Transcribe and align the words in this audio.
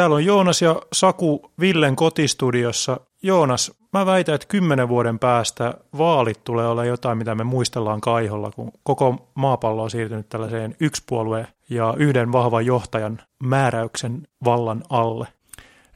Täällä 0.00 0.16
on 0.16 0.24
Joonas 0.24 0.62
ja 0.62 0.82
Saku 0.92 1.52
Villen 1.60 1.96
kotistudiossa. 1.96 3.00
Joonas, 3.22 3.72
mä 3.92 4.06
väitän, 4.06 4.34
että 4.34 4.46
kymmenen 4.46 4.88
vuoden 4.88 5.18
päästä 5.18 5.74
vaalit 5.98 6.44
tulee 6.44 6.66
olla 6.66 6.84
jotain, 6.84 7.18
mitä 7.18 7.34
me 7.34 7.44
muistellaan 7.44 8.00
kaiholla, 8.00 8.50
kun 8.50 8.72
koko 8.82 9.30
maapallo 9.34 9.82
on 9.82 9.90
siirtynyt 9.90 10.28
tällaiseen 10.28 10.76
yksipuolue 10.80 11.46
ja 11.70 11.94
yhden 11.96 12.32
vahvan 12.32 12.66
johtajan 12.66 13.20
määräyksen 13.42 14.28
vallan 14.44 14.82
alle. 14.88 15.28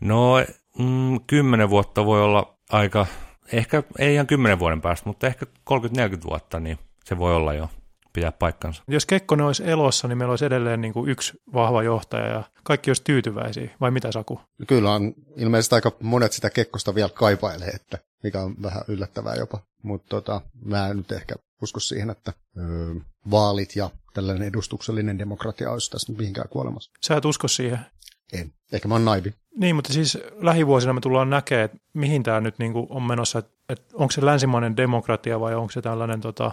No 0.01 0.35
mm, 0.79 1.21
kymmenen 1.27 1.71
vuotta 1.71 2.05
voi 2.05 2.23
olla 2.23 2.55
aika, 2.71 3.07
ehkä 3.53 3.83
ei 3.99 4.15
ihan 4.15 4.27
kymmenen 4.27 4.59
vuoden 4.59 4.81
päästä, 4.81 5.09
mutta 5.09 5.27
ehkä 5.27 5.47
30-40 5.71 6.25
vuotta, 6.25 6.61
niin 6.61 6.79
se 7.05 7.19
voi 7.19 7.37
olla 7.37 7.55
jo 7.55 7.69
pitää 8.15 8.33
paikkansa. 8.33 8.83
Jos 8.89 9.07
Kekkonen 9.07 9.47
olisi 9.47 9.71
elossa, 9.71 10.09
niin 10.09 10.19
meillä 10.19 10.33
olisi 10.33 10.45
edelleen 10.45 10.81
niin 10.81 10.93
kuin 10.93 11.11
yksi 11.11 11.33
vahva 11.55 11.83
johtaja 11.83 12.27
ja 12.27 12.43
kaikki 12.63 12.91
olisi 12.91 13.05
tyytyväisiä, 13.05 13.71
vai 13.81 13.91
mitä 13.91 14.13
Saku? 14.13 14.41
Kyllä 14.67 14.93
on 14.93 15.15
ilmeisesti 15.37 15.75
aika 15.75 15.93
monet 16.01 16.33
sitä 16.33 16.51
Kekkosta 16.51 16.95
vielä 16.95 17.09
kaipailee, 17.09 17.69
että 17.69 17.99
mikä 18.23 18.43
on 18.43 18.55
vähän 18.63 18.83
yllättävää 18.89 19.35
jopa. 19.35 19.59
Mutta 19.83 20.09
tota, 20.09 20.41
mä 20.65 20.89
en 20.89 20.97
nyt 20.97 21.13
ehkä 21.13 21.35
usko 21.63 21.81
siihen, 21.81 22.11
että 22.11 22.33
öö, 22.59 22.95
vaalit 23.31 23.77
ja 23.77 23.91
tällainen 24.15 24.49
edustuksellinen 24.49 25.19
demokratia 25.19 25.71
olisi 25.71 25.91
tässä 25.91 26.13
nyt 26.13 26.19
mihinkään 26.19 26.49
kuolemassa. 26.49 26.91
Sä 27.01 27.17
et 27.17 27.25
usko 27.25 27.49
siihen? 27.49 27.79
En. 28.33 28.53
Ehkä 28.73 28.89
mä 28.89 28.95
oon 28.95 29.05
naivi. 29.05 29.35
Niin, 29.57 29.77
mutta 29.77 29.93
siis 29.93 30.19
lähivuosina 30.37 30.93
me 30.93 31.01
tullaan 31.01 31.31
näkemään, 31.31 31.65
että 31.65 31.79
mihin 31.95 32.23
tämä 32.23 32.41
nyt 32.41 32.59
niin 32.59 32.73
kuin 32.73 32.87
on 32.91 33.03
menossa, 33.03 33.39
että, 33.39 33.53
että 33.69 33.85
onko 33.95 34.11
se 34.11 34.25
länsimainen 34.25 34.77
demokratia 34.77 35.41
vai 35.41 35.55
onko 35.55 35.73
se 35.73 35.83
tällainen 35.83 36.21
tota, 36.21 36.53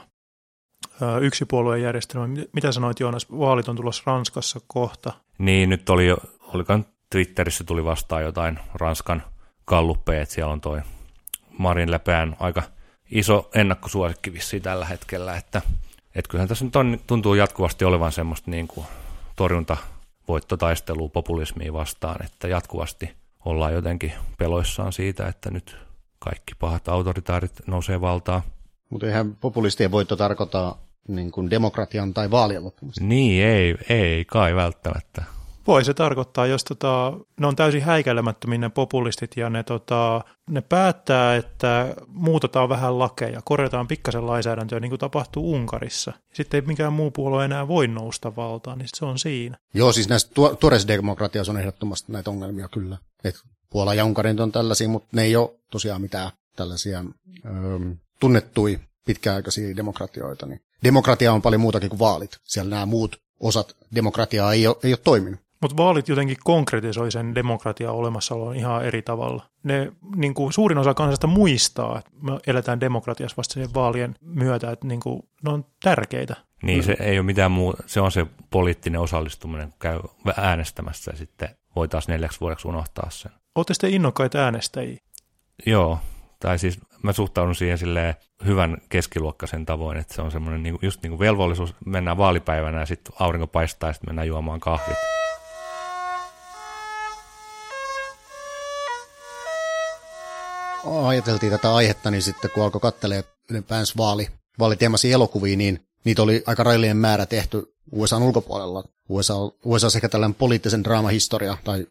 yksipuolueen 1.21 1.81
järjestelmä. 1.81 2.27
Mitä 2.53 2.71
sanoit 2.71 2.99
Joonas, 2.99 3.31
vaalit 3.31 3.69
on 3.69 3.75
tulossa 3.75 4.03
Ranskassa 4.05 4.59
kohta? 4.67 5.13
Niin, 5.37 5.69
nyt 5.69 5.89
oli 5.89 6.07
jo, 6.07 6.17
olikaan 6.53 6.85
Twitterissä 7.09 7.63
tuli 7.63 7.85
vastaan 7.85 8.23
jotain 8.23 8.59
Ranskan 8.73 9.23
kalluppeja, 9.65 10.21
että 10.21 10.35
siellä 10.35 10.53
on 10.53 10.61
toi 10.61 10.81
Marin 11.57 11.91
Lepään 11.91 12.35
aika 12.39 12.63
iso 13.11 13.49
ennakkosuosikki 13.55 14.33
vissiin 14.33 14.63
tällä 14.63 14.85
hetkellä, 14.85 15.37
että, 15.37 15.61
että 16.15 16.29
kyllähän 16.29 16.47
tässä 16.47 16.65
nyt 16.65 16.75
on, 16.75 16.99
tuntuu 17.07 17.33
jatkuvasti 17.33 17.85
olevan 17.85 18.11
semmoista 18.11 18.51
niin 18.51 18.67
kuin 18.67 18.87
torjuntavoittotaistelua 19.35 21.09
populismiin 21.09 21.73
vastaan, 21.73 22.25
että 22.25 22.47
jatkuvasti 22.47 23.13
ollaan 23.45 23.73
jotenkin 23.73 24.13
peloissaan 24.37 24.93
siitä, 24.93 25.27
että 25.27 25.51
nyt 25.51 25.77
kaikki 26.19 26.55
pahat 26.59 26.87
autoritaarit 26.87 27.51
nousee 27.67 28.01
valtaan. 28.01 28.41
Mutta 28.89 29.07
eihän 29.07 29.35
populistien 29.35 29.91
voitto 29.91 30.15
tarkoita 30.15 30.75
niin 31.07 31.31
kuin 31.31 31.49
demokratian 31.49 32.13
tai 32.13 32.31
vaalien 32.31 32.63
loppumista. 32.63 33.03
Niin, 33.03 33.43
ei, 33.43 33.75
ei 33.89 34.25
kai 34.25 34.55
välttämättä. 34.55 35.23
Voi 35.67 35.85
se 35.85 35.93
tarkoittaa, 35.93 36.45
jos 36.45 36.63
tota, 36.63 37.13
ne 37.39 37.47
on 37.47 37.55
täysin 37.55 37.81
häikäilemättömiä 37.81 38.57
ne 38.57 38.69
populistit 38.69 39.37
ja 39.37 39.49
ne, 39.49 39.63
tota, 39.63 40.21
ne 40.49 40.61
päättää, 40.61 41.35
että 41.35 41.95
muutetaan 42.07 42.69
vähän 42.69 42.99
lakeja, 42.99 43.41
korjataan 43.45 43.87
pikkasen 43.87 44.27
lainsäädäntöä 44.27 44.79
niin 44.79 44.89
kuin 44.91 44.99
tapahtuu 44.99 45.53
Unkarissa. 45.53 46.13
Sitten 46.33 46.57
ei 46.57 46.67
mikään 46.67 46.93
muu 46.93 47.11
puolue 47.11 47.45
enää 47.45 47.67
voi 47.67 47.87
nousta 47.87 48.35
valtaan, 48.35 48.77
niin 48.77 48.89
se 48.95 49.05
on 49.05 49.19
siinä. 49.19 49.57
Joo, 49.73 49.91
siis 49.91 50.09
näissä 50.09 50.29
tu- 50.33 50.55
tuoreissa 50.55 50.87
demokratiassa 50.87 51.51
on 51.51 51.57
ehdottomasti 51.57 52.11
näitä 52.11 52.29
ongelmia 52.29 52.67
kyllä. 52.67 52.97
Et 53.23 53.35
Puola 53.69 53.93
ja 53.93 54.05
Unkarin 54.05 54.41
on 54.41 54.51
tällaisia, 54.51 54.89
mutta 54.89 55.09
ne 55.11 55.21
ei 55.21 55.35
ole 55.35 55.49
tosiaan 55.71 56.01
mitään 56.01 56.31
tällaisia 56.55 57.03
öö, 57.45 57.79
tunnettui 58.19 58.79
pitkäaikaisia 59.05 59.75
demokratioita. 59.75 60.45
Niin 60.45 60.61
demokratia 60.83 61.33
on 61.33 61.41
paljon 61.41 61.61
muutakin 61.61 61.89
kuin 61.89 61.99
vaalit. 61.99 62.37
Siellä 62.43 62.69
nämä 62.69 62.85
muut 62.85 63.21
osat 63.39 63.75
demokratiaa 63.95 64.53
ei 64.53 64.67
ole, 64.67 64.75
ei 64.83 64.91
ole 64.93 64.99
toiminut. 65.03 65.39
Mutta 65.61 65.77
vaalit 65.77 66.07
jotenkin 66.07 66.37
konkretisoi 66.43 67.11
sen 67.11 67.35
demokratian 67.35 67.93
olemassaolon 67.93 68.55
ihan 68.55 68.85
eri 68.85 69.01
tavalla. 69.01 69.45
Ne, 69.63 69.91
niin 70.15 70.33
kuin 70.33 70.53
suurin 70.53 70.77
osa 70.77 70.93
kansasta 70.93 71.27
muistaa, 71.27 71.99
että 71.99 72.11
me 72.21 72.39
eletään 72.47 72.79
demokratiassa 72.79 73.37
vasta 73.37 73.53
sen 73.53 73.73
vaalien 73.73 74.15
myötä, 74.21 74.71
että 74.71 74.87
niin 74.87 74.99
kuin, 74.99 75.21
ne 75.43 75.51
on 75.51 75.65
tärkeitä. 75.83 76.35
Niin, 76.63 76.83
se 76.83 76.97
ei 76.99 77.19
ole 77.19 77.25
mitään 77.25 77.51
muuta. 77.51 77.83
Se 77.85 78.01
on 78.01 78.11
se 78.11 78.25
poliittinen 78.49 79.01
osallistuminen, 79.01 79.69
kun 79.69 79.79
käy 79.79 79.99
äänestämässä 80.37 81.11
ja 81.11 81.17
sitten 81.17 81.49
voi 81.75 81.87
taas 81.87 82.07
neljäksi 82.07 82.39
vuodeksi 82.39 82.67
unohtaa 82.67 83.09
sen. 83.09 83.31
Olette 83.55 83.73
sitten 83.73 83.93
innokkaita 83.93 84.37
äänestäjiä? 84.39 84.97
Joo, 85.65 85.99
tai 86.41 86.59
siis 86.59 86.79
mä 87.03 87.13
suhtaudun 87.13 87.55
siihen 87.55 87.77
silleen 87.77 88.15
hyvän 88.45 88.77
keskiluokkaisen 88.89 89.65
tavoin, 89.65 89.97
että 89.97 90.13
se 90.13 90.21
on 90.21 90.31
semmoinen 90.31 90.63
niin, 90.63 90.79
just 90.81 91.01
niin 91.01 91.09
kuin 91.09 91.19
velvollisuus, 91.19 91.75
mennään 91.85 92.17
vaalipäivänä 92.17 92.79
ja 92.79 92.85
sitten 92.85 93.13
aurinko 93.19 93.47
paistaa 93.47 93.89
ja 93.89 93.93
sitten 93.93 94.09
mennään 94.09 94.27
juomaan 94.27 94.59
kahvit. 94.59 94.97
Ajateltiin 101.05 101.51
tätä 101.51 101.75
aihetta, 101.75 102.11
niin 102.11 102.21
sitten 102.21 102.51
kun 102.51 102.63
alkoi 102.63 102.81
katselee 102.81 103.23
ylipäänsä 103.49 103.93
vaali, 103.97 104.27
vaaliteemaisia 104.59 105.13
elokuvia, 105.13 105.57
niin 105.57 105.79
niitä 106.05 106.21
oli 106.21 106.43
aika 106.47 106.63
raillinen 106.63 106.97
määrä 106.97 107.25
tehty 107.25 107.75
USAn 107.91 108.23
ulkopuolella. 108.23 108.83
USA, 109.09 109.33
USA 109.65 109.89
sekä 109.89 110.09
tällainen 110.09 110.35
poliittisen 110.35 110.83
draamahistoria 110.83 111.57
tai 111.63 111.87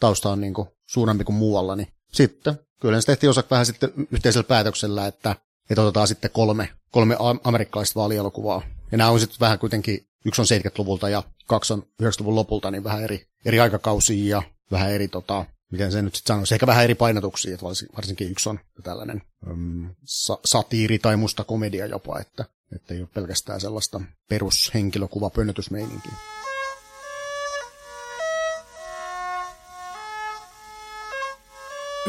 tausta 0.00 0.30
on 0.30 0.40
niin 0.40 0.54
kuin 0.54 0.68
suurempi 0.86 1.24
kuin 1.24 1.36
muualla, 1.36 1.76
niin 1.76 1.88
sitten 2.12 2.58
kyllä 2.80 3.00
se 3.00 3.06
tehtiin 3.06 3.30
osaksi 3.30 3.50
vähän 3.50 3.66
sitten 3.66 3.90
yhteisellä 4.12 4.46
päätöksellä, 4.48 5.06
että, 5.06 5.36
että 5.70 5.82
otetaan 5.82 6.08
sitten 6.08 6.30
kolme, 6.30 6.68
kolme 6.90 7.16
amerikkalaista 7.44 8.00
vaalielokuvaa. 8.00 8.62
Ja 8.92 8.98
nämä 8.98 9.10
on 9.10 9.20
sitten 9.20 9.40
vähän 9.40 9.58
kuitenkin, 9.58 10.06
yksi 10.24 10.40
on 10.40 10.46
70-luvulta 10.46 11.08
ja 11.08 11.22
kaksi 11.46 11.72
on 11.72 11.82
90-luvun 12.02 12.34
lopulta, 12.34 12.70
niin 12.70 12.84
vähän 12.84 13.02
eri, 13.02 13.26
eri 13.44 13.60
aikakausia 13.60 14.36
ja 14.36 14.42
vähän 14.70 14.92
eri, 14.92 15.08
tota, 15.08 15.44
miten 15.72 15.92
se 15.92 16.02
nyt 16.02 16.14
sitten 16.14 16.34
sanoisi, 16.34 16.54
ehkä 16.54 16.66
vähän 16.66 16.84
eri 16.84 16.94
painotuksia, 16.94 17.54
että 17.54 17.66
varsinkin 17.96 18.30
yksi 18.30 18.48
on 18.48 18.60
tällainen 18.82 19.22
um, 19.50 19.94
sa- 20.04 20.38
satiiri 20.44 20.98
tai 20.98 21.16
musta 21.16 21.44
komedia 21.44 21.86
jopa, 21.86 22.18
että, 22.20 22.44
että 22.74 22.94
ei 22.94 23.00
ole 23.00 23.08
pelkästään 23.14 23.60
sellaista 23.60 24.00
perushenkilökuva 24.28 25.30
pönnötysmeininkiä. 25.30 26.12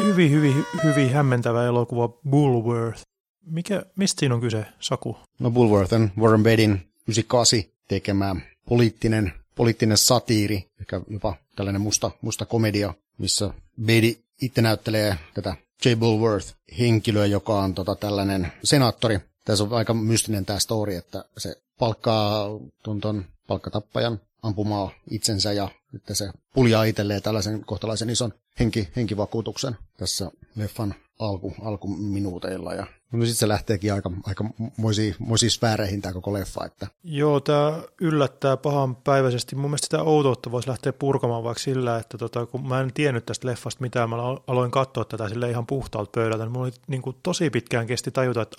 Hyvin, 0.04 0.32
hyvin, 0.32 0.66
hyvin 0.84 1.10
hämmentävä 1.10 1.66
elokuva 1.66 2.08
Bullworth. 2.30 3.02
Mikä, 3.46 3.86
mistä 3.96 4.20
siinä 4.20 4.36
on 4.36 4.42
kyse, 4.42 4.66
Saku? 4.80 5.18
No 5.40 5.52
Bullworth 5.52 5.94
on 5.94 6.12
Warren 6.20 6.44
Beattin 6.44 6.72
98 6.72 7.64
tekemä 7.88 8.36
poliittinen, 8.70 9.34
poliittinen 9.56 9.98
satiiri, 9.98 10.66
ehkä 10.80 11.02
jopa 11.10 11.36
tällainen 11.56 11.82
musta, 11.82 12.12
musta 12.22 12.46
komedia, 12.46 12.94
missä 13.18 13.54
Beatty 13.86 14.24
itse 14.42 14.62
näyttelee 14.62 15.18
tätä 15.34 15.56
J. 15.86 15.94
Bullworth 16.00 16.54
henkilöä, 16.80 17.26
joka 17.26 17.60
on 17.60 17.74
tota, 17.74 17.96
tällainen 17.96 18.52
senaattori. 18.64 19.20
Tässä 19.46 19.64
on 19.64 19.74
aika 19.74 19.94
mystinen 19.94 20.46
tämä 20.46 20.60
story, 20.60 20.96
että 20.96 21.26
se 21.38 21.56
palkkaa 21.80 22.48
tuon 22.84 23.26
palkkatappajan 23.48 24.20
ampumaan 24.44 24.92
itsensä 25.12 25.54
ja 25.54 25.70
että 25.96 26.14
se 26.14 26.32
puljaa 26.54 26.84
itselleen 26.84 27.22
tällaisen 27.22 27.66
kohtalaisen 27.66 28.10
ison 28.10 28.34
henki, 28.60 28.90
henkivakuutuksen 28.96 29.76
tässä 29.98 30.32
leffan 30.56 30.96
alku, 31.20 31.56
alkuminuuteilla. 31.62 32.74
Ja 32.74 32.88
No 33.12 33.26
sitten 33.26 33.36
se 33.36 33.48
lähteekin 33.48 33.94
aika, 33.94 34.12
aika 34.24 34.46
moisiin, 34.78 35.16
sfääreihin 35.52 36.02
tämä 36.02 36.14
koko 36.14 36.34
leffa. 36.34 36.66
Että. 36.66 36.88
Joo, 37.04 37.40
tämä 37.40 37.82
yllättää 38.02 38.58
pahan 38.58 38.96
päiväisesti. 38.96 39.56
Mun 39.56 39.70
mielestä 39.70 39.86
sitä 39.86 40.04
outoutta 40.04 40.52
voisi 40.52 40.70
lähteä 40.70 40.94
purkamaan 40.94 41.44
vaikka 41.44 41.64
sillä, 41.64 41.98
että 41.98 42.18
tota, 42.18 42.46
kun 42.46 42.68
mä 42.68 42.82
en 42.82 42.94
tiennyt 42.94 43.26
tästä 43.26 43.48
leffasta 43.48 43.82
mitään, 43.82 44.10
mä 44.10 44.16
aloin 44.48 44.72
katsoa 44.72 45.06
tätä 45.06 45.30
sille 45.30 45.50
ihan 45.50 45.68
puhtaalta 45.68 46.12
pöydältä, 46.12 46.44
niin 46.44 46.52
mulla 46.52 46.66
oli 46.66 46.74
niin 46.88 47.02
kuin, 47.02 47.16
tosi 47.24 47.50
pitkään 47.50 47.88
kesti 47.88 48.12
tajuta, 48.12 48.42
että 48.42 48.58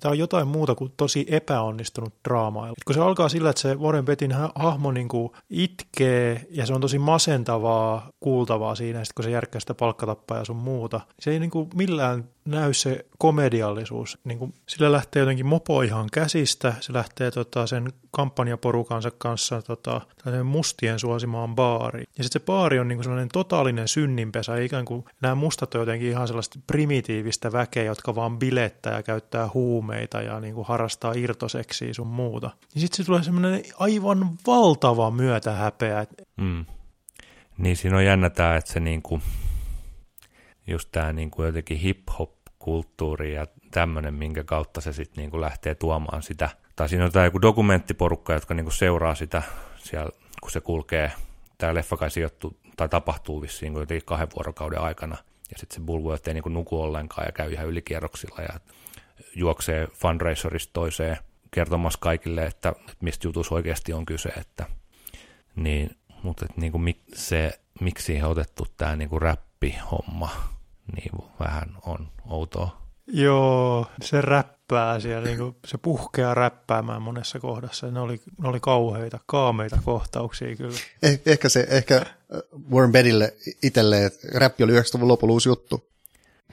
tämä 0.00 0.10
on 0.10 0.18
jotain 0.18 0.48
muuta 0.48 0.74
kuin 0.74 0.92
tosi 0.96 1.26
epäonnistunut 1.28 2.14
draama. 2.28 2.68
Et 2.68 2.84
kun 2.86 2.94
se 2.94 3.00
alkaa 3.00 3.28
sillä, 3.28 3.50
että 3.50 3.62
se 3.62 3.74
Warren 3.74 4.04
Bettin 4.04 4.34
hahmo 4.54 4.92
niin 4.92 5.08
kuin 5.08 5.32
itkee 5.50 6.46
ja 6.50 6.66
se 6.66 6.74
on 6.74 6.80
tosi 6.80 6.98
masentavaa 6.98 8.10
kuultavaa 8.20 8.74
siinä, 8.74 9.04
sit 9.04 9.12
kun 9.12 9.24
se 9.24 9.30
järkkää 9.30 9.60
sitä 9.60 9.74
palkkatappaa 9.74 10.38
ja 10.38 10.44
sun 10.44 10.56
muuta, 10.56 11.00
se 11.20 11.30
ei 11.30 11.40
niin 11.40 11.50
kuin 11.50 11.70
millään 11.74 12.28
näy 12.44 12.74
se 12.74 13.06
komediallisuus. 13.40 14.18
Niin 14.24 14.38
kuin, 14.38 14.54
sillä 14.68 14.92
lähtee 14.92 15.20
jotenkin 15.20 15.46
mopo 15.46 15.82
ihan 15.82 16.08
käsistä, 16.12 16.74
se 16.80 16.92
lähtee 16.92 17.30
tota, 17.30 17.66
sen 17.66 17.92
kampanjaporukansa 18.10 19.10
kanssa 19.18 19.62
tota, 19.62 20.00
mustien 20.44 20.98
suosimaan 20.98 21.54
baariin. 21.54 22.06
Ja 22.18 22.24
sitten 22.24 22.40
se 22.40 22.46
baari 22.46 22.78
on 22.78 22.88
niin 22.88 22.96
kuin 22.96 23.04
sellainen 23.04 23.28
totaalinen 23.32 23.88
synninpesä, 23.88 24.56
ikään 24.56 24.84
kuin 24.84 25.04
nämä 25.20 25.34
mustat 25.34 25.74
on 25.74 25.80
jotenkin 25.80 26.08
ihan 26.08 26.26
sellaista 26.26 26.58
primitiivistä 26.66 27.52
väkeä, 27.52 27.84
jotka 27.84 28.14
vaan 28.14 28.38
bilettää 28.38 28.96
ja 28.96 29.02
käyttää 29.02 29.48
huumeita 29.54 30.22
ja 30.22 30.40
niin 30.40 30.54
kuin 30.54 30.66
harrastaa 30.66 31.12
irtoseksiä 31.12 31.94
sun 31.94 32.06
muuta. 32.06 32.50
Ja 32.74 32.80
sitten 32.80 32.96
se 32.96 33.04
tulee 33.04 33.22
semmoinen 33.22 33.62
aivan 33.78 34.30
valtava 34.46 35.10
myötähäpeä. 35.10 36.06
Mm. 36.40 36.64
Niin 37.58 37.76
siinä 37.76 37.96
on 37.96 38.04
jännä 38.04 38.30
tämä, 38.30 38.56
että 38.56 38.72
se 38.72 38.80
niin 38.80 39.02
kuin 39.02 39.22
just 40.66 40.88
tämä 40.92 41.12
niin 41.12 41.30
kuin 41.30 41.46
jotenkin 41.46 41.80
hip-hop-kulttuuri 42.60 43.34
ja 43.34 43.46
tämmöinen, 43.70 44.14
minkä 44.14 44.44
kautta 44.44 44.80
se 44.80 44.92
sitten 44.92 45.22
niin 45.22 45.30
kuin 45.30 45.40
lähtee 45.40 45.74
tuomaan 45.74 46.22
sitä. 46.22 46.48
Tai 46.76 46.88
siinä 46.88 47.04
on 47.04 47.12
tämä 47.12 47.24
joku 47.24 47.42
dokumenttiporukka, 47.42 48.32
jotka 48.32 48.54
niin 48.54 48.64
kuin 48.64 48.74
seuraa 48.74 49.14
sitä 49.14 49.42
siellä, 49.76 50.10
kun 50.40 50.50
se 50.50 50.60
kulkee. 50.60 51.12
Tämä 51.58 51.74
leffa 51.74 51.96
kai 51.96 52.10
sijoittuu 52.10 52.56
tai 52.76 52.88
tapahtuu 52.88 53.42
vissiin 53.42 53.74
jotenkin 53.74 54.06
kahden 54.06 54.28
vuorokauden 54.36 54.80
aikana. 54.80 55.16
Ja 55.50 55.58
sitten 55.58 55.74
se 55.74 55.86
Bulworth 55.86 56.28
ei 56.28 56.34
niin 56.34 56.54
nuku 56.54 56.80
ollenkaan 56.80 57.26
ja 57.26 57.32
käy 57.32 57.52
ihan 57.52 57.66
ylikierroksilla 57.66 58.42
ja 58.42 58.60
juoksee 59.34 59.86
fundraiserista 59.86 60.72
toiseen 60.72 61.16
kertomassa 61.50 61.98
kaikille, 62.02 62.44
että, 62.44 62.72
mistä 63.00 63.28
jutus 63.28 63.52
oikeasti 63.52 63.92
on 63.92 64.06
kyse. 64.06 64.28
Että, 64.28 64.66
niin, 65.56 65.96
mutta 66.22 66.46
niin 66.56 66.72
kuin 66.72 67.00
se, 67.14 67.60
miksi 67.80 68.18
he 68.18 68.26
otettu 68.26 68.66
tämä 68.76 68.96
niin 68.96 69.08
kuin 69.08 69.22
räppihomma, 69.22 70.30
niin 70.96 71.28
vähän 71.40 71.68
on 71.86 72.08
outoa. 72.28 72.80
Joo, 73.06 73.86
se 74.02 74.20
räppää 74.20 75.00
siellä, 75.00 75.26
niin 75.26 75.38
kuin, 75.38 75.56
se 75.66 75.78
puhkeaa 75.78 76.34
räppäämään 76.34 77.02
monessa 77.02 77.40
kohdassa. 77.40 77.90
Ne 77.90 78.00
oli, 78.00 78.20
ne 78.42 78.48
oli 78.48 78.60
kauheita, 78.60 79.18
kaameita 79.26 79.78
kohtauksia 79.84 80.56
kyllä. 80.56 80.78
Eh, 81.02 81.20
ehkä 81.26 81.48
se, 81.48 81.66
ehkä 81.70 82.06
Warren 82.72 82.92
Bedille 82.92 83.34
itselleen, 83.62 84.06
että 84.06 84.28
räppi 84.34 84.64
oli 84.64 84.80
90-luvun 84.80 85.08
lopulla 85.08 85.32
uusi 85.32 85.48
juttu. 85.48 85.90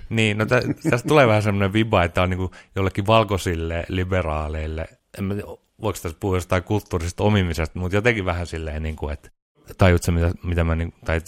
Niin, 0.10 0.38
no 0.38 0.46
tä, 0.46 0.62
tästä 0.90 1.08
tulee 1.08 1.28
vähän 1.28 1.44
semmoinen 1.44 1.74
viba, 1.74 2.04
että 2.04 2.22
on 2.22 2.30
niin 2.30 2.50
jollekin 2.76 3.08
valkoisille 3.08 3.84
liberaaleille, 3.88 4.88
en 5.18 5.24
mä, 5.24 5.36
voiko 5.82 6.00
tässä 6.02 6.18
puhua 6.20 6.38
jostain 6.38 6.64
kulttuurisesta 6.64 7.24
omimisesta, 7.24 7.80
mutta 7.80 7.98
jotenkin 7.98 8.26
vähän 8.26 8.48
silleen, 8.48 8.84
niin 8.84 8.96
kuin, 8.96 9.14
että 9.14 9.30
tajutko 9.78 10.12
mitä, 10.12 10.32
mitä 10.44 10.64
mä, 10.64 10.76
niin, 10.76 10.94
tai 11.06 11.22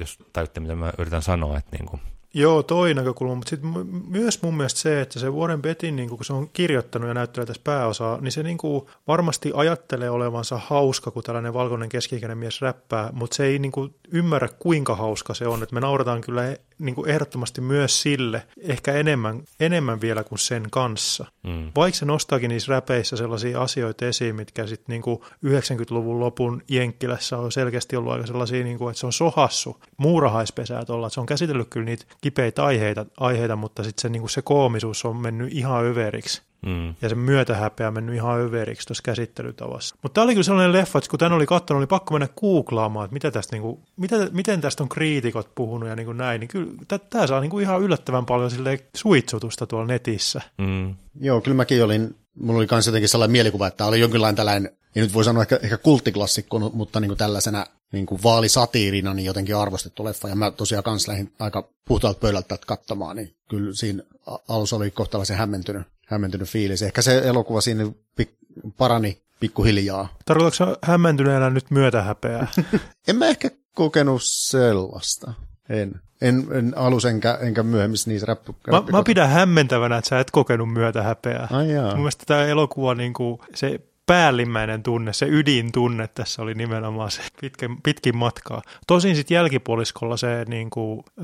jos 0.00 0.18
tajutte, 0.32 0.60
mitä 0.60 0.74
mä 0.74 0.92
yritän 0.98 1.22
sanoa, 1.22 1.58
että 1.58 1.76
niin 1.76 1.86
kuin, 1.86 2.00
Joo, 2.34 2.62
toi 2.62 2.94
näkökulma, 2.94 3.34
mutta 3.34 3.50
sitten 3.50 3.70
myös 4.08 4.42
mun 4.42 4.56
mielestä 4.56 4.80
se, 4.80 5.00
että 5.00 5.18
se 5.18 5.30
Warren 5.30 5.62
Bettin, 5.62 5.96
niin 5.96 6.08
kun 6.08 6.24
se 6.24 6.32
on 6.32 6.50
kirjoittanut 6.52 7.08
ja 7.08 7.14
näyttelee 7.14 7.46
tässä 7.46 7.62
pääosaa, 7.64 8.20
niin 8.20 8.32
se 8.32 8.42
niin 8.42 8.58
kuin 8.58 8.86
varmasti 9.08 9.52
ajattelee 9.54 10.10
olevansa 10.10 10.60
hauska, 10.64 11.10
kun 11.10 11.22
tällainen 11.22 11.54
valkoinen 11.54 11.88
keski 11.88 12.20
mies 12.34 12.60
räppää, 12.60 13.10
mutta 13.12 13.36
se 13.36 13.44
ei 13.44 13.58
niin 13.58 13.72
kuin 13.72 13.94
ymmärrä, 14.12 14.48
kuinka 14.58 14.96
hauska 14.96 15.34
se 15.34 15.46
on. 15.46 15.62
Että 15.62 15.74
me 15.74 15.80
naurataan 15.80 16.20
kyllä 16.20 16.56
niin 16.78 16.94
kuin 16.94 17.10
ehdottomasti 17.10 17.60
myös 17.60 18.02
sille, 18.02 18.46
ehkä 18.62 18.92
enemmän, 18.92 19.42
enemmän 19.60 20.00
vielä 20.00 20.24
kuin 20.24 20.38
sen 20.38 20.66
kanssa. 20.70 21.24
Mm. 21.42 21.72
Vaikka 21.76 21.98
se 21.98 22.04
nostaakin 22.04 22.48
niissä 22.48 22.70
räpeissä 22.72 23.16
sellaisia 23.16 23.62
asioita 23.62 24.06
esiin, 24.06 24.36
mitkä 24.36 24.66
sitten 24.66 24.92
niin 24.92 25.20
90-luvun 25.46 26.20
lopun 26.20 26.62
Jenkkilässä 26.68 27.38
on 27.38 27.52
selkeästi 27.52 27.96
ollut 27.96 28.12
aika 28.12 28.26
sellaisia, 28.26 28.64
niin 28.64 28.78
kuin, 28.78 28.90
että 28.90 29.00
se 29.00 29.06
on 29.06 29.12
sohassu 29.12 29.80
muurahaispesää 29.96 30.84
tuolla, 30.84 31.06
että 31.06 31.14
se 31.14 31.20
on 31.20 31.26
käsitellyt 31.26 31.68
kyllä 31.70 31.84
niitä 31.84 32.04
kipeitä 32.20 32.64
aiheita, 32.64 33.06
aiheita 33.20 33.56
mutta 33.56 33.84
sitten 33.84 34.02
se, 34.02 34.08
niin 34.08 34.22
kuin 34.22 34.30
se 34.30 34.42
koomisuus 34.42 35.04
on 35.04 35.16
mennyt 35.16 35.52
ihan 35.52 35.84
överiksi. 35.84 36.42
Mm. 36.66 36.94
Ja 37.02 37.08
se 37.08 37.14
myötähäpeä 37.14 37.88
on 37.88 37.94
mennyt 37.94 38.14
ihan 38.14 38.40
överiksi 38.40 38.86
tuossa 38.86 39.02
käsittelytavassa. 39.02 39.96
Mutta 40.02 40.14
tämä 40.14 40.24
oli 40.24 40.32
kyllä 40.32 40.44
sellainen 40.44 40.72
leffa, 40.72 40.98
että 40.98 41.10
kun 41.10 41.18
tämän 41.18 41.32
oli 41.32 41.46
katsonut, 41.46 41.80
oli 41.80 41.86
pakko 41.86 42.14
mennä 42.14 42.28
googlaamaan, 42.40 43.04
että 43.04 43.12
mitä 43.12 43.30
tästä, 43.30 43.56
niin 43.56 43.62
kuin, 43.62 43.80
mitä, 43.96 44.16
miten 44.32 44.60
tästä 44.60 44.82
on 44.82 44.88
kriitikot 44.88 45.54
puhunut 45.54 45.88
ja 45.88 45.96
niin 45.96 46.06
kuin 46.06 46.16
näin. 46.16 46.40
Niin 46.40 46.48
kyllä 46.48 46.98
tämä 47.10 47.26
saa 47.26 47.40
niin 47.40 47.50
kuin 47.50 47.62
ihan 47.62 47.82
yllättävän 47.82 48.26
paljon 48.26 48.50
suitsutusta 48.96 49.66
tuolla 49.66 49.86
netissä. 49.86 50.40
Mm. 50.58 50.94
Joo, 51.20 51.40
kyllä 51.40 51.56
mäkin 51.56 51.84
olin, 51.84 52.16
mulla 52.34 52.58
oli 52.58 52.66
myös 52.70 52.86
jotenkin 52.86 53.08
sellainen 53.08 53.32
mielikuva, 53.32 53.66
että 53.66 53.78
tämä 53.78 53.88
oli 53.88 54.00
jonkinlainen 54.00 54.36
tällainen, 54.36 54.70
ei 54.96 55.02
nyt 55.02 55.14
voi 55.14 55.24
sanoa 55.24 55.42
ehkä, 55.42 55.58
ehkä 55.62 55.78
kulttiklassikko, 55.78 56.58
mutta 56.58 57.00
niin 57.00 57.08
kuin 57.08 57.18
tällaisena 57.18 57.66
niin 57.92 58.06
kuin 58.06 58.22
vaalisatiirina 58.22 59.14
niin 59.14 59.26
jotenkin 59.26 59.56
arvostettu 59.56 60.04
leffa. 60.04 60.28
Ja 60.28 60.36
mä 60.36 60.50
tosiaan 60.50 60.84
kans 60.84 61.08
lähdin 61.08 61.32
aika 61.38 61.68
puhtaalta 61.84 62.20
pöydältä 62.20 62.58
katsomaan, 62.66 63.16
niin 63.16 63.34
kyllä 63.48 63.74
siinä 63.74 64.02
alussa 64.48 64.76
oli 64.76 64.90
kohtalaisen 64.90 65.36
hämmentynyt 65.36 65.82
hämmentynyt 66.10 66.48
fiilis. 66.48 66.82
Ehkä 66.82 67.02
se 67.02 67.18
elokuva 67.18 67.60
siinä 67.60 67.84
pik- 68.20 68.72
parani 68.76 69.22
pikkuhiljaa. 69.40 70.08
Tarkoitatko 70.24 70.76
hämmentyneenä 70.82 71.50
nyt 71.50 71.70
myötähäpeää? 71.70 72.46
en 73.08 73.16
mä 73.16 73.26
ehkä 73.26 73.50
kokenut 73.74 74.22
sellaista. 74.24 75.32
En. 75.68 76.00
En, 76.20 76.46
en 76.52 76.72
alus 76.76 77.04
enkä, 77.04 77.38
enkä 77.40 77.62
myöhemmissä 77.62 78.10
niissä 78.10 78.26
räppy, 78.26 78.52
mä, 78.70 78.82
mä, 78.92 79.02
pidän 79.02 79.28
hämmentävänä, 79.28 79.96
että 79.96 80.08
sä 80.08 80.20
et 80.20 80.30
kokenut 80.30 80.72
myötähäpeää. 80.72 81.48
Ai 81.50 81.72
jaa. 81.72 81.90
Mun 81.90 81.98
mielestä 81.98 82.24
tämä 82.26 82.44
elokuva, 82.44 82.94
niin 82.94 83.12
kuin, 83.12 83.38
se 83.54 83.80
päällimmäinen 84.10 84.82
tunne, 84.82 85.12
se 85.12 85.26
ydintunne 85.28 86.08
tässä 86.08 86.42
oli 86.42 86.54
nimenomaan 86.54 87.10
se 87.10 87.22
pitkin, 87.40 87.82
pitkin 87.82 88.16
matkaa. 88.16 88.62
Tosin 88.86 89.16
sitten 89.16 89.34
jälkipuoliskolla 89.34 90.16
se 90.16 90.44
niin 90.48 90.70
kuin, 90.70 91.00
ö, 91.18 91.22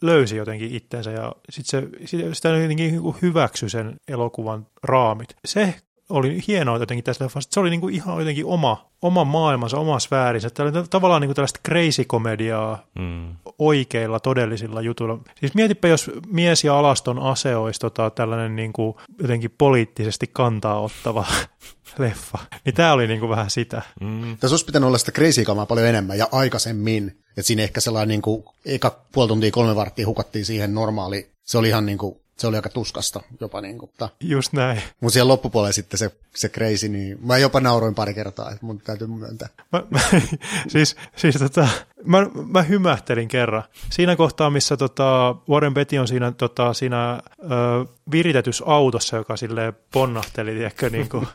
löysi 0.00 0.36
jotenkin 0.36 0.74
itsensä 0.74 1.10
ja 1.10 1.32
sitten 1.50 1.90
se, 2.04 2.34
sitä 2.34 2.48
jotenkin 2.48 2.76
niin 2.76 3.14
hyväksyi 3.22 3.70
sen 3.70 3.96
elokuvan 4.08 4.66
raamit. 4.82 5.36
Se 5.44 5.74
oli 6.10 6.38
hienoa 6.48 6.78
jotenkin 6.78 7.04
tässä 7.04 7.24
leffassa, 7.24 7.50
se 7.52 7.60
oli 7.60 7.70
niin 7.70 7.80
kuin 7.80 7.94
ihan 7.94 8.18
jotenkin 8.18 8.46
oma, 8.46 8.90
oma 9.02 9.24
maailmansa, 9.24 9.78
oma 9.78 9.98
sfäärinsä. 9.98 10.50
Tämä 10.50 10.68
oli 10.68 10.86
tavallaan 10.90 11.20
niin 11.20 11.28
kuin 11.28 11.36
tällaista 11.36 11.60
crazy-komediaa 11.68 12.86
mm. 12.98 13.36
oikeilla, 13.58 14.20
todellisilla 14.20 14.82
jutuilla. 14.82 15.18
Siis 15.40 15.54
mietipä, 15.54 15.88
jos 15.88 16.10
mies 16.26 16.64
ja 16.64 16.78
alaston 16.78 17.18
ase 17.18 17.56
olisi 17.56 17.80
tota, 17.80 18.10
tällainen 18.10 18.56
niin 18.56 18.72
kuin 18.72 18.94
jotenkin 19.20 19.54
poliittisesti 19.58 20.30
kantaa 20.32 20.80
ottava 20.80 21.24
leffa. 21.98 22.38
Niin 22.64 22.74
tämä 22.74 22.92
oli 22.92 23.06
niin 23.06 23.20
kuin 23.20 23.30
vähän 23.30 23.50
sitä. 23.50 23.82
Mm. 24.00 24.36
Tässä 24.36 24.54
olisi 24.54 24.64
pitänyt 24.64 24.86
olla 24.86 24.98
sitä 24.98 25.12
crazy 25.12 25.44
paljon 25.68 25.86
enemmän 25.86 26.18
ja 26.18 26.28
aikaisemmin. 26.32 27.18
Että 27.28 27.42
siinä 27.42 27.62
ehkä 27.62 27.80
sellainen 27.80 28.08
niin 28.08 28.22
kuin, 28.22 28.44
eka 28.64 29.00
puoli 29.12 29.28
tuntia, 29.28 29.50
kolme 29.50 29.76
varttia 29.76 30.06
hukattiin 30.06 30.44
siihen 30.44 30.74
normaali. 30.74 31.30
Se 31.44 31.58
oli 31.58 31.68
ihan 31.68 31.86
niin 31.86 31.98
kuin 31.98 32.20
se 32.38 32.46
oli 32.46 32.56
aika 32.56 32.68
tuskasta 32.68 33.20
jopa. 33.40 33.60
Niin 33.60 33.78
kuin, 33.78 33.90
mutta, 33.90 34.08
Just 34.20 34.52
näin. 34.52 34.82
Mutta 35.00 35.12
siellä 35.12 35.28
loppupuolella 35.28 35.72
sitten 35.72 35.98
se, 35.98 36.10
se 36.34 36.48
crazy, 36.48 36.88
niin 36.88 37.18
mä 37.26 37.38
jopa 37.38 37.60
nauroin 37.60 37.94
pari 37.94 38.14
kertaa, 38.14 38.50
että 38.50 38.66
mun 38.66 38.80
täytyy 38.80 39.06
myöntää. 39.06 39.48
Mä, 39.72 39.82
mä, 39.90 40.00
siis 40.68 40.96
siis 41.16 41.34
tota, 41.34 41.68
mä, 42.04 42.26
mä 42.48 42.62
hymähtelin 42.62 43.28
kerran. 43.28 43.62
Siinä 43.90 44.16
kohtaa, 44.16 44.50
missä 44.50 44.76
tota, 44.76 45.36
Warren 45.48 45.74
Betty 45.74 45.98
on 45.98 46.08
siinä, 46.08 46.32
tota, 46.32 46.72
siinä 46.72 47.20
ö, 47.38 47.86
viritetyssä 48.10 48.64
autossa, 48.66 49.16
joka 49.16 49.36
sille 49.36 49.72
ponnahteli, 49.92 50.54
tiedätkö, 50.54 50.90
niin 50.90 51.08
kuin 51.08 51.26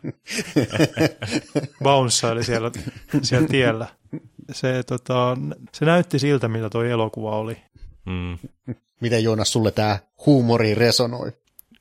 bounceili 1.84 2.44
siellä, 2.44 2.72
siellä 3.22 3.48
tiellä. 3.48 3.88
Se, 4.52 4.84
tota, 4.84 5.38
se 5.74 5.86
näytti 5.86 6.20
siltä, 6.20 6.48
mitä 6.48 6.70
tuo 6.70 6.84
elokuva 6.84 7.38
oli. 7.38 7.58
Mm. 8.06 8.38
Miten 9.02 9.24
Joonas 9.24 9.52
sulle 9.52 9.72
tämä 9.72 10.00
huumori 10.26 10.76
resonoi? 10.76 11.32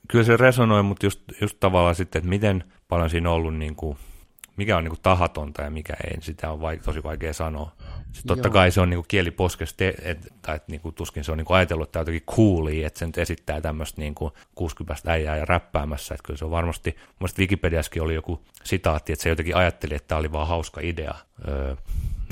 Kyllä 0.08 0.25
se 0.25 0.37
resonoi, 0.37 0.82
mutta 0.82 1.06
just, 1.06 1.20
just 1.40 1.56
tavallaan 1.61 1.94
sitten, 1.94 2.20
että 2.20 2.28
miten 2.28 2.64
paljon 2.88 3.11
siinä 3.11 3.31
on 3.31 3.34
ollut, 3.34 3.56
niin 3.56 3.76
kuin, 3.76 3.99
mikä 4.56 4.76
on 4.76 4.84
niin 4.84 4.90
kuin 4.90 5.02
tahatonta 5.02 5.62
ja 5.62 5.70
mikä 5.70 5.93
ei, 6.05 6.11
niin 6.11 6.22
sitä 6.22 6.50
on 6.50 6.61
vaik- 6.61 6.82
tosi 6.84 7.02
vaikea 7.02 7.32
sanoa. 7.32 7.72
Sitten 8.12 8.28
totta 8.28 8.49
Joo. 8.49 8.52
kai 8.52 8.70
se 8.70 8.81
on 8.81 8.90
niin 8.90 8.99
kuin 8.99 9.08
kieli 9.08 9.31
poskessa, 9.31 9.76
et, 10.02 10.28
tai 10.43 10.56
että 10.56 10.72
niin 10.72 10.81
kuin, 10.81 10.94
tuskin 10.94 11.25
se 11.25 11.32
on 11.32 11.38
niin 11.38 11.44
kuin 11.44 11.56
ajatellut, 11.56 11.89
että 11.89 11.98
jotenkin 11.98 12.36
coolia, 12.36 12.86
että 12.86 12.98
se 12.98 13.06
nyt 13.06 13.19
esittää 13.19 13.60
tämmöistä 13.60 14.00
niin 14.00 14.15
kuin 14.15 14.32
60 14.55 15.12
äijää 15.12 15.36
ja 15.36 15.44
räppäämässä. 15.44 16.15
Että 16.15 16.27
kyllä 16.27 16.39
se 16.39 16.44
on 16.44 16.50
varmasti, 16.50 16.96
mun 17.19 17.29
Wikipediaskin 17.39 18.03
oli 18.03 18.15
joku 18.15 18.41
sitaatti, 18.65 19.12
että 19.12 19.22
se 19.22 19.29
jotenkin 19.29 19.56
ajatteli, 19.56 19.94
että 19.94 20.08
tämä 20.08 20.19
oli 20.19 20.32
vaan 20.32 20.48
hauska 20.48 20.81
idea. 20.84 21.15
Öö, 21.48 21.77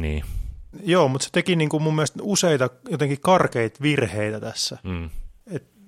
niin, 0.00 0.24
Joo, 0.82 1.08
mutta 1.08 1.24
se 1.24 1.30
teki 1.32 1.56
niin 1.56 1.68
kuin 1.68 1.82
mun 1.82 1.94
mielestä 1.94 2.18
useita 2.22 2.70
jotenkin 2.88 3.20
karkeita 3.20 3.78
virheitä 3.82 4.40
tässä. 4.40 4.78
Mm. 4.82 5.10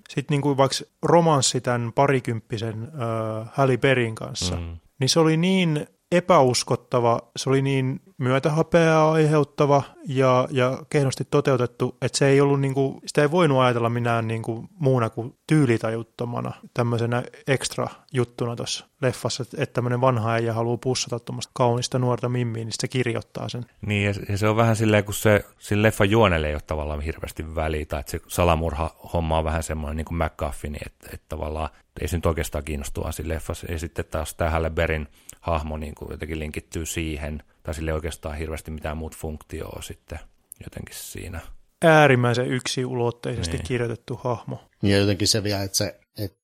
Sitten 0.09 0.35
niin 0.35 0.43
kuin 0.43 0.57
vaikka 0.57 0.77
romanssi 1.03 1.61
tämän 1.61 1.93
parikymppisen 1.93 2.83
äh, 2.83 3.51
Halle 3.53 3.77
Berryn 3.77 4.15
kanssa, 4.15 4.57
mm. 4.57 4.77
niin 4.99 5.09
se 5.09 5.21
oli 5.21 5.37
niin 5.37 5.87
epäuskottava, 6.13 7.21
se 7.37 7.51
oli 7.51 7.63
niin 7.63 8.01
myötähapeaa 8.19 9.13
aiheuttava 9.13 9.83
ja, 10.09 10.49
ja 10.51 10.79
kehnosti 10.91 11.25
toteutettu, 11.31 11.97
että 12.03 12.19
se 12.19 12.27
ei 12.27 12.41
ollut 12.41 12.61
niin 12.61 12.75
kuin, 12.75 13.01
sitä 13.07 13.23
ei 13.23 13.31
voinut 13.31 13.61
ajatella 13.61 13.91
minään 13.91 14.29
niin 14.29 14.43
kuin 14.43 14.69
muuna 14.79 15.11
kuin 15.11 15.35
tyylitajuttomana 15.47 16.53
tämmöisenä 16.75 17.23
ekstra 17.47 17.87
juttuna 18.13 18.57
tuossa 18.57 18.87
leffassa, 19.03 19.45
että, 19.59 19.73
tämmöinen 19.73 20.01
vanha 20.01 20.33
äijä 20.33 20.53
haluaa 20.53 20.77
pussata 20.77 21.21
tuommoista 21.21 21.51
kaunista 21.55 21.99
nuorta 21.99 22.29
mimmiä, 22.29 22.65
niin 22.65 22.73
se 22.73 22.89
kirjoittaa 22.89 23.49
sen. 23.49 23.67
Niin, 23.87 24.05
ja, 24.05 24.15
ja 24.29 24.39
se 24.39 24.49
on 24.49 24.57
vähän 24.57 24.77
silleen, 24.77 25.05
kun 25.05 25.15
se, 25.15 25.45
sillä 25.59 25.83
leffan 25.83 26.11
juonelle 26.11 26.49
ei 26.49 26.55
ole 26.55 26.63
tavallaan 26.67 27.01
hirveästi 27.01 27.55
väliä, 27.55 27.87
tai 27.87 28.01
että 28.01 28.11
se 28.11 28.21
salamurha-homma 28.29 29.39
on 29.39 29.45
vähän 29.45 29.63
semmoinen 29.63 29.97
niin 29.97 30.05
kuin 30.05 30.19
McGuffin, 30.19 30.77
että, 30.87 31.09
että 31.13 31.27
tavallaan 31.29 31.71
ei 32.01 32.09
se 32.09 32.17
nyt 32.17 32.27
oikeastaan 32.27 32.65
kiinnostua 32.65 33.13
siinä 33.13 33.35
leffassa. 33.35 33.67
Ja 33.73 33.79
sitten 33.79 34.05
taas 34.05 34.35
tämä 34.35 34.51
Halle 34.51 34.71
Berryn 34.71 35.09
hahmo 35.41 35.77
niin 35.77 35.95
kuin 35.95 36.11
jotenkin 36.11 36.39
linkittyy 36.39 36.87
siihen, 36.87 37.43
tai 37.63 37.75
sille 37.75 37.93
oikeastaan 37.93 38.37
hirveästi 38.37 38.71
mitään 38.71 38.97
muut 38.97 39.17
funktioa 39.17 39.83
sitten 39.83 40.19
jotenkin 40.65 40.95
siinä. 40.95 41.41
Äärimmäisen 41.85 42.47
yksiulotteisesti 42.47 43.57
niin. 43.57 43.67
kirjoitettu 43.67 44.17
hahmo. 44.17 44.65
Ja 44.83 44.99
jotenkin 44.99 45.29
se 45.29 45.43
vielä, 45.43 45.63
että, 45.63 45.77
se, 45.77 46.01
että 46.19 46.39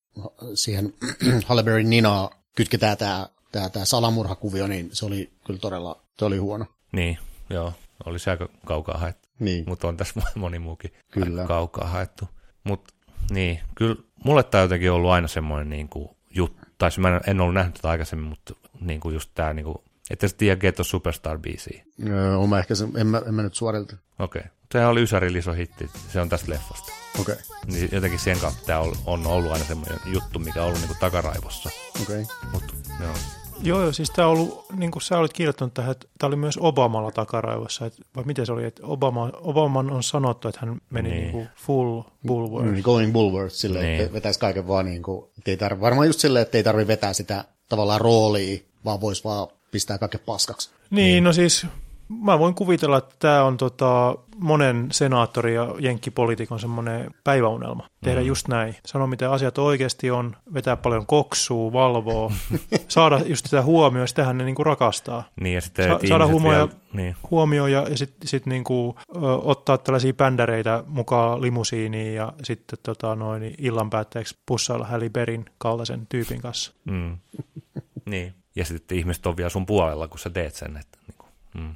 siihen 0.55 0.95
Halleberrin 1.47 1.91
Ninaa 1.91 2.31
kytketään 2.57 2.97
tämä, 2.97 3.29
tämä, 3.53 3.69
tämä 3.69 3.85
salamurhakuvio, 3.85 4.67
niin 4.67 4.89
se 4.93 5.07
oli 5.07 5.31
kyllä 5.47 5.61
todella 5.61 6.03
se 6.19 6.25
oli 6.25 6.37
huono. 6.37 6.67
Niin, 6.93 7.19
joo. 7.51 7.73
Oli 8.05 8.19
se 8.19 8.31
aika 8.31 8.49
kaukaa 8.67 8.99
haettu. 8.99 9.29
Niin. 9.39 9.65
Mutta 9.69 9.89
on 9.89 9.97
tässä 9.97 10.23
moni 10.35 10.59
muukin 10.59 10.93
kyllä. 11.11 11.45
kaukaa 11.47 11.87
haettu. 11.87 12.29
Mutta 12.65 12.95
niin, 13.31 13.61
kyllä 13.75 13.97
mulle 14.25 14.43
tämä 14.43 14.63
jotenkin 14.63 14.93
ollut 14.93 15.11
aina 15.11 15.29
semmoinen 15.29 15.69
niin 15.69 15.89
kuin 15.89 16.09
juttu, 16.31 16.67
tai 16.79 16.91
mä 16.99 17.21
en, 17.27 17.41
ollut 17.41 17.55
nähnyt 17.55 17.75
tätä 17.75 17.91
aikaisemmin, 17.91 18.29
mutta 18.29 18.55
niin 18.81 19.01
kuin 19.01 19.15
just 19.15 19.31
tämä, 19.35 19.53
niin 19.53 19.65
kuin, 19.65 19.77
että 20.11 20.29
sä 20.29 20.37
tiedä 20.39 20.61
Ghetto 20.61 20.85
Superstar 20.85 21.39
biisiä. 21.39 21.85
Öö, 22.09 22.47
mä 22.49 22.59
ehkä 22.59 22.75
sen, 22.75 22.93
en, 22.97 23.07
mä, 23.07 23.23
en 23.27 23.35
mä 23.35 23.43
nyt 23.43 23.55
suorilta. 23.55 23.97
Okei, 24.19 24.41
okay. 24.41 24.51
Sehän 24.73 24.91
oli 24.91 25.03
Ysärin 25.03 25.37
iso 25.37 25.53
hitti, 25.53 25.91
se 26.09 26.21
on 26.21 26.29
tästä 26.29 26.53
leffasta. 26.53 26.93
Okei, 27.21 27.35
okay. 27.35 27.45
Niin 27.67 27.89
jotenkin 27.93 28.19
sen 28.19 28.41
kautta 28.41 28.67
tämä 28.67 28.79
on, 28.79 28.97
on 29.07 29.27
ollut 29.27 29.53
aina 29.53 29.65
semmoinen 29.65 29.99
juttu, 30.07 30.39
mikä 30.39 30.63
on 30.63 30.67
ollut 30.67 30.81
niinku 30.81 30.97
takaraivossa. 31.01 31.71
okei. 32.03 32.23
Okay. 32.23 32.51
Mut, 32.53 32.75
joo. 33.01 33.15
Joo, 33.63 33.83
joo, 33.83 33.93
siis 33.93 34.11
tämä 34.11 34.29
on 34.29 34.33
ollut, 34.39 34.65
niin 34.77 34.91
kuin 34.91 35.03
sä 35.03 35.19
olit 35.19 35.33
kirjoittanut 35.33 35.75
tähän, 35.75 35.93
että 35.93 36.07
tämä 36.19 36.29
oli 36.29 36.37
myös 36.37 36.59
Obamalla 36.61 37.11
takaraivossa, 37.11 37.87
että, 37.87 38.03
vai 38.17 38.25
miten 38.25 38.47
se 38.47 38.53
oli, 38.53 38.65
että 38.65 38.83
Obama, 38.87 39.31
Obaman 39.41 39.91
on 39.91 40.03
sanottu, 40.03 40.49
että 40.49 40.61
hän 40.67 40.81
meni 40.91 41.09
Niin. 41.09 41.21
niin. 41.21 41.23
Niin 41.23 41.33
kuin 41.33 41.49
full 41.57 42.03
bulwark. 42.27 42.67
Mm, 42.67 42.83
going 42.83 43.13
bulwarks 43.13 43.61
silleen, 43.61 43.85
Niin. 43.85 43.93
niin. 43.93 44.03
että 44.03 44.15
vetäisi 44.15 44.41
kaiken 44.41 44.69
vaan 44.69 44.87
niin 44.87 45.03
kuin, 45.03 45.27
ei 45.47 45.57
tarvi, 45.57 45.81
varmaan 45.81 46.07
just 46.07 46.21
silleen, 46.21 46.43
että 46.43 46.59
ei 46.59 46.65
tarvi 46.65 46.87
vetää 46.87 47.13
sitä 47.13 47.45
tavallaan 47.69 48.01
roolia, 48.01 48.59
vaan 48.85 49.01
voisi 49.01 49.25
vaan 49.25 49.49
pistää 49.71 49.99
kaiken 49.99 50.21
paskaksi. 50.27 50.71
Niin, 50.91 51.25
no 51.25 51.33
siis 51.33 51.67
mä 52.09 52.39
voin 52.39 52.55
kuvitella, 52.55 52.99
että 52.99 53.15
tämä 53.19 53.45
on 53.45 53.57
tota, 53.57 54.15
monen 54.37 54.89
senaattori 54.93 55.55
ja 55.55 55.75
jenkkipoliitikon 55.79 56.61
semmoinen 56.61 57.11
päiväunelma. 57.25 57.89
Tehdä 58.05 58.21
mm. 58.21 58.27
just 58.27 58.49
näin. 58.49 58.77
Sano, 58.87 59.07
miten 59.07 59.31
asiat 59.31 59.59
oikeasti 59.59 60.11
on, 60.11 60.37
vetää 60.55 60.77
paljon 60.77 61.07
koksua, 61.07 61.73
valvoo, 61.73 62.33
saada 62.89 63.21
just 63.27 63.47
sitä 63.47 63.63
huomioon, 63.63 64.09
sitähän 64.09 64.39
ne 64.39 64.45
niinku 64.45 64.65
rakastaa. 64.65 65.25
Niin, 65.41 65.55
ja 65.55 65.61
sitten 65.61 65.89
Sa- 65.89 66.09
saada 66.09 66.27
humoja- 66.27 66.59
vielä, 66.59 66.69
niin, 66.93 67.17
Huomioon 67.31 67.73
ja, 67.73 67.87
ja 67.89 67.97
sitten 67.97 68.29
sit 68.29 68.47
niinku, 68.47 68.97
ö, 69.17 69.19
ottaa 69.43 69.79
tällaisia 69.79 70.13
bändäreitä 70.15 70.85
mukaan 70.87 71.43
limusiiniin 71.43 72.15
ja 72.15 72.33
sitten 72.43 72.79
tota, 72.83 73.15
noin, 73.15 73.55
illan 73.59 73.91
päätteeksi 73.91 74.39
pussailla 74.47 74.87
Halle 74.87 75.09
Berryn 75.09 75.45
kaltaisen 75.59 76.07
tyypin 76.09 76.41
kanssa. 76.41 76.73
mm, 76.85 77.17
niin. 78.11 78.35
Ja 78.57 78.65
sitten 78.65 78.99
ihmiset 78.99 79.27
on 79.27 79.37
vielä 79.37 79.51
sun 79.51 79.67
puolella, 79.67 80.09
kun 80.09 80.19
sä 80.19 80.31
teet 80.31 80.55
sen. 80.55 80.77
Että, 80.77 80.99
niin 81.07 81.15
kuin, 81.19 81.31
mm. 81.55 81.75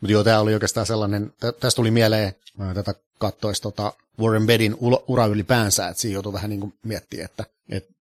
Mutta 0.00 0.12
joo, 0.12 0.24
tämä 0.24 0.40
oli 0.40 0.54
oikeastaan 0.54 0.86
sellainen, 0.86 1.32
tä- 1.40 1.52
tästä 1.52 1.76
tuli 1.76 1.90
mieleen 1.90 2.34
tätä 2.74 2.94
kattois 3.18 3.60
tota 3.60 3.92
Warren 4.20 4.46
Bedin 4.46 4.76
ura 5.06 5.26
ylipäänsä, 5.26 5.88
että 5.88 6.00
siinä 6.00 6.14
joutui 6.14 6.32
vähän 6.32 6.50
niin 6.50 6.60
kuin 6.60 6.74
miettimään, 6.84 7.24
että, 7.24 7.44
että 7.70 7.94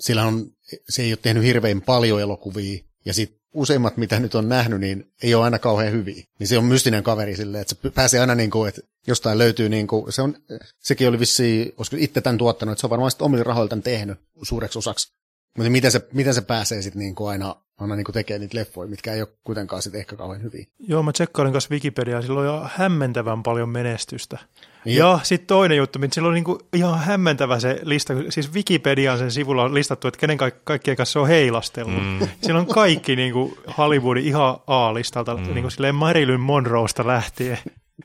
sillä 0.00 0.24
on, 0.24 0.46
se 0.88 1.02
ei 1.02 1.12
ole 1.12 1.18
tehnyt 1.22 1.44
hirveän 1.44 1.82
paljon 1.82 2.20
elokuvia, 2.20 2.84
ja 3.04 3.14
sitten 3.14 3.42
useimmat, 3.54 3.96
mitä 3.96 4.20
nyt 4.20 4.34
on 4.34 4.48
nähnyt, 4.48 4.80
niin 4.80 5.12
ei 5.22 5.34
ole 5.34 5.44
aina 5.44 5.58
kauhean 5.58 5.92
hyviä. 5.92 6.24
Niin 6.38 6.48
se 6.48 6.58
on 6.58 6.64
mystinen 6.64 7.02
kaveri 7.02 7.36
silleen, 7.36 7.62
että 7.62 7.74
se 7.82 7.90
pääsee 7.90 8.20
aina 8.20 8.34
niin 8.34 8.50
kuin, 8.50 8.68
että 8.68 8.80
jostain 9.06 9.38
löytyy 9.38 9.68
niin 9.68 9.86
kuin, 9.86 10.12
se 10.12 10.22
on, 10.22 10.36
sekin 10.78 11.08
oli 11.08 11.18
vissiin, 11.18 11.72
olisiko 11.76 11.96
itse 12.00 12.20
tämän 12.20 12.38
tuottanut, 12.38 12.72
että 12.72 12.80
se 12.80 12.86
on 12.86 12.90
varmaan 12.90 13.10
sitten 13.10 13.24
omilla 13.24 13.44
rahoilla 13.44 13.68
tämän 13.68 13.82
tehnyt 13.82 14.18
suureksi 14.42 14.78
osaksi. 14.78 15.12
Mutta 15.56 15.70
miten 15.70 15.92
se, 15.92 16.08
miten 16.12 16.34
se 16.34 16.40
pääsee 16.40 16.82
sitten 16.82 17.00
niin 17.00 17.14
kuin 17.14 17.30
aina, 17.30 17.56
aina 17.82 17.96
niin 17.96 18.04
kuin 18.04 18.14
tekemään 18.14 18.40
niitä 18.40 18.58
leffoja, 18.58 18.88
mitkä 18.88 19.12
ei 19.12 19.20
ole 19.20 19.28
kuitenkaan 19.44 19.82
sitten 19.82 19.98
ehkä 19.98 20.16
kauhean 20.16 20.42
hyviä. 20.42 20.66
Joo, 20.78 21.02
mä 21.02 21.12
tsekkailin 21.12 21.52
kanssa 21.52 21.70
Wikipediaa, 21.70 22.22
sillä 22.22 22.40
on 22.40 22.46
jo 22.46 22.68
hämmentävän 22.74 23.42
paljon 23.42 23.68
menestystä. 23.68 24.38
Niin 24.84 24.96
ja 24.96 25.18
sitten 25.22 25.46
toinen 25.46 25.76
juttu, 25.76 25.98
mitä 25.98 26.14
sillä 26.14 26.28
on 26.28 26.34
niinku 26.34 26.58
ihan 26.72 26.98
hämmentävä 26.98 27.60
se 27.60 27.80
lista, 27.82 28.14
siis 28.28 28.52
Wikipedian 28.54 29.18
sen 29.18 29.30
sivulla 29.30 29.62
on 29.62 29.74
listattu, 29.74 30.08
että 30.08 30.20
kenen 30.20 30.38
kaik- 30.38 30.60
kaikkien 30.64 30.96
kanssa 30.96 31.12
se 31.12 31.18
on 31.18 31.28
heilastellut. 31.28 32.02
Mm. 32.02 32.28
Siellä 32.42 32.60
on 32.60 32.66
kaikki 32.66 33.16
niinku 33.16 33.58
Hollywoodin 33.78 34.24
ihan 34.24 34.56
A-listalta, 34.66 35.36
mm. 35.36 35.54
niinku 35.54 35.70
silleen 35.70 35.94
Marilyn 35.94 36.40
Monroesta 36.40 37.06
lähtien. 37.06 37.58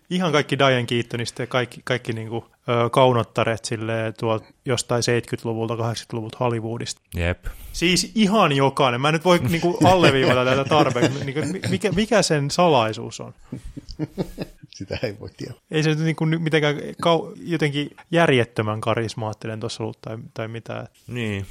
Ihan 0.10 0.32
kaikki 0.32 0.60
Diane 0.60 0.86
Keatonista 0.86 1.42
ja 1.42 1.48
kaikki, 1.48 1.82
kaikki 1.84 2.14
niinku, 2.14 2.46
ö, 2.70 2.90
kaunottaret 2.90 3.66
silleen 3.66 4.14
tuolta 4.20 4.46
jostain 4.66 5.04
70-luvulta, 5.04 5.76
80-luvulta 5.76 6.38
Hollywoodista. 6.40 7.02
Jep. 7.16 7.46
Siis 7.74 8.12
ihan 8.16 8.52
jokainen. 8.52 9.02
Mä 9.02 9.12
nyt 9.12 9.26
voi 9.26 9.40
niinku 9.50 9.78
alleviivata 9.84 10.46
tätä 10.46 10.66
tarpeeksi. 10.66 11.26
Niinku, 11.26 11.42
mikä, 11.70 11.92
mikä 11.92 12.22
sen 12.22 12.52
salaisuus 12.52 13.20
on? 13.20 13.34
Sitä 14.70 15.00
ei 15.04 15.20
voi 15.20 15.30
tietää. 15.38 15.58
Ei 15.72 15.84
se 15.84 15.90
nyt 15.90 16.00
niinku 16.00 16.26
ny- 16.26 16.38
mitenkään 16.40 16.76
kau- 16.78 17.38
jotenkin 17.42 17.90
järjettömän 18.12 18.82
karismaattinen 18.82 19.60
tuossa 19.60 19.84
ollut 19.84 20.02
tai, 20.02 20.18
tai 20.34 20.48
mitään. 20.48 20.88
Niin, 21.08 21.46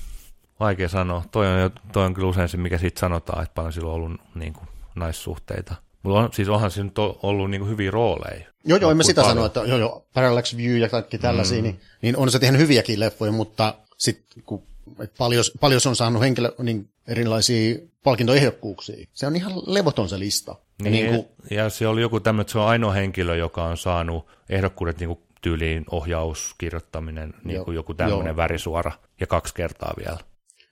vaikea 0.60 0.88
sanoa. 0.88 1.24
Toi 1.30 1.46
on, 1.46 1.60
jo- 1.60 1.70
toi 1.92 2.04
on 2.04 2.14
kyllä 2.14 2.28
usein 2.28 2.48
se, 2.48 2.56
mikä 2.56 2.78
siitä 2.78 3.00
sanotaan, 3.00 3.42
että 3.42 3.54
paljon 3.54 3.72
sillä 3.72 3.88
on 3.88 3.94
ollut 3.94 4.20
niin 4.34 4.52
kuin, 4.52 4.68
naissuhteita. 4.94 5.74
Mutta 6.06 6.20
on, 6.20 6.32
siis 6.32 6.48
onhan 6.48 6.70
siinä 6.70 6.84
nyt 6.84 6.98
ollut 6.98 7.50
niin 7.50 7.68
hyviä 7.68 7.90
rooleja. 7.90 8.46
Joo, 8.64 8.78
joo, 8.78 8.90
en 8.90 8.96
mä 8.96 9.02
sitä 9.02 9.20
paljon. 9.20 9.36
sano, 9.36 9.46
että 9.46 9.60
joo, 9.60 9.78
joo, 9.78 10.06
Parallax 10.14 10.56
View 10.56 10.76
ja 10.76 10.88
kaikki 10.88 11.18
tällaisia, 11.18 11.58
mm. 11.58 11.62
niin, 11.62 11.80
niin 12.02 12.16
on 12.16 12.30
se 12.30 12.38
tehnyt 12.38 12.60
hyviäkin 12.60 13.00
leffoja, 13.00 13.32
mutta 13.32 13.74
sitten 13.98 14.42
kun 14.42 14.62
et 15.00 15.12
paljon, 15.18 15.44
paljon 15.60 15.80
se 15.80 15.88
on 15.88 15.96
saanut 15.96 16.22
henkilö, 16.22 16.52
niin 16.62 16.88
erilaisia 17.08 17.78
palkintoehdokkuuksia. 18.02 19.06
Se 19.14 19.26
on 19.26 19.36
ihan 19.36 19.52
levoton 19.66 20.08
se 20.08 20.18
lista. 20.18 20.56
Niin, 20.82 20.92
niin 20.92 21.06
kuin, 21.06 21.26
ja 21.50 21.70
se 21.70 21.88
oli 21.88 22.00
joku 22.00 22.20
tämmöinen, 22.20 22.40
että 22.40 22.52
se 22.52 22.58
on 22.58 22.66
ainoa 22.66 22.92
henkilö, 22.92 23.36
joka 23.36 23.64
on 23.64 23.76
saanut 23.76 24.26
ehdokkuudet 24.48 24.98
niin 24.98 25.08
kuin 25.08 25.20
tyyliin 25.42 25.84
ohjaus, 25.90 26.54
kirjoittaminen, 26.58 27.34
niin 27.44 27.54
Joo, 27.54 27.64
kuin 27.64 27.74
joku 27.74 27.94
tämmöinen 27.94 28.26
joo. 28.26 28.36
värisuora, 28.36 28.92
ja 29.20 29.26
kaksi 29.26 29.54
kertaa 29.54 29.94
vielä. 29.98 30.18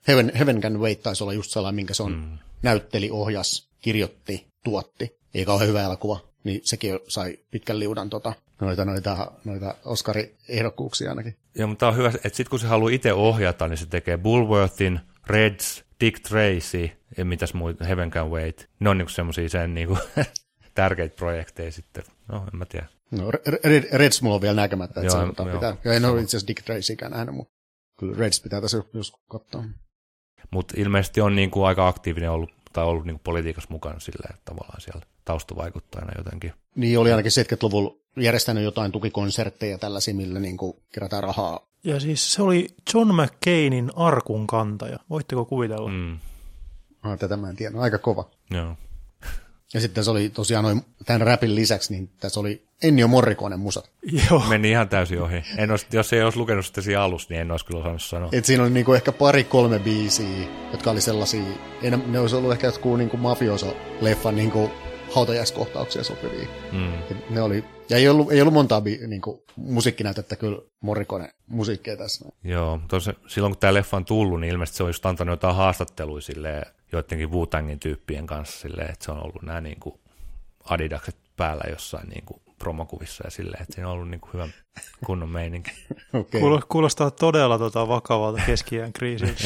Heaven, 0.09 0.33
Heaven 0.35 0.61
Can 0.61 0.81
Wait 0.81 1.03
taisi 1.03 1.25
olla 1.25 1.33
just 1.33 1.51
sellainen, 1.51 1.75
minkä 1.75 1.95
se 1.95 2.03
on 2.03 2.13
mm. 2.13 2.39
näytteli, 2.63 3.11
ohjas, 3.11 3.69
kirjoitti, 3.81 4.47
tuotti. 4.65 5.24
Ei 5.35 5.45
kauhean 5.45 5.69
hyvä 5.69 5.83
elokuva. 5.83 6.21
Niin 6.45 6.61
sekin 6.65 6.99
sai 7.09 7.39
pitkän 7.51 7.79
liudan 7.79 8.11
tota, 8.11 8.33
noita, 8.61 8.85
noita, 8.85 9.33
noita 9.45 9.75
Oscar-ehdokkuuksia 9.85 11.09
ainakin. 11.09 11.37
Ja 11.59 11.67
mutta 11.67 11.89
on 11.89 11.97
hyvä, 11.97 12.09
että 12.09 12.29
sitten 12.29 12.51
kun 12.51 12.59
se 12.59 12.67
haluaa 12.67 12.91
itse 12.91 13.13
ohjata, 13.13 13.69
niin 13.69 13.79
se 13.79 13.87
tekee 13.87 14.17
Bullworthin, 14.17 15.01
Reds, 15.27 15.85
Dick 16.01 16.21
Tracy 16.29 16.91
ja 17.17 17.25
mitäs 17.25 17.55
muita, 17.55 17.85
Heaven 17.85 18.11
Can 18.11 18.31
Wait. 18.31 18.69
Ne 18.81 18.91
on 18.91 18.99
niinku 18.99 19.13
semmoisia 19.13 19.49
sen 19.49 19.75
niinku 19.75 19.99
tärkeitä 20.75 21.17
projekteja 21.17 21.73
sitten. 21.73 22.05
No, 22.29 22.37
en 22.53 22.59
mä 22.59 22.65
tiedä. 22.65 22.87
No, 23.11 23.31
Red, 23.65 23.85
Reds 23.93 24.23
mulla 24.23 24.35
on 24.35 24.43
vielä 24.43 24.55
näkemättä, 24.55 25.01
että 25.01 25.17
Joo, 25.17 25.27
se 25.27 25.43
joo. 25.43 25.55
pitää. 25.55 25.77
Ja 25.85 25.93
en 25.93 26.05
ole 26.05 26.21
itse 26.21 26.37
asiassa 26.37 26.49
Dick 26.49 26.63
Tracykään 26.63 27.13
nähnyt, 27.13 27.35
mutta 27.35 27.55
kyllä 27.99 28.19
Reds 28.19 28.41
pitää 28.41 28.61
tässä 28.61 28.83
joskus 28.93 29.23
katsoa. 29.31 29.65
Mutta 30.51 30.75
ilmeisesti 30.77 31.21
on 31.21 31.37
niinku 31.37 31.63
aika 31.63 31.89
aktiivinen 31.89 32.31
ollut, 32.31 32.54
tai 32.75 32.85
ollut 32.85 33.05
niinku 33.05 33.21
politiikassa 33.25 33.71
mukana 33.71 34.01
sillä 34.01 34.27
että 34.31 34.43
tavallaan 34.45 34.81
siellä 34.81 35.01
taustavaikuttajana 35.25 36.13
jotenkin. 36.19 36.53
Niin 36.75 36.99
oli 36.99 37.11
ainakin 37.13 37.33
70-luvulla 37.33 37.97
järjestänyt 38.17 38.65
jotain 38.65 38.93
tukikonsertteja 38.93 39.79
tällaisia, 39.79 40.15
millä 40.15 40.41
niin 40.41 40.57
kuin 40.57 40.77
kerätään 40.95 41.23
rahaa. 41.23 41.61
Ja 41.85 42.01
siis 42.01 42.33
se 42.33 42.43
oli 42.43 42.69
John 42.95 43.11
McCainin 43.15 43.91
arkun 43.97 44.47
kantaja. 44.47 44.99
Voitteko 45.11 45.45
kuvitella? 45.45 45.91
Mm. 45.91 45.97
Mm, 45.97 46.19
Ah, 47.03 47.19
tätä 47.19 47.37
mä 47.37 47.49
en 47.51 47.57
tiedä, 47.57 47.79
aika 47.79 47.99
kova. 47.99 48.31
joo. 48.51 48.77
Ja 49.75 49.81
sitten 49.81 50.05
se 50.05 50.11
oli 50.11 50.29
tosiaan 50.29 50.65
noin, 50.65 50.83
tämän 51.07 51.21
rapin 51.21 51.55
lisäksi, 51.55 51.93
niin 51.93 52.11
tässä 52.21 52.41
oli 52.41 52.63
Ennio 52.83 53.09
Morricone 53.09 53.57
musat. 53.57 53.91
Joo. 54.31 54.43
Meni 54.49 54.71
ihan 54.71 54.89
täysin 54.89 55.23
ohi. 55.23 55.43
En 55.57 55.71
olisi, 55.71 55.87
jos 55.93 56.13
ei 56.13 56.23
olisi 56.23 56.39
lukenut 56.39 56.67
sitä 56.67 56.81
siinä 56.81 57.03
alussa, 57.03 57.27
niin 57.31 57.41
en 57.41 57.51
olisi 57.51 57.67
kyllä 57.67 57.81
osannut 57.81 58.03
sanoa. 58.03 58.29
Et 58.33 58.45
siinä 58.45 58.63
oli 58.63 58.71
niinku 58.71 58.93
ehkä 58.93 59.13
pari-kolme 59.13 59.79
biisiä, 59.79 60.47
jotka 60.73 60.91
oli 60.91 61.01
sellaisia, 61.01 61.43
ei 61.83 61.91
ne, 61.91 61.99
ne 62.07 62.19
olisi 62.19 62.37
ollut 62.37 62.53
ehkä 62.53 62.67
jotkut 62.67 62.99
niinku 62.99 63.17
mafioso-leffan 63.17 64.37
niinku 64.37 64.71
hautajaiskohtauksia 65.15 66.05
sopivia. 66.05 66.49
Mm. 66.73 66.95
Et 66.95 67.31
Ne 67.31 67.43
oli, 67.43 67.65
ja 67.89 67.97
ei 67.97 68.09
ollut, 68.09 68.33
ei 68.33 68.41
ollut 68.41 68.55
montaa 68.55 68.81
bi, 68.81 69.01
niinku, 69.07 69.45
musiikkinäytettä 69.57 70.37
kyllä 70.37 70.59
Morricone 70.81 71.31
musiikkeja 71.47 71.97
tässä. 71.97 72.25
Joo, 72.45 72.81
tosi, 72.89 73.11
silloin 73.27 73.53
kun 73.53 73.61
tämä 73.61 73.75
leffa 73.75 73.97
on 73.97 74.05
tullut, 74.05 74.41
niin 74.41 74.53
ilmeisesti 74.53 74.77
se 74.77 74.83
on 74.83 74.89
just 74.89 75.07
antanut 75.07 75.33
jotain 75.33 75.57
haastatteluja 75.57 76.23
silleen, 76.23 76.67
joidenkin 76.95 77.31
wu 77.33 77.47
tyyppien 77.81 78.27
kanssa 78.27 78.61
silleen, 78.61 78.91
että 78.91 79.05
se 79.05 79.13
on 79.13 79.23
ollut 79.25 79.43
nämä 79.43 79.61
niin 79.61 79.81
kuin 79.81 80.01
adidakset 80.65 81.17
päällä 81.37 81.65
jossain 81.71 82.09
niin 82.09 82.25
kuin 82.25 82.41
promokuvissa 82.59 83.25
ja 83.27 83.31
silleen, 83.31 83.63
että 83.63 83.75
siinä 83.75 83.89
on 83.89 83.95
ollut 83.95 84.11
niin 84.11 84.21
kuin 84.21 84.33
hyvä 84.33 84.49
kunnon 85.07 85.29
meininki. 85.29 85.71
Okay. 86.15 86.41
Kuulo- 86.41 86.67
Kuulostaa 86.69 87.11
todella 87.11 87.59
tota 87.59 87.89
vakavalta 87.89 88.43
keskiään 88.47 88.93
kriisiltä. 88.93 89.45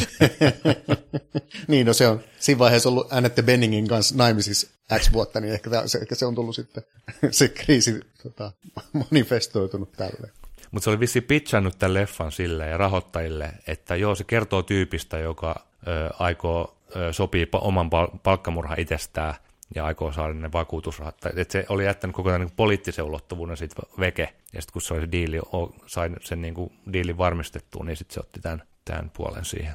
niin, 1.68 1.86
no 1.86 1.92
se 1.92 2.08
on 2.08 2.20
siinä 2.38 2.58
vaiheessa 2.58 2.88
ollut 2.88 3.12
Annette 3.12 3.42
Benningin 3.42 3.88
kanssa 3.88 4.14
naimisissa 4.16 4.66
X 4.98 5.12
vuotta, 5.12 5.40
niin 5.40 5.54
ehkä, 5.54 5.70
se, 5.86 5.98
ehkä 5.98 6.14
se 6.14 6.26
on 6.26 6.34
tullut 6.34 6.54
sitten 6.54 6.82
se 7.30 7.48
kriisi 7.48 8.00
tota, 8.22 8.52
manifestoitunut 8.92 9.92
tälle. 9.92 10.30
Mutta 10.70 10.84
se 10.84 10.90
oli 10.90 11.00
vissi 11.00 11.20
pitchannut 11.20 11.78
tämän 11.78 11.94
leffan 11.94 12.32
sille 12.32 12.66
ja 12.66 12.76
rahoittajille, 12.76 13.52
että 13.66 13.96
joo, 13.96 14.14
se 14.14 14.24
kertoo 14.24 14.62
tyypistä, 14.62 15.18
joka 15.18 15.66
ö, 15.86 16.10
aikoo 16.18 16.77
sopii 17.12 17.48
oman 17.52 17.90
pal- 17.90 18.18
palkkamurhan 18.22 18.80
itsestään 18.80 19.34
ja 19.74 19.84
aikoo 19.84 20.12
saada 20.12 20.34
ne 20.34 20.52
vakuutusrahat. 20.52 21.26
Et 21.36 21.50
se 21.50 21.66
oli 21.68 21.84
jättänyt 21.84 22.16
koko 22.16 22.28
ajan 22.28 22.40
niin 22.40 22.52
poliittisen 22.56 23.04
ulottuvuuden 23.04 23.56
siitä 23.56 23.82
veke. 24.00 24.34
Ja 24.52 24.62
sitten 24.62 24.72
kun 24.72 24.82
se 24.82 24.94
oli 24.94 25.00
se 25.00 25.12
diili, 25.12 25.40
sai 25.86 26.10
sen 26.20 26.42
niin 26.42 26.54
kuin 26.54 26.72
diilin 26.92 27.18
varmistettua, 27.18 27.84
niin 27.84 27.96
sitten 27.96 28.14
se 28.14 28.20
otti 28.20 28.40
tämän, 28.40 28.62
tämän 28.84 29.10
puolen 29.10 29.44
siihen. 29.44 29.74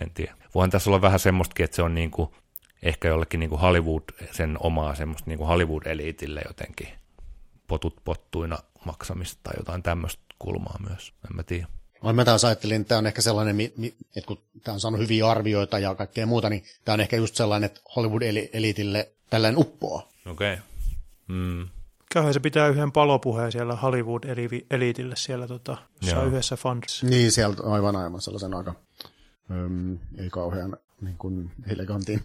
En 0.00 0.10
tiedä. 0.10 0.34
Voihan 0.54 0.70
tässä 0.70 0.90
olla 0.90 1.02
vähän 1.02 1.20
semmoistakin, 1.20 1.64
että 1.64 1.76
se 1.76 1.82
on 1.82 1.94
niin 1.94 2.10
kuin, 2.10 2.30
ehkä 2.82 3.08
jollekin 3.08 3.40
niin 3.40 3.50
kuin 3.50 3.60
Hollywood, 3.60 4.02
sen 4.30 4.56
omaa 4.60 4.94
semmoista 4.94 5.30
niin 5.30 5.38
kuin 5.38 5.48
Hollywood-eliitille 5.48 6.42
jotenkin 6.46 6.88
potut 7.66 8.00
pottuina 8.04 8.58
maksamista 8.84 9.40
tai 9.42 9.54
jotain 9.56 9.82
tämmöistä 9.82 10.22
kulmaa 10.38 10.76
myös. 10.88 11.14
En 11.30 11.36
mä 11.36 11.42
tiedä. 11.42 11.66
No, 12.02 12.12
Mä 12.12 12.24
taas 12.24 12.44
ajattelin, 12.44 12.80
että 12.80 12.88
tämä 12.88 12.98
on 12.98 13.06
ehkä 13.06 13.22
sellainen, 13.22 13.60
että 14.16 14.26
kun 14.26 14.38
tämä 14.64 14.74
on 14.74 14.80
saanut 14.80 15.00
hyviä 15.00 15.28
arvioita 15.28 15.78
ja 15.78 15.94
kaikkea 15.94 16.26
muuta, 16.26 16.50
niin 16.50 16.64
tämä 16.84 16.94
on 16.94 17.00
ehkä 17.00 17.16
just 17.16 17.34
sellainen, 17.34 17.66
että 17.66 17.80
Hollywood-eliitille 17.96 19.08
tällainen 19.30 19.58
uppoaa. 19.58 20.08
Okei. 20.26 20.52
Okay. 20.52 20.64
Mm. 21.28 21.68
käyhän 22.12 22.34
se 22.34 22.40
pitää 22.40 22.68
yhden 22.68 22.92
palopuheen 22.92 23.52
siellä 23.52 23.76
Hollywood-eliitille 23.76 25.16
siellä 25.16 25.46
tota, 25.46 25.76
yhdessä 26.26 26.56
fundissa. 26.56 27.06
Niin, 27.06 27.32
sieltä 27.32 27.62
aivan 27.62 27.96
aivan 27.96 28.20
sellaisen 28.20 28.54
aika, 28.54 28.74
öm, 29.50 29.98
ei 30.18 30.30
kauhean 30.30 30.76
niin 31.00 31.16
kuin 31.18 31.50
elegantin. 31.68 32.20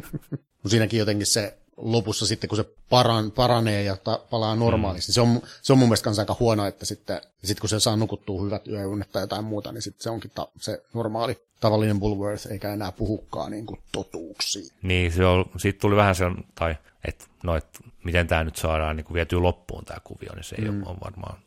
Siinäkin 0.66 0.98
jotenkin 0.98 1.26
se 1.26 1.58
lopussa 1.76 2.26
sitten, 2.26 2.48
kun 2.48 2.56
se 2.56 2.64
paran, 2.90 3.30
paranee 3.30 3.82
ja 3.82 3.96
ta, 3.96 4.20
palaa 4.30 4.56
normaaliksi, 4.56 5.10
mm. 5.10 5.14
se, 5.14 5.20
on, 5.20 5.40
se 5.62 5.72
on 5.72 5.78
mun 5.78 5.88
mielestä 5.88 6.10
aika 6.18 6.36
huono, 6.40 6.66
että 6.66 6.86
sitten 6.86 7.20
sit 7.44 7.60
kun 7.60 7.68
se 7.68 7.80
saa 7.80 7.96
nukuttua 7.96 8.42
hyvät 8.42 8.68
yöunet 8.68 9.12
tai 9.12 9.22
jotain 9.22 9.44
muuta, 9.44 9.72
niin 9.72 9.82
sitten 9.82 10.02
se 10.02 10.10
onkin 10.10 10.30
ta, 10.34 10.48
se 10.60 10.82
normaali 10.94 11.38
tavallinen 11.60 12.00
Bulworth, 12.00 12.52
eikä 12.52 12.72
enää 12.72 12.92
puhukaan 12.92 13.50
niin 13.50 13.66
kuin 13.66 13.80
totuuksia. 13.92 14.74
Niin, 14.82 15.12
se 15.12 15.26
on, 15.26 15.44
siitä 15.56 15.78
tuli 15.78 15.96
vähän 15.96 16.14
se, 16.14 16.24
tai 16.54 16.76
että 17.04 17.24
no, 17.42 17.56
et, 17.56 17.66
miten 18.04 18.26
tämä 18.26 18.44
nyt 18.44 18.56
saadaan 18.56 18.96
niin 18.96 19.04
kuin 19.04 19.14
vietyä 19.14 19.42
loppuun 19.42 19.84
tämä 19.84 20.00
kuvio, 20.04 20.34
niin 20.34 20.44
se 20.44 20.56
ei 20.58 20.70
mm. 20.70 20.86
ole 20.86 20.96
varmaan, 21.04 21.38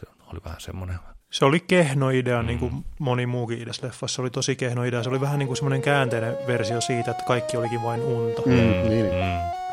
se 0.00 0.06
oli 0.32 0.40
vähän 0.44 0.60
semmoinen 0.60 0.98
se 1.30 1.44
oli 1.44 1.60
kehno 1.60 2.10
idea, 2.10 2.42
mm. 2.42 2.46
niin 2.46 2.58
kuin 2.58 2.84
moni 2.98 3.26
muukin 3.26 3.62
idea 3.62 3.72
leffassa. 3.82 4.14
Se 4.14 4.22
oli 4.22 4.30
tosi 4.30 4.56
kehno 4.56 4.84
idea. 4.84 5.02
Se 5.02 5.08
oli 5.08 5.20
vähän 5.20 5.38
niin 5.38 5.46
kuin 5.46 5.56
semmoinen 5.56 5.82
käänteinen 5.82 6.36
versio 6.46 6.80
siitä, 6.80 7.10
että 7.10 7.24
kaikki 7.24 7.56
olikin 7.56 7.82
vain 7.82 8.00
unta. 8.00 8.42
Mm, 8.46 8.52
mm, 8.52 8.88
niin. 8.88 9.06
Mm. 9.06 9.65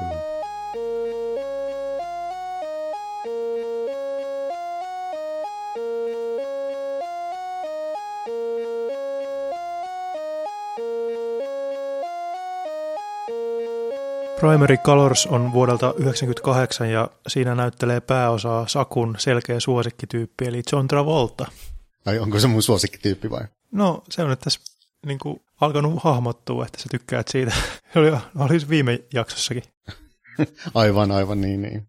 Primary 14.43 14.77
Colors 14.77 15.27
on 15.27 15.53
vuodelta 15.53 15.85
1998 15.85 16.89
ja 16.89 17.09
siinä 17.27 17.55
näyttelee 17.55 18.01
pääosaa 18.01 18.67
Sakun 18.67 19.15
selkeä 19.17 19.59
suosikkityyppi 19.59 20.45
eli 20.45 20.63
John 20.71 20.87
Travolta. 20.87 21.45
Tai 22.03 22.19
onko 22.19 22.39
se 22.39 22.47
mun 22.47 22.63
suosikkityyppi 22.63 23.29
vai? 23.29 23.41
No 23.71 24.03
se 24.09 24.23
on 24.23 24.29
nyt 24.29 24.39
tässä 24.39 24.59
niin 25.05 25.19
kuin, 25.19 25.41
alkanut 25.63 26.03
hahmottua, 26.03 26.65
että 26.65 26.81
sä 26.81 26.87
tykkäät 26.91 27.27
siitä. 27.27 27.51
Oli, 27.95 28.11
oli 28.37 28.59
viime 28.69 28.99
jaksossakin. 29.13 29.63
aivan, 30.73 31.11
aivan 31.11 31.41
niin, 31.41 31.61
niin. 31.61 31.87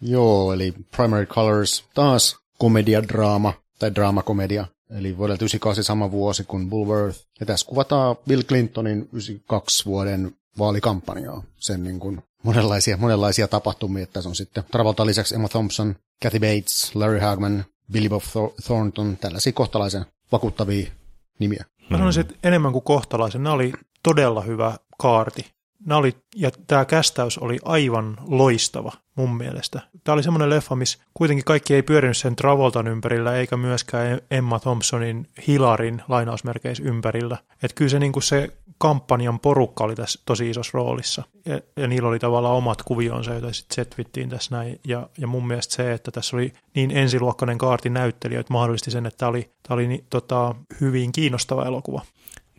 Joo, 0.00 0.52
eli 0.52 0.74
Primary 0.96 1.26
Colors 1.26 1.84
taas 1.94 2.36
komediadraama 2.58 3.52
tai 3.78 3.94
draamakomedia. 3.94 4.66
Eli 4.90 5.16
vuodelta 5.16 5.44
98 5.44 5.84
sama 5.84 6.10
vuosi 6.10 6.44
kuin 6.44 6.70
Bulworth. 6.70 7.20
Ja 7.40 7.46
tässä 7.46 7.66
kuvataan 7.66 8.16
Bill 8.28 8.42
Clintonin 8.42 8.98
92 8.98 9.84
vuoden 9.84 10.36
vaalikampanjaa. 10.58 11.42
Sen 11.56 11.84
niin 11.84 12.00
kuin 12.00 12.22
monenlaisia, 12.42 12.96
monenlaisia 12.96 13.48
tapahtumia, 13.48 14.02
että 14.02 14.22
se 14.22 14.28
on 14.28 14.36
sitten 14.36 14.64
Travolta 14.70 15.06
lisäksi 15.06 15.34
Emma 15.34 15.48
Thompson, 15.48 15.96
Kathy 16.22 16.38
Bates, 16.38 16.94
Larry 16.94 17.18
Hagman, 17.18 17.64
Billy 17.92 18.08
Bob 18.08 18.22
Thornton, 18.66 19.16
tällaisia 19.16 19.52
kohtalaisen 19.52 20.04
vakuuttavia 20.32 20.90
nimiä. 21.38 21.64
Mä 21.90 21.98
sanoisin, 21.98 22.20
että 22.20 22.34
enemmän 22.42 22.72
kuin 22.72 22.84
kohtalaisen. 22.84 23.42
Nämä 23.42 23.54
oli 23.54 23.72
todella 24.02 24.40
hyvä 24.40 24.76
kaarti. 24.98 25.57
Nämä 25.88 25.98
oli, 25.98 26.16
ja 26.36 26.50
tämä 26.66 26.84
kästäys 26.84 27.38
oli 27.38 27.58
aivan 27.64 28.16
loistava 28.26 28.92
mun 29.14 29.36
mielestä. 29.36 29.80
Tämä 30.04 30.14
oli 30.14 30.22
semmoinen 30.22 30.50
leffa, 30.50 30.76
missä 30.76 30.98
kuitenkin 31.14 31.44
kaikki 31.44 31.74
ei 31.74 31.82
pyörinyt 31.82 32.16
sen 32.16 32.36
Travoltan 32.36 32.88
ympärillä, 32.88 33.34
eikä 33.36 33.56
myöskään 33.56 34.20
Emma 34.30 34.58
Thompsonin 34.58 35.28
Hilarin 35.46 36.02
lainausmerkeissä 36.08 36.84
ympärillä. 36.86 37.38
Että 37.62 37.74
kyllä 37.74 37.88
se, 37.88 37.98
niin 37.98 38.12
kuin 38.12 38.22
se 38.22 38.52
kampanjan 38.78 39.40
porukka 39.40 39.84
oli 39.84 39.94
tässä 39.94 40.20
tosi 40.26 40.50
isossa 40.50 40.70
roolissa. 40.74 41.22
Ja, 41.46 41.60
ja 41.76 41.88
niillä 41.88 42.08
oli 42.08 42.18
tavallaan 42.18 42.56
omat 42.56 42.82
kuvionsa, 42.82 43.32
joita 43.32 43.52
sitten 43.52 43.74
setvittiin 43.74 44.28
tässä 44.28 44.56
näin. 44.56 44.80
Ja, 44.86 45.08
ja 45.18 45.26
mun 45.26 45.46
mielestä 45.46 45.74
se, 45.74 45.92
että 45.92 46.10
tässä 46.10 46.36
oli 46.36 46.52
niin 46.74 46.90
ensiluokkainen 46.90 47.58
kaarti 47.58 47.90
näyttelijöitä 47.90 48.52
mahdollisti 48.52 48.90
sen, 48.90 49.06
että 49.06 49.18
tämä 49.18 49.30
oli, 49.30 49.42
tämä 49.42 49.74
oli 49.74 49.86
niin, 49.86 50.04
tota, 50.10 50.54
hyvin 50.80 51.12
kiinnostava 51.12 51.66
elokuva. 51.66 52.02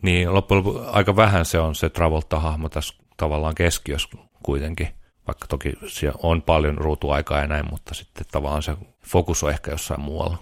Niin, 0.02 0.34
loppujen 0.34 0.64
lopuksi 0.64 0.88
aika 0.92 1.16
vähän 1.16 1.44
se 1.44 1.58
on 1.58 1.74
se 1.74 1.88
Travolta-hahmo 1.88 2.68
tässä 2.68 2.94
tavallaan 3.20 3.54
keskiössä 3.54 4.08
kuitenkin, 4.42 4.88
vaikka 5.26 5.46
toki 5.46 5.72
siellä 5.86 6.18
on 6.22 6.42
paljon 6.42 6.78
ruutuaikaa 6.78 7.40
ja 7.40 7.46
näin, 7.46 7.66
mutta 7.70 7.94
sitten 7.94 8.26
tavallaan 8.32 8.62
se 8.62 8.76
fokus 9.06 9.44
on 9.44 9.50
ehkä 9.50 9.70
jossain 9.70 10.00
muualla. 10.00 10.38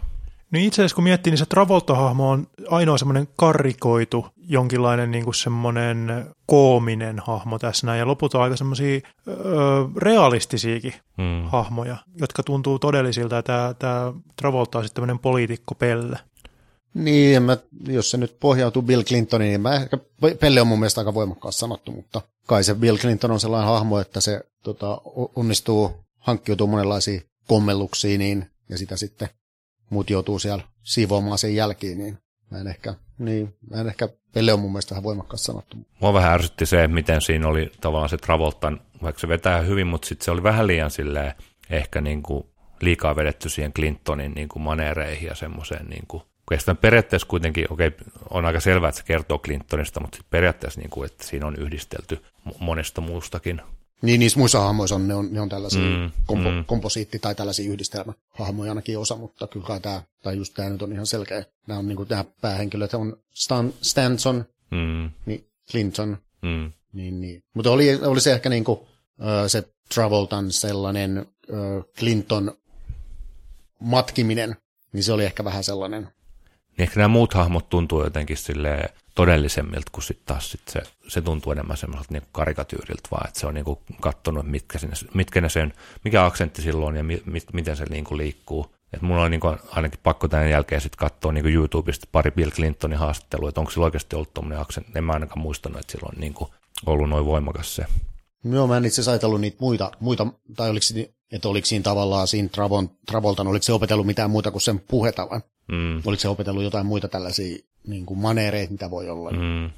No 0.50 0.58
itse 0.62 0.82
asiassa 0.82 0.94
kun 0.94 1.04
miettii, 1.04 1.30
niin 1.30 1.38
se 1.38 1.46
Travolta-hahmo 1.46 2.30
on 2.30 2.46
ainoa 2.68 2.98
semmoinen 2.98 3.28
karrikoitu, 3.36 4.26
jonkinlainen 4.36 5.10
niin 5.10 5.24
kuin 5.24 5.34
semmoinen 5.34 6.26
koominen 6.46 7.18
hahmo 7.26 7.58
tässä 7.58 7.86
näin, 7.86 7.98
ja 7.98 8.06
loput 8.06 8.34
on 8.34 8.42
aika 8.42 8.56
semmoisia 8.56 9.00
realistisiakin 9.96 10.94
hmm. 11.16 11.44
hahmoja, 11.48 11.96
jotka 12.20 12.42
tuntuu 12.42 12.78
todellisilta, 12.78 13.42
tämä, 13.42 13.74
tämä 13.78 14.12
Travolta 14.36 14.78
on 14.78 14.84
sitten 14.84 14.94
tämmöinen 14.94 15.18
poliitikkopelle. 15.18 16.18
Niin, 16.94 17.42
mä, 17.42 17.56
jos 17.86 18.10
se 18.10 18.16
nyt 18.16 18.36
pohjautuu 18.40 18.82
Bill 18.82 19.02
Clintoniin, 19.02 19.48
niin 19.48 19.60
mä 19.60 19.74
ehkä, 19.74 19.98
Pelle 20.40 20.60
on 20.60 20.66
mun 20.66 20.78
mielestä 20.78 21.00
aika 21.00 21.14
voimakkaasti 21.14 21.60
sanottu, 21.60 21.92
mutta 21.92 22.22
kai 22.46 22.64
se 22.64 22.74
Bill 22.74 22.96
Clinton 22.96 23.30
on 23.30 23.40
sellainen 23.40 23.68
hahmo, 23.68 24.00
että 24.00 24.20
se 24.20 24.40
tota, 24.62 25.00
onnistuu 25.36 25.96
hankkiutumaan 26.18 26.70
monenlaisiin 26.70 27.22
kommelluksiin, 27.46 28.18
niin, 28.18 28.50
ja 28.68 28.78
sitä 28.78 28.96
sitten 28.96 29.28
muut 29.90 30.10
joutuu 30.10 30.38
siellä 30.38 30.64
siivoamaan 30.82 31.38
sen 31.38 31.54
jälkeen, 31.54 31.98
niin 31.98 32.18
mä 32.50 32.58
en 32.58 32.66
ehkä, 32.66 32.94
niin, 33.18 33.56
mä 33.70 33.80
en 33.80 33.88
ehkä, 33.88 34.08
Pelle 34.34 34.52
on 34.52 34.60
mun 34.60 34.72
mielestä 34.72 34.90
vähän 34.90 35.02
voimakkaasti 35.02 35.46
sanottu. 35.46 35.76
Mua 36.00 36.12
vähän 36.12 36.32
ärsytti 36.32 36.66
se, 36.66 36.88
miten 36.88 37.20
siinä 37.20 37.48
oli 37.48 37.70
tavallaan 37.80 38.08
se 38.08 38.16
Travoltan, 38.16 38.80
vaikka 39.02 39.20
se 39.20 39.28
vetää 39.28 39.60
hyvin, 39.60 39.86
mutta 39.86 40.08
sitten 40.08 40.24
se 40.24 40.30
oli 40.30 40.42
vähän 40.42 40.66
liian 40.66 40.90
silleen, 40.90 41.34
ehkä 41.70 42.00
niin 42.00 42.22
kuin 42.22 42.44
liikaa 42.80 43.16
vedetty 43.16 43.48
siihen 43.48 43.72
Clintonin 43.72 44.32
niin 44.32 44.48
kuin 44.48 44.62
maneereihin 44.62 45.28
ja 45.28 45.34
semmoiseen 45.34 45.86
niin 45.86 46.04
kuin 46.08 46.22
Oikeastaan 46.50 46.76
periaatteessa 46.76 47.28
kuitenkin, 47.28 47.72
okei, 47.72 47.90
on 48.30 48.44
aika 48.44 48.60
selvää, 48.60 48.88
että 48.88 48.98
se 48.98 49.04
kertoo 49.06 49.38
Clintonista, 49.38 50.00
mutta 50.00 50.18
periaatteessa, 50.30 50.80
niin 50.80 50.90
kuin, 50.90 51.06
että 51.06 51.24
siinä 51.24 51.46
on 51.46 51.56
yhdistelty 51.56 52.22
monesta 52.58 53.00
muustakin. 53.00 53.60
Niin, 54.02 54.20
niissä 54.20 54.38
muissa 54.38 54.60
hahmoissa 54.60 54.94
on, 54.94 55.08
ne 55.08 55.14
on, 55.14 55.28
ne 55.32 55.40
on 55.40 55.48
tällaisia 55.48 55.80
mm, 55.80 56.10
kompo, 56.26 56.50
mm. 56.50 56.64
komposiitti- 56.64 57.18
tai 57.18 57.34
tällaisia 57.34 57.70
yhdistelmähahmoja 57.70 58.70
ainakin 58.70 58.98
osa, 58.98 59.16
mutta 59.16 59.46
kyllä 59.46 59.80
tämä, 59.80 60.02
tai 60.22 60.36
just 60.36 60.54
tämä 60.54 60.70
nyt 60.70 60.82
on 60.82 60.92
ihan 60.92 61.06
selkeä. 61.06 61.44
Nämä 61.66 61.78
on 61.78 61.88
niin 61.88 61.96
kuin, 61.96 62.08
nämä 62.08 62.24
päähenkilöt 62.40 62.94
on 62.94 63.16
Stan, 63.30 63.74
Stanson, 63.82 64.44
mm. 64.70 65.10
niin 65.26 65.48
Clinton, 65.70 66.18
mm. 66.42 66.72
niin, 66.92 67.20
niin. 67.20 67.42
Mutta 67.54 67.70
oli, 67.70 67.94
oli 67.94 68.20
se 68.20 68.32
ehkä 68.32 68.48
niin 68.48 68.64
kuin, 68.64 68.80
se 69.46 69.64
Travoltan 69.94 70.52
sellainen 70.52 71.26
Clinton 71.98 72.52
matkiminen, 73.80 74.56
niin 74.92 75.04
se 75.04 75.12
oli 75.12 75.24
ehkä 75.24 75.44
vähän 75.44 75.64
sellainen 75.64 76.08
niin 76.78 76.82
ehkä 76.82 77.00
nämä 77.00 77.08
muut 77.08 77.34
hahmot 77.34 77.68
tuntuu 77.68 78.04
jotenkin 78.04 78.36
sille 78.36 78.94
todellisemmilta, 79.14 79.90
kun 79.92 80.02
sitten 80.02 80.26
taas 80.26 80.50
sit 80.50 80.60
se, 80.68 80.82
se 81.08 81.20
tuntuu 81.20 81.52
enemmän 81.52 81.76
semmoiselta 81.76 82.12
niin 82.12 82.22
karikatyyriltä, 82.32 83.08
vaan 83.10 83.28
että 83.28 83.40
se 83.40 83.46
on 83.46 83.54
niin 83.54 83.64
kuin 83.64 83.78
katsonut, 84.00 84.46
mitkä, 84.46 84.78
sinne, 84.78 84.94
mitkä 85.14 85.40
ne 85.40 85.48
sen, 85.48 85.72
mikä 86.04 86.24
aksentti 86.24 86.62
silloin 86.62 86.96
ja 86.96 87.04
mi, 87.04 87.22
mit, 87.26 87.44
miten 87.52 87.76
se 87.76 87.84
niin 87.84 88.04
kuin 88.04 88.18
liikkuu. 88.18 88.74
Et 88.92 89.02
mulla 89.02 89.22
on 89.22 89.30
niin 89.30 89.40
kuin 89.40 89.58
ainakin 89.70 90.00
pakko 90.02 90.28
tämän 90.28 90.50
jälkeen 90.50 90.80
sitten 90.80 90.98
katsoa 90.98 91.32
niin 91.32 91.46
YouTubesta 91.46 92.06
pari 92.12 92.30
Bill 92.30 92.50
Clintonin 92.50 92.98
haastattelua, 92.98 93.48
että 93.48 93.60
onko 93.60 93.70
sillä 93.70 93.84
oikeasti 93.84 94.16
ollut 94.16 94.34
tuommoinen 94.34 94.60
aksentti. 94.60 94.92
En 94.94 95.04
mä 95.04 95.12
ainakaan 95.12 95.40
muistanut, 95.40 95.80
että 95.80 95.92
sillä 95.92 96.08
on 96.14 96.20
niin 96.20 96.34
kuin 96.34 96.50
ollut 96.86 97.08
noin 97.08 97.26
voimakas 97.26 97.76
se. 97.76 97.84
Joo, 98.44 98.66
mä 98.66 98.76
en 98.76 98.84
itse 98.84 98.94
asiassa 98.94 99.10
ajatellut 99.10 99.40
niitä 99.40 99.56
muita, 99.60 99.92
muita 100.00 100.26
tai 100.56 100.70
oliko, 100.70 100.84
että 101.32 101.48
oliko 101.48 101.66
siinä 101.66 101.82
tavallaan 101.82 102.28
siinä 102.28 102.48
Travon, 102.48 102.90
Travoltan, 103.06 103.46
oliko 103.46 103.62
se 103.62 103.72
opetellut 103.72 104.06
mitään 104.06 104.30
muuta 104.30 104.50
kuin 104.50 104.62
sen 104.62 104.80
puheta 104.80 105.30
vai? 105.30 105.40
Mm. 105.68 106.02
Oliko 106.04 106.20
se 106.20 106.28
opetellut 106.28 106.62
jotain 106.62 106.86
muita 106.86 107.08
tällaisia 107.08 107.58
niin 107.86 108.06
kuin 108.06 108.18
maneereita, 108.18 108.72
mitä 108.72 108.90
voi 108.90 109.10
olla 109.10 109.30
mm. 109.30 109.70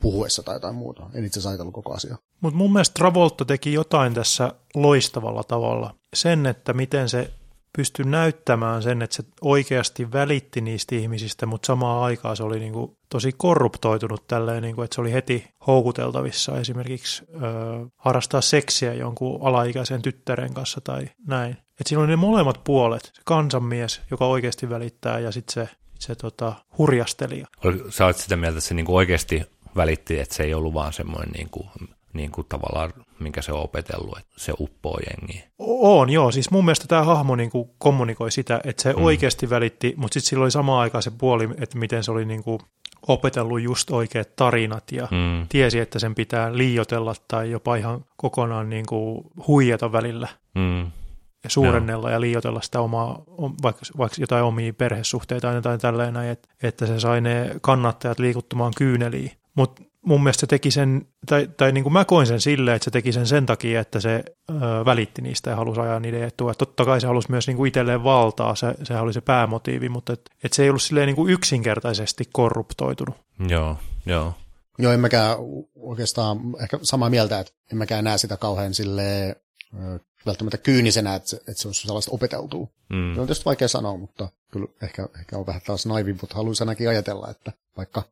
puhuessa 0.00 0.42
tai 0.42 0.56
jotain 0.56 0.74
muuta? 0.74 1.02
En 1.14 1.24
itse 1.24 1.38
asiassa 1.38 1.48
ajatellut 1.48 1.74
koko 1.74 1.94
asia. 1.94 2.16
Mutta 2.40 2.56
mun 2.56 2.72
mielestä 2.72 2.94
Travolta 2.94 3.44
teki 3.44 3.72
jotain 3.72 4.14
tässä 4.14 4.52
loistavalla 4.74 5.44
tavalla. 5.44 5.94
Sen, 6.14 6.46
että 6.46 6.72
miten 6.72 7.08
se 7.08 7.30
pystyi 7.76 8.04
näyttämään 8.04 8.82
sen, 8.82 9.02
että 9.02 9.16
se 9.16 9.22
oikeasti 9.40 10.12
välitti 10.12 10.60
niistä 10.60 10.94
ihmisistä, 10.94 11.46
mutta 11.46 11.66
samaan 11.66 12.02
aikaan 12.02 12.36
se 12.36 12.42
oli 12.42 12.58
niin 12.58 12.72
kuin 12.72 12.96
tosi 13.08 13.32
korruptoitunut 13.36 14.26
tälleen, 14.26 14.62
niin 14.62 14.74
kuin, 14.74 14.84
että 14.84 14.94
se 14.94 15.00
oli 15.00 15.12
heti 15.12 15.44
houkuteltavissa 15.66 16.58
esimerkiksi 16.58 17.24
ö, 17.34 17.36
harrastaa 17.96 18.40
seksiä 18.40 18.94
jonkun 18.94 19.38
alaikäisen 19.42 20.02
tyttären 20.02 20.54
kanssa 20.54 20.80
tai 20.80 21.08
näin. 21.26 21.56
Et 21.80 21.86
siinä 21.86 22.00
oli 22.00 22.08
ne 22.08 22.16
molemmat 22.16 22.60
puolet, 22.64 23.10
se 23.14 23.22
kansanmies, 23.24 24.00
joka 24.10 24.26
oikeasti 24.26 24.70
välittää 24.70 25.18
ja 25.18 25.32
sitten 25.32 25.54
se, 25.54 25.74
se 25.98 26.14
tota, 26.14 26.52
hurjastelija. 26.78 27.46
Sä 27.88 28.04
olet 28.04 28.16
sitä 28.16 28.36
mieltä, 28.36 28.58
että 28.58 28.68
se 28.68 28.74
niinku 28.74 28.96
oikeasti 28.96 29.42
välitti, 29.76 30.20
että 30.20 30.34
se 30.34 30.42
ei 30.42 30.54
ollut 30.54 30.74
vaan 30.74 30.92
semmoinen 30.92 31.30
niinku, 31.30 31.66
niinku 32.12 32.44
tavallaan, 32.44 32.92
minkä 33.20 33.42
se 33.42 33.52
on 33.52 33.60
opetellut, 33.60 34.18
että 34.18 34.32
se 34.36 34.52
uppoo 34.60 34.98
jengiä. 35.10 35.50
On, 35.58 36.10
joo. 36.10 36.30
Siis 36.30 36.50
mun 36.50 36.64
mielestä 36.64 36.88
tämä 36.88 37.04
hahmo 37.04 37.36
niinku 37.36 37.74
kommunikoi 37.78 38.32
sitä, 38.32 38.60
että 38.64 38.82
se 38.82 38.92
mm. 38.92 39.02
oikeasti 39.04 39.50
välitti, 39.50 39.94
mutta 39.96 40.14
sitten 40.14 40.28
sillä 40.28 40.42
oli 40.42 40.50
samaan 40.50 40.80
aikaan 40.80 41.02
se 41.02 41.10
puoli, 41.10 41.48
että 41.60 41.78
miten 41.78 42.04
se 42.04 42.10
oli 42.10 42.24
niinku 42.24 42.60
opetellut 43.08 43.60
just 43.60 43.90
oikeat 43.90 44.36
tarinat 44.36 44.92
ja 44.92 45.08
mm. 45.10 45.46
tiesi, 45.48 45.78
että 45.78 45.98
sen 45.98 46.14
pitää 46.14 46.56
liiotella 46.56 47.14
tai 47.28 47.50
jopa 47.50 47.76
ihan 47.76 48.04
kokonaan 48.16 48.70
niinku 48.70 49.30
huijata 49.46 49.92
välillä. 49.92 50.28
Mm. 50.54 50.90
suurennella 51.48 52.08
Joo. 52.08 52.14
ja 52.14 52.20
liioitella 52.20 52.60
sitä 52.60 52.80
omaa, 52.80 53.22
vaikka, 53.62 53.82
vaikka 53.98 54.16
jotain 54.20 54.44
omia 54.44 54.72
perhesuhteita 54.72 55.48
tai 55.48 55.54
jotain 55.54 55.80
tälleen 55.80 56.14
näin, 56.14 56.30
että, 56.30 56.48
että 56.62 56.86
se 56.86 57.00
sai 57.00 57.20
ne 57.20 57.50
kannattajat 57.60 58.18
liikuttumaan 58.18 58.72
kyyneliin. 58.76 59.30
Mutta 59.56 59.82
mun 60.06 60.22
mielestä 60.22 60.40
se 60.40 60.46
teki 60.46 60.70
sen, 60.70 61.06
tai, 61.26 61.48
tai 61.56 61.72
niin 61.72 61.84
kuin 61.84 61.92
mä 61.92 62.04
koin 62.04 62.26
sen 62.26 62.40
silleen, 62.40 62.76
että 62.76 62.84
se 62.84 62.90
teki 62.90 63.12
sen 63.12 63.26
sen 63.26 63.46
takia, 63.46 63.80
että 63.80 64.00
se 64.00 64.24
ö, 64.50 64.54
välitti 64.84 65.22
niistä 65.22 65.50
ja 65.50 65.56
halusi 65.56 65.80
ajaa 65.80 66.00
niiden 66.00 66.22
etua. 66.22 66.54
Totta 66.54 66.84
kai 66.84 67.00
se 67.00 67.06
halusi 67.06 67.30
myös 67.30 67.46
niin 67.46 67.56
kuin 67.56 67.68
itselleen 67.68 68.04
valtaa, 68.04 68.54
se, 68.54 68.74
se 68.82 68.96
oli 68.96 69.12
se 69.12 69.20
päämotiivi, 69.20 69.88
mutta 69.88 70.12
et, 70.12 70.30
et 70.44 70.52
se 70.52 70.62
ei 70.62 70.68
ollut 70.68 70.82
silleen 70.82 71.06
niin 71.06 71.16
kuin 71.16 71.32
yksinkertaisesti 71.32 72.28
korruptoitunut. 72.32 73.14
Joo, 73.48 73.76
joo. 74.06 74.34
Joo, 74.78 74.92
en 74.92 75.00
mäkään 75.00 75.36
oikeastaan 75.76 76.38
ehkä 76.62 76.78
samaa 76.82 77.10
mieltä, 77.10 77.40
että 77.40 77.52
en 77.72 77.78
mäkään 77.78 78.04
näe 78.04 78.18
sitä 78.18 78.36
kauhean 78.36 78.74
sille 78.74 79.36
välttämättä 80.26 80.58
kyynisenä, 80.58 81.14
että 81.14 81.28
se, 81.28 81.36
että 81.36 81.54
se 81.62 81.68
on 81.68 81.74
sellaista 81.74 82.10
opeteltua. 82.14 82.66
Mm. 82.88 83.14
Se 83.14 83.20
on 83.20 83.26
tietysti 83.26 83.44
vaikea 83.44 83.68
sanoa, 83.68 83.96
mutta 83.96 84.28
kyllä 84.52 84.66
ehkä, 84.82 85.08
ehkä 85.20 85.38
on 85.38 85.46
vähän 85.46 85.62
taas 85.66 85.86
naivi, 85.86 86.12
mutta 86.12 86.34
haluaisin 86.34 86.62
ainakin 86.62 86.88
ajatella, 86.88 87.30
että 87.30 87.52
vaikka 87.76 88.02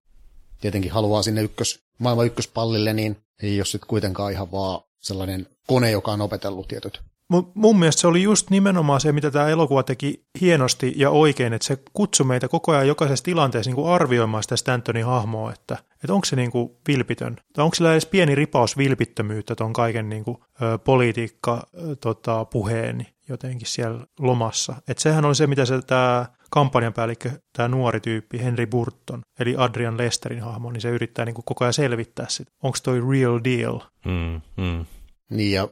tietenkin 0.61 0.93
haluaa 0.93 1.23
sinne 1.23 1.43
ykkös, 1.43 1.81
maailman 1.99 2.27
ykköspallille, 2.27 2.93
niin 2.93 3.17
ei 3.43 3.59
ole 3.59 3.65
sitten 3.65 3.89
kuitenkaan 3.89 4.33
ihan 4.33 4.53
vaan 4.53 4.81
sellainen 5.01 5.47
kone, 5.67 5.91
joka 5.91 6.13
on 6.13 6.21
opetellut 6.21 6.69
tietyt 6.69 7.01
mun 7.55 7.79
mielestä 7.79 8.01
se 8.01 8.07
oli 8.07 8.23
just 8.23 8.51
nimenomaan 8.51 9.01
se, 9.01 9.13
mitä 9.13 9.31
tämä 9.31 9.49
elokuva 9.49 9.83
teki 9.83 10.25
hienosti 10.41 10.93
ja 10.97 11.11
oikein, 11.11 11.53
että 11.53 11.67
se 11.67 11.79
kutsui 11.93 12.27
meitä 12.27 12.49
koko 12.49 12.73
ajan 12.73 12.89
jokaisessa 12.89 13.25
tilanteessa 13.25 13.69
niin 13.69 13.77
kuin 13.77 13.89
arvioimaan 13.89 14.43
sitä 14.43 14.57
Stantonin 14.57 15.05
hahmoa, 15.05 15.53
että, 15.53 15.77
että 15.95 16.15
onko 16.15 16.25
se 16.25 16.37
kuin 16.53 16.71
vilpitön, 16.89 17.37
tai 17.53 17.65
onko 17.65 17.75
sillä 17.75 17.93
edes 17.93 18.07
pieni 18.07 18.35
ripaus 18.35 18.77
vilpittömyyttä 18.77 19.55
tuon 19.55 19.73
kaiken 19.73 20.09
niin 20.09 20.25
kuin, 20.25 20.39
ö, 20.63 20.79
politiikka 20.79 21.67
tota, 22.01 22.45
puheen 22.45 23.07
jotenkin 23.29 23.69
siellä 23.69 24.07
lomassa. 24.19 24.75
Että 24.89 25.03
sehän 25.03 25.25
oli 25.25 25.35
se, 25.35 25.47
mitä 25.47 25.65
se 25.65 25.83
tämä 25.83 26.27
kampanjan 26.51 26.93
päällikkö, 26.93 27.31
tämä 27.53 27.69
nuori 27.69 28.01
tyyppi, 28.01 28.39
Henry 28.39 28.67
Burton, 28.67 29.23
eli 29.41 29.55
Adrian 29.57 29.99
Lesterin 29.99 30.43
hahmo, 30.43 30.73
niin 30.73 30.81
se 30.81 30.89
yrittää 30.89 31.25
niin 31.25 31.35
kuin 31.35 31.45
koko 31.45 31.65
ajan 31.65 31.75
selvittää 31.75 32.27
sitä. 32.29 32.51
Onko 32.63 32.79
toi 32.83 33.01
real 33.11 33.41
deal? 33.45 33.81
Mm, 34.05 34.41
mm. 34.57 34.87
Niin 35.31 35.53
ja 35.53 35.69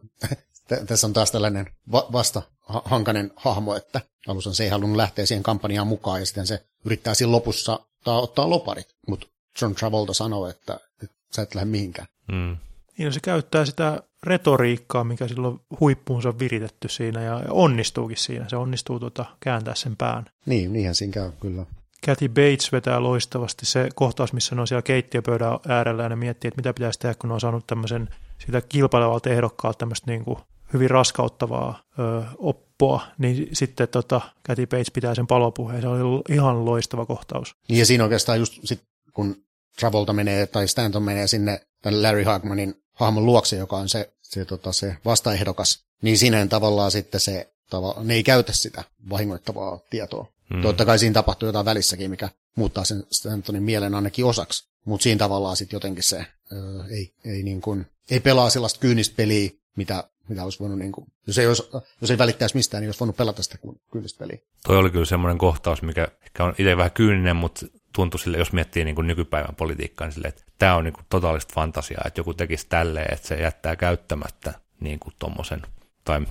tässä 0.86 1.06
on 1.06 1.12
taas 1.12 1.30
tällainen 1.30 1.66
va- 1.92 2.06
vasta 2.12 2.42
hankainen 2.84 3.30
hahmo, 3.36 3.76
että 3.76 4.00
alussa 4.28 4.54
se 4.54 4.64
ei 4.64 4.70
halunnut 4.70 4.96
lähteä 4.96 5.26
siihen 5.26 5.42
kampanjaan 5.42 5.86
mukaan 5.86 6.20
ja 6.20 6.26
sitten 6.26 6.46
se 6.46 6.66
yrittää 6.84 7.14
siinä 7.14 7.32
lopussa 7.32 7.80
ottaa, 8.06 8.20
ottaa 8.20 8.50
loparit, 8.50 8.96
mutta 9.08 9.26
John 9.62 9.74
Travolta 9.74 10.14
sanoo, 10.14 10.48
että, 10.48 10.80
että 11.02 11.16
sä 11.36 11.42
et 11.42 11.54
lähde 11.54 11.70
mihinkään. 11.70 12.08
Mm. 12.32 12.56
Niin 12.98 13.12
se 13.12 13.20
käyttää 13.20 13.64
sitä 13.64 14.02
retoriikkaa, 14.26 15.04
mikä 15.04 15.28
silloin 15.28 15.60
huippuunsa 15.80 16.38
viritetty 16.38 16.88
siinä 16.88 17.22
ja 17.22 17.42
onnistuukin 17.50 18.16
siinä. 18.16 18.48
Se 18.48 18.56
onnistuu 18.56 19.00
tuota, 19.00 19.24
kääntää 19.40 19.74
sen 19.74 19.96
pään. 19.96 20.24
Niin, 20.46 20.72
niinhän 20.72 20.94
siinä 20.94 21.12
käy, 21.12 21.30
kyllä. 21.40 21.66
Kathy 22.06 22.28
Bates 22.28 22.72
vetää 22.72 23.02
loistavasti 23.02 23.66
se 23.66 23.88
kohtaus, 23.94 24.32
missä 24.32 24.54
ne 24.54 24.60
on 24.60 24.66
siellä 24.66 24.82
keittiöpöydän 24.82 25.58
äärellä 25.68 26.02
ja 26.02 26.08
ne 26.08 26.16
miettii, 26.16 26.48
että 26.48 26.58
mitä 26.58 26.74
pitäisi 26.74 26.98
tehdä, 26.98 27.14
kun 27.14 27.28
ne 27.28 27.34
on 27.34 27.40
saanut 27.40 27.66
tämmöisen 27.66 28.08
sitä 28.46 28.60
kilpailevalta 28.60 29.30
ehdokkaalta 29.30 29.78
tämmöistä 29.78 30.10
niin 30.10 30.24
kuin 30.24 30.38
hyvin 30.72 30.90
raskauttavaa 30.90 31.80
ö, 31.98 32.22
oppoa, 32.38 33.00
niin 33.18 33.48
sitten 33.52 33.88
tota, 33.88 34.20
Kathy 34.42 34.66
Bates 34.66 34.90
pitää 34.90 35.14
sen 35.14 35.26
palopuheen. 35.26 35.82
Se 35.82 35.88
oli 35.88 36.22
ihan 36.28 36.64
loistava 36.64 37.06
kohtaus. 37.06 37.54
Niin 37.68 37.78
ja 37.78 37.86
siinä 37.86 38.04
oikeastaan 38.04 38.38
just 38.38 38.54
sit, 38.64 38.82
kun 39.12 39.36
Travolta 39.80 40.12
menee 40.12 40.46
tai 40.46 40.68
Stanton 40.68 41.02
menee 41.02 41.26
sinne 41.26 41.60
tämän 41.82 42.02
Larry 42.02 42.24
Hagmanin 42.24 42.74
hahmon 42.92 43.26
luokse, 43.26 43.56
joka 43.56 43.76
on 43.76 43.88
se, 43.88 44.12
se, 44.30 44.44
tota, 44.44 44.72
se 44.72 44.96
vastaehdokas, 45.04 45.84
niin 46.02 46.18
siinä 46.18 46.46
tavallaan 46.46 46.90
sitten 46.90 47.20
se, 47.20 47.52
tava, 47.70 47.94
ne 47.98 48.14
ei 48.14 48.22
käytä 48.22 48.52
sitä 48.52 48.84
vahingoittavaa 49.10 49.78
tietoa. 49.90 50.32
Hmm. 50.54 50.62
Totta 50.62 50.84
kai 50.84 50.98
siinä 50.98 51.14
tapahtuu 51.14 51.48
jotain 51.48 51.66
välissäkin, 51.66 52.10
mikä 52.10 52.28
muuttaa 52.56 52.84
sen 52.84 53.04
Stantonin 53.10 53.62
mielen 53.62 53.94
ainakin 53.94 54.24
osaksi. 54.24 54.68
Mutta 54.84 55.02
siinä 55.02 55.18
tavallaan 55.18 55.56
sitten 55.56 55.76
jotenkin 55.76 56.04
se 56.04 56.26
öö, 56.52 56.84
ei, 56.90 57.14
ei, 57.24 57.42
niin 57.42 57.60
kuin, 57.60 57.86
ei 58.10 58.20
pelaa 58.20 58.50
sellaista 58.50 58.80
kyynistä 58.80 59.16
peliä, 59.16 59.50
mitä 59.76 60.04
mitä 60.28 60.44
olisi 60.44 60.60
voinut, 60.60 60.78
niin 60.78 60.92
kuin, 60.92 61.06
jos, 61.26 61.38
ei 61.38 61.46
olisi, 61.46 61.62
jos 62.00 62.10
ei 62.10 62.18
välittäisi 62.18 62.54
mistään, 62.54 62.80
niin 62.80 62.88
olisi 62.88 63.00
voinut 63.00 63.16
pelata 63.16 63.42
sitä 63.42 63.58
kyynistä 63.92 64.18
peliä. 64.18 64.38
Toi 64.66 64.76
oli 64.76 64.90
kyllä 64.90 65.04
semmoinen 65.04 65.38
kohtaus, 65.38 65.82
mikä 65.82 66.08
ehkä 66.22 66.44
on 66.44 66.54
itse 66.58 66.76
vähän 66.76 66.90
kyyninen, 66.90 67.36
mutta 67.36 67.66
tuntui 67.96 68.20
sille, 68.20 68.38
jos 68.38 68.52
miettii 68.52 68.84
niin 68.84 68.94
kuin 68.94 69.06
nykypäivän 69.06 69.54
politiikkaa, 69.54 70.06
niin 70.06 70.14
sille, 70.14 70.28
että 70.28 70.42
tämä 70.58 70.76
on 70.76 70.84
niin 70.84 70.94
kuin 70.94 71.04
totaalista 71.08 71.54
fantasiaa, 71.54 72.02
että 72.06 72.20
joku 72.20 72.34
tekisi 72.34 72.66
tälleen, 72.68 73.14
että 73.14 73.28
se 73.28 73.34
jättää 73.34 73.76
käyttämättä 73.76 74.54
niin 74.80 74.98
kuin 74.98 75.14
tommosen, 75.18 75.62
tai 76.04 76.16
en 76.16 76.26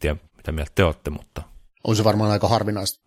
tiedä, 0.00 0.16
mitä 0.36 0.52
mieltä 0.52 0.72
te 0.74 0.84
olette, 0.84 1.10
mutta... 1.10 1.42
On 1.84 1.96
se 1.96 2.04
varmaan 2.04 2.30
aika 2.30 2.48
harvinaista. 2.48 3.00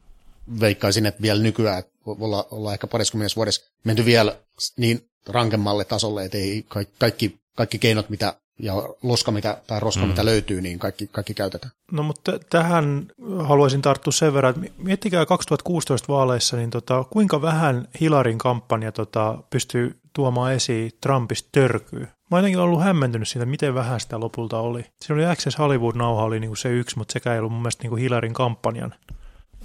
Veikkaisin, 0.59 1.05
että 1.05 1.21
vielä 1.21 1.43
nykyään, 1.43 1.79
että 1.79 1.91
olla, 2.05 2.47
olla 2.51 2.73
ehkä 2.73 2.87
pariskymmenessä 2.87 3.35
vuodessa 3.35 3.71
menty 3.83 4.05
vielä 4.05 4.39
niin 4.77 5.09
rankemmalle 5.27 5.85
tasolle, 5.85 6.25
että 6.25 6.37
ei 6.37 6.65
kaikki, 6.97 7.39
kaikki 7.55 7.79
keinot, 7.79 8.09
mitä 8.09 8.35
ja 8.59 8.73
loska 9.03 9.31
mitä, 9.31 9.57
tai 9.67 9.79
roska 9.79 10.01
mm. 10.01 10.07
mitä 10.07 10.25
löytyy, 10.25 10.61
niin 10.61 10.79
kaikki, 10.79 11.07
kaikki 11.07 11.33
käytetään. 11.33 11.71
No 11.91 12.03
mutta 12.03 12.39
tähän 12.49 13.05
haluaisin 13.43 13.81
tarttua 13.81 14.13
sen 14.13 14.33
verran, 14.33 14.55
että 14.65 14.73
miettikää 14.83 15.25
2016 15.25 16.13
vaaleissa, 16.13 16.57
niin 16.57 16.69
tota, 16.69 17.03
kuinka 17.03 17.41
vähän 17.41 17.87
Hilarin 18.01 18.37
kampanja 18.37 18.91
tota, 18.91 19.37
pystyy 19.49 19.99
tuomaan 20.13 20.53
esiin 20.53 20.91
Trumpista 21.01 21.49
törkyy. 21.51 21.99
Mä 21.99 22.37
oon 22.37 22.39
jotenkin 22.39 22.59
ollut 22.59 22.83
hämmentynyt 22.83 23.27
siitä, 23.27 23.45
miten 23.45 23.75
vähän 23.75 23.99
sitä 23.99 24.19
lopulta 24.19 24.59
oli. 24.59 24.85
Siinä 25.01 25.15
oli 25.15 25.25
Access 25.25 25.57
Hollywood-nauha 25.59 26.23
oli 26.23 26.39
niinku 26.39 26.55
se 26.55 26.69
yksi, 26.69 26.97
mutta 26.97 27.13
sekä 27.13 27.33
ei 27.33 27.39
ollut 27.39 27.51
mun 27.51 27.61
mielestä 27.61 27.83
niinku 27.83 27.95
Hilarin 27.95 28.33
kampanjan 28.33 28.95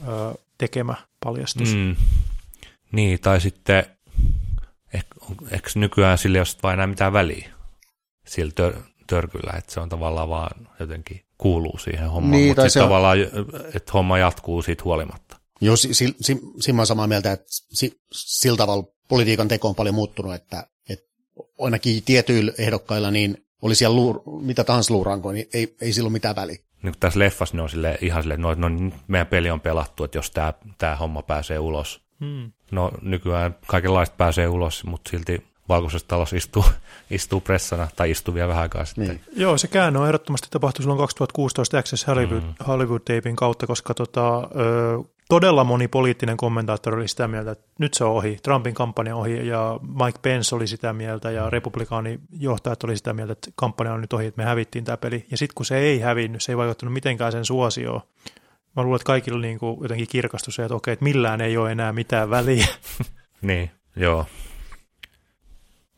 ö, 0.08 0.34
tekemä 0.58 0.94
paljastus. 1.24 1.74
Mm. 1.74 1.96
Niin, 2.92 3.20
tai 3.20 3.40
sitten 3.40 3.86
ehkä, 4.94 5.14
ehkä 5.50 5.70
nykyään 5.74 6.18
sille 6.18 6.38
ei 6.38 6.40
ole 6.40 6.58
vain 6.62 6.74
enää 6.74 6.86
mitään 6.86 7.12
väliä 7.12 7.57
sillä 8.32 8.52
tör, 8.54 8.74
törkyllä, 9.06 9.52
että 9.58 9.72
se 9.72 9.80
on 9.80 9.88
tavallaan 9.88 10.28
vaan 10.28 10.68
jotenkin 10.80 11.24
kuuluu 11.38 11.78
siihen 11.78 12.10
hommaan, 12.10 12.30
niin, 12.30 12.48
mutta 12.48 12.62
sitten 12.62 12.82
tavallaan, 12.82 13.18
että 13.74 13.92
homma 13.92 14.18
jatkuu 14.18 14.62
siitä 14.62 14.84
huolimatta. 14.84 15.36
Joo, 15.60 15.76
si, 15.76 15.94
si, 15.94 16.16
si, 16.20 16.40
siinä 16.60 16.84
samaa 16.84 17.06
mieltä, 17.06 17.32
että 17.32 17.46
si, 17.48 18.00
sillä 18.12 18.56
tavalla 18.56 18.84
politiikan 19.08 19.48
teko 19.48 19.68
on 19.68 19.74
paljon 19.74 19.94
muuttunut, 19.94 20.34
että, 20.34 20.66
että 20.88 21.06
ainakin 21.58 22.02
tietyillä 22.02 22.52
ehdokkailla 22.58 23.10
niin 23.10 23.44
oli 23.62 23.74
siellä 23.74 23.96
luur, 23.96 24.22
mitä 24.40 24.64
tahansa 24.64 24.94
luurankoa, 24.94 25.32
niin 25.32 25.46
ei, 25.54 25.76
ei 25.80 25.92
silloin 25.92 26.12
mitään 26.12 26.36
väliä. 26.36 26.56
Niin 26.82 26.92
kuin 26.92 27.00
tässä 27.00 27.18
leffassa 27.18 27.56
ne 27.56 27.62
on 27.62 27.70
sille, 27.70 27.98
ihan 28.00 28.22
silleen, 28.22 28.40
että 28.40 28.60
no, 28.60 28.68
no, 28.68 28.90
meidän 29.08 29.26
peli 29.26 29.50
on 29.50 29.60
pelattu, 29.60 30.04
että 30.04 30.18
jos 30.18 30.30
tämä, 30.30 30.54
tämä 30.78 30.96
homma 30.96 31.22
pääsee 31.22 31.58
ulos. 31.58 32.00
Hmm. 32.20 32.52
No 32.70 32.90
nykyään 33.02 33.56
kaikenlaista 33.66 34.16
pääsee 34.16 34.48
ulos, 34.48 34.84
mutta 34.84 35.10
silti 35.10 35.44
valkoisessa 35.68 36.08
talossa 36.08 36.36
istuu, 36.36 36.64
istuu 37.10 37.40
pressana 37.40 37.88
tai 37.96 38.10
istuu 38.10 38.34
vielä 38.34 38.48
vähän 38.48 38.62
aikaa 38.62 38.84
sitten. 38.84 39.08
Niin. 39.08 39.20
Joo, 39.36 39.58
se 39.58 39.68
käänne 39.68 39.98
on 39.98 40.06
ehdottomasti 40.06 40.48
tapahtunut 40.50 40.84
silloin 40.84 40.98
2016 40.98 41.78
Access 41.78 42.06
Hollywood, 42.06 42.42
mm. 42.42 42.54
Hollywood 42.66 43.00
Tapein 43.00 43.36
kautta, 43.36 43.66
koska 43.66 43.94
tota, 43.94 44.38
ö, 44.38 45.02
todella 45.28 45.64
moni 45.64 45.88
poliittinen 45.88 46.36
kommentaattori 46.36 46.96
oli 46.96 47.08
sitä 47.08 47.28
mieltä, 47.28 47.50
että 47.50 47.64
nyt 47.78 47.94
se 47.94 48.04
on 48.04 48.12
ohi, 48.12 48.38
Trumpin 48.42 48.74
kampanja 48.74 49.16
ohi, 49.16 49.46
ja 49.46 49.80
Mike 50.04 50.18
Pence 50.22 50.54
oli 50.54 50.66
sitä 50.66 50.92
mieltä, 50.92 51.30
ja 51.30 51.50
republikaanijohtajat 51.50 52.84
oli 52.84 52.96
sitä 52.96 53.12
mieltä, 53.12 53.32
että 53.32 53.50
kampanja 53.54 53.92
on 53.92 54.00
nyt 54.00 54.12
ohi, 54.12 54.26
että 54.26 54.42
me 54.42 54.44
hävittiin 54.44 54.84
tämä 54.84 54.96
peli. 54.96 55.26
Ja 55.30 55.36
sitten 55.36 55.54
kun 55.54 55.66
se 55.66 55.78
ei 55.78 56.00
hävinnyt, 56.00 56.42
se 56.42 56.52
ei 56.52 56.56
vaikuttanut 56.56 56.94
mitenkään 56.94 57.32
sen 57.32 57.44
suosioon. 57.44 58.00
Mä 58.76 58.82
luulen, 58.82 58.96
että 58.96 59.06
kaikilla 59.06 59.40
niin 59.40 59.58
kuin 59.58 59.78
jotenkin 59.82 60.08
kirkastui 60.08 60.52
se, 60.52 60.62
että 60.62 60.74
okei, 60.74 60.92
että 60.92 61.04
millään 61.04 61.40
ei 61.40 61.56
ole 61.56 61.72
enää 61.72 61.92
mitään 61.92 62.30
väliä. 62.30 62.66
niin, 63.42 63.70
joo. 63.96 64.26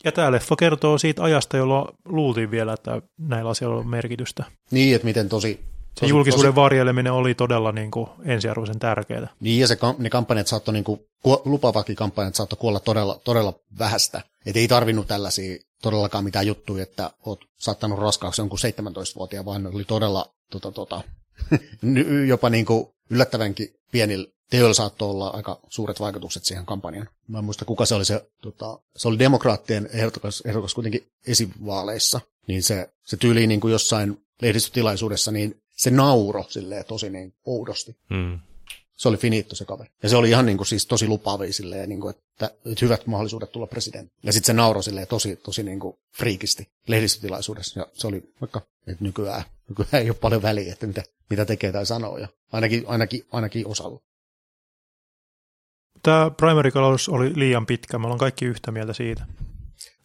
Ja 0.05 0.13
tämä 0.13 0.33
leffa 0.33 0.57
kertoo 0.57 0.99
siitä 0.99 1.23
ajasta, 1.23 1.57
jolloin 1.57 1.89
luultiin 2.05 2.51
vielä, 2.51 2.73
että 2.73 3.03
näillä 3.19 3.51
asioilla 3.51 3.81
on 3.81 3.89
merkitystä. 3.89 4.45
Niin, 4.71 4.95
että 4.95 5.05
miten 5.05 5.29
tosi... 5.29 5.55
tosi 5.55 5.71
se 6.01 6.07
julkisuuden 6.07 6.49
tosi... 6.49 6.57
varjeleminen 6.57 7.13
oli 7.13 7.35
todella 7.35 7.73
niin 7.73 7.91
kuin 7.91 8.11
ensiarvoisen 8.25 8.79
tärkeää. 8.79 9.29
Niin, 9.41 9.61
ja 9.61 9.69
se, 9.69 9.79
ne 9.99 10.11
kampanjat 10.11 10.47
saattoi, 10.47 10.75
niin 10.75 10.85
kuin, 10.85 11.01
lupavakin 11.45 11.97
kampanjat 11.97 12.35
saattoi 12.35 12.59
kuolla 12.59 12.81
todella, 12.81 13.21
todella 13.25 13.53
vähästä. 13.79 14.23
Että 14.47 14.61
ei 14.61 14.69
tarvinnut 14.69 15.07
tällaisia 15.07 15.59
todellakaan 15.83 16.25
mitään 16.25 16.47
juttuja, 16.47 16.83
että 16.83 17.11
oot 17.27 17.41
saattanut 17.59 17.99
raskaaksi 17.99 18.41
jonkun 18.41 18.59
17-vuotiaan, 18.59 19.45
vaan 19.45 19.63
ne 19.63 19.69
oli 19.69 19.85
todella 19.85 20.27
tota, 20.51 20.73
tota, 20.73 21.01
jopa 22.29 22.51
niin 22.51 22.67
kuin 22.67 22.87
yllättävänkin 23.11 23.69
pienillä 23.93 24.27
teoilla 24.51 24.75
saattoi 24.75 25.11
olla 25.11 25.29
aika 25.29 25.61
suuret 25.69 26.01
vaikutukset 26.01 26.45
siihen 26.45 26.67
kampanjaan. 26.67 27.09
Mä 27.29 27.39
en 27.39 27.45
muista, 27.45 27.65
kuka 27.65 27.87
se 27.87 27.95
oli 27.95 28.05
se, 28.05 28.31
tota, 28.43 28.79
se 28.97 29.09
oli 29.09 29.19
demokraattien 29.19 29.89
ehdokas, 29.93 30.43
ehdokas 30.47 30.75
kuitenkin 30.75 31.07
esivaaleissa, 31.27 32.21
niin 32.47 32.63
se, 32.63 32.91
se 33.05 33.17
tyyli 33.17 33.47
niin 33.47 33.61
kuin 33.61 33.73
jossain 33.73 34.23
lehdistötilaisuudessa, 34.43 35.33
niin 35.33 35.63
se 35.77 35.91
nauro 35.91 36.45
silleen 36.49 36.85
tosi 36.85 37.11
niin 37.11 37.35
oudosti. 37.47 37.97
Hmm. 38.15 38.39
se 38.97 39.09
oli 39.09 39.17
finitto 39.17 39.55
se 39.55 39.65
kaveri. 39.65 39.91
Ja 40.03 40.09
se 40.09 40.17
oli 40.17 40.29
ihan 40.29 40.47
niin 40.47 40.57
kuin, 40.57 40.67
siis 40.67 40.87
tosi 40.87 41.09
lupaavia 41.09 41.53
silleen, 41.53 41.89
niin 41.89 42.01
kuin, 42.01 42.11
että, 42.11 42.47
että, 42.47 42.85
hyvät 42.85 43.07
mahdollisuudet 43.07 43.53
tulla 43.53 43.67
presidentti. 43.67 44.15
Ja 44.23 44.33
sitten 44.33 44.47
se 44.47 44.53
nauroi 44.53 44.83
silleen 44.83 45.07
tosi, 45.07 45.37
tosi 45.37 45.63
niin 45.63 45.81
kuin 45.81 45.97
friikisti 46.17 46.69
lehdistötilaisuudessa. 46.87 47.81
Ja 47.81 47.87
se 47.93 48.07
oli 48.07 48.33
vaikka, 48.41 48.61
että 48.87 49.05
nykyään, 49.05 49.43
nykyään 49.69 50.03
ei 50.03 50.11
ole 50.11 50.17
paljon 50.21 50.43
väliä, 50.43 50.73
että 50.73 50.87
mitä, 50.87 51.03
mitä 51.31 51.45
tekee 51.45 51.73
tai 51.73 51.87
sanoo. 51.87 52.19
Ja 52.19 52.29
ainakin, 52.53 52.85
ainakin, 52.87 53.27
ainakin 53.33 53.67
osalla. 53.67 54.01
Tämä 56.03 56.31
primary 56.31 56.71
oli 57.09 57.33
liian 57.35 57.67
pitkä, 57.67 57.99
me 57.99 58.07
ollaan 58.07 58.19
kaikki 58.19 58.45
yhtä 58.45 58.71
mieltä 58.71 58.93
siitä 58.93 59.27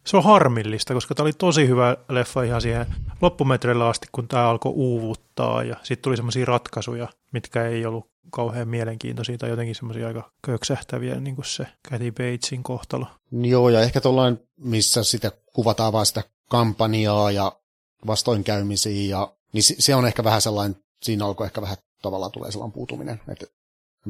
se 0.06 0.16
on 0.16 0.24
harmillista, 0.24 0.94
koska 0.94 1.14
tämä 1.14 1.24
oli 1.24 1.32
tosi 1.32 1.68
hyvä 1.68 1.96
leffa 2.08 2.42
ihan 2.42 2.60
siihen 2.60 2.86
loppumetreillä 3.20 3.88
asti, 3.88 4.06
kun 4.12 4.28
tämä 4.28 4.48
alkoi 4.48 4.72
uuvuttaa 4.74 5.62
ja 5.62 5.76
sitten 5.82 6.02
tuli 6.02 6.16
semmoisia 6.16 6.44
ratkaisuja, 6.44 7.08
mitkä 7.32 7.66
ei 7.66 7.86
ollut 7.86 8.10
kauhean 8.30 8.68
mielenkiintoisia 8.68 9.38
tai 9.38 9.50
jotenkin 9.50 9.74
semmoisia 9.74 10.06
aika 10.06 10.32
köksähtäviä, 10.42 11.20
niin 11.20 11.34
kuin 11.34 11.46
se 11.46 11.66
Kathy 11.90 12.12
Batesin 12.12 12.62
kohtalo. 12.62 13.06
Joo, 13.32 13.68
ja 13.68 13.80
ehkä 13.80 14.00
tuollain, 14.00 14.38
missä 14.56 15.04
sitä 15.04 15.32
kuvataan 15.52 15.92
vaan 15.92 16.06
sitä 16.06 16.22
kampanjaa 16.50 17.30
ja 17.30 17.52
vastoinkäymisiä, 18.06 19.16
ja, 19.16 19.32
niin 19.52 19.62
se 19.62 19.94
on 19.94 20.06
ehkä 20.06 20.24
vähän 20.24 20.42
sellainen, 20.42 20.76
siinä 21.02 21.26
alkoi 21.26 21.46
ehkä 21.46 21.62
vähän 21.62 21.76
tavallaan 22.02 22.32
tulee 22.32 22.50
sellainen 22.50 22.72
puutuminen, 22.72 23.20
että 23.28 23.46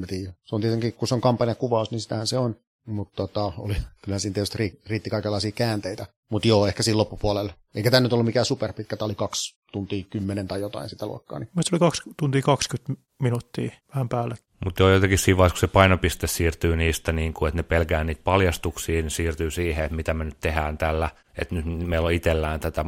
en 0.03 0.09
tiedä. 0.09 0.33
Se 0.45 0.55
on 0.55 0.61
tietenkin, 0.61 0.93
kun 0.93 1.09
se 1.09 1.15
on 1.15 1.21
kampanjakuvaus, 1.21 1.91
niin 1.91 2.01
sitähän 2.01 2.27
se 2.27 2.39
on. 2.39 2.57
Mutta 2.87 3.17
tota, 3.17 3.53
oli, 3.59 3.77
kyllä 4.05 4.19
siinä 4.19 4.35
tietysti 4.35 4.81
riitti 4.87 5.11
kaikenlaisia 5.11 5.53
käänteitä. 5.53 6.07
Mutta 6.29 6.49
joo, 6.49 6.67
ehkä 6.67 6.83
siinä 6.83 6.99
loppupuolella. 6.99 7.53
Eikä 7.75 7.91
tämä 7.91 8.01
nyt 8.01 8.13
ollut 8.13 8.27
mikään 8.27 8.47
superpitkä, 8.47 8.97
tämä 8.97 9.07
oli 9.07 9.15
kaksi 9.15 9.57
tuntia 9.73 10.05
kymmenen 10.11 10.49
tai 10.49 10.61
jotain 10.61 10.89
sitä 10.89 11.07
luokkaa. 11.07 11.39
Niin. 11.39 11.49
Mielestäni 11.55 11.77
oli 11.77 11.87
kaksi 11.87 12.03
tuntia 12.17 12.43
20 12.43 12.93
minuuttia 13.23 13.71
vähän 13.95 14.09
päälle. 14.09 14.35
Mutta 14.65 14.83
joo, 14.83 14.91
jotenkin 14.91 15.19
siinä 15.19 15.39
vaiheessa, 15.39 15.55
kun 15.55 15.69
se 15.69 15.73
painopiste 15.73 16.27
siirtyy 16.27 16.77
niistä, 16.77 17.13
niin 17.13 17.35
kuin, 17.35 17.49
että 17.49 17.57
ne 17.57 17.63
pelkää 17.63 18.05
niitä 18.05 18.21
paljastuksia, 18.25 19.03
niin 19.03 19.11
siirtyy 19.11 19.51
siihen, 19.51 19.85
että 19.85 19.97
mitä 19.97 20.15
me 20.15 20.25
nyt 20.25 20.41
tehdään 20.41 20.79
tällä. 20.79 21.11
Että 21.39 21.55
nyt 21.55 21.89
meillä 21.89 22.07
on 22.07 22.13
itsellään 22.13 22.61
tätä 22.61 22.85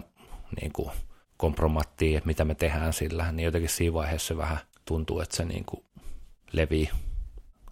niin 0.60 0.72
kuin, 0.72 0.90
kompromattia, 1.36 2.18
että 2.18 2.26
mitä 2.26 2.44
me 2.44 2.54
tehdään 2.54 2.92
sillä. 2.92 3.32
Niin 3.32 3.44
jotenkin 3.44 3.70
siinä 3.70 3.94
vaiheessa 3.94 4.28
se 4.28 4.36
vähän 4.36 4.58
tuntuu, 4.84 5.20
että 5.20 5.36
se 5.36 5.44
niin 5.44 5.64
kuin, 5.64 5.84
levii 6.52 6.90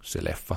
se 0.02 0.24
leffa. 0.24 0.56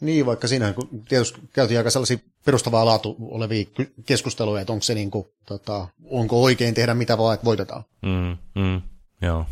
Niin, 0.00 0.26
vaikka 0.26 0.48
siinä 0.48 0.72
kun 0.72 1.04
tietysti 1.08 1.40
käytiin 1.52 1.78
aika 1.78 1.90
sellaisia 1.90 2.18
perustavaa 2.44 2.86
laatu 2.86 3.16
olevia 3.20 3.64
keskusteluja, 4.06 4.60
että 4.60 4.72
onko 4.72 4.82
se 4.82 4.94
niin 4.94 5.10
kuin, 5.10 5.26
tota, 5.46 5.88
onko 6.04 6.42
oikein 6.42 6.74
tehdä 6.74 6.94
mitä 6.94 7.18
vaan, 7.18 7.34
että 7.34 7.44
voitetaan. 7.44 7.84
Mm, 8.02 8.36
mm, 8.62 8.82
joo. 9.22 9.46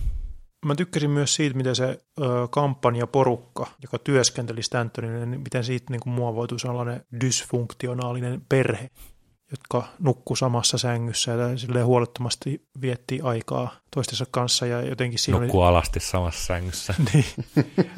Mä 0.67 0.75
tykkäsin 0.75 1.11
myös 1.11 1.35
siitä, 1.35 1.57
miten 1.57 1.77
se 1.77 1.85
ö, 2.21 2.25
kampanjaporukka, 2.51 3.67
joka 3.83 3.99
työskenteli 3.99 4.63
Stantonille, 4.63 5.27
niin 5.27 5.41
miten 5.41 5.65
siitä 5.65 5.87
niin 5.91 6.01
kuin 6.01 6.15
muovoitui 6.15 6.61
sellainen 6.61 7.05
dysfunktionaalinen 7.21 8.43
perhe, 8.49 8.91
jotka 9.51 9.89
nukku 9.99 10.37
samassa 10.37 10.79
sängyssä 10.79 11.33
ja 11.33 11.59
silleen 11.59 11.87
huolettomasti 11.87 12.63
vietti 12.81 13.21
aikaa 13.23 13.77
toistensa 13.95 14.27
kanssa. 14.31 14.67
Ja 14.67 14.83
jotenkin 14.83 15.19
siinä 15.19 15.41
Nukku 15.41 15.61
oli... 15.61 15.69
alasti 15.69 16.01
samassa 16.01 16.47
sängyssä. 16.47 16.95
niin. 17.13 17.25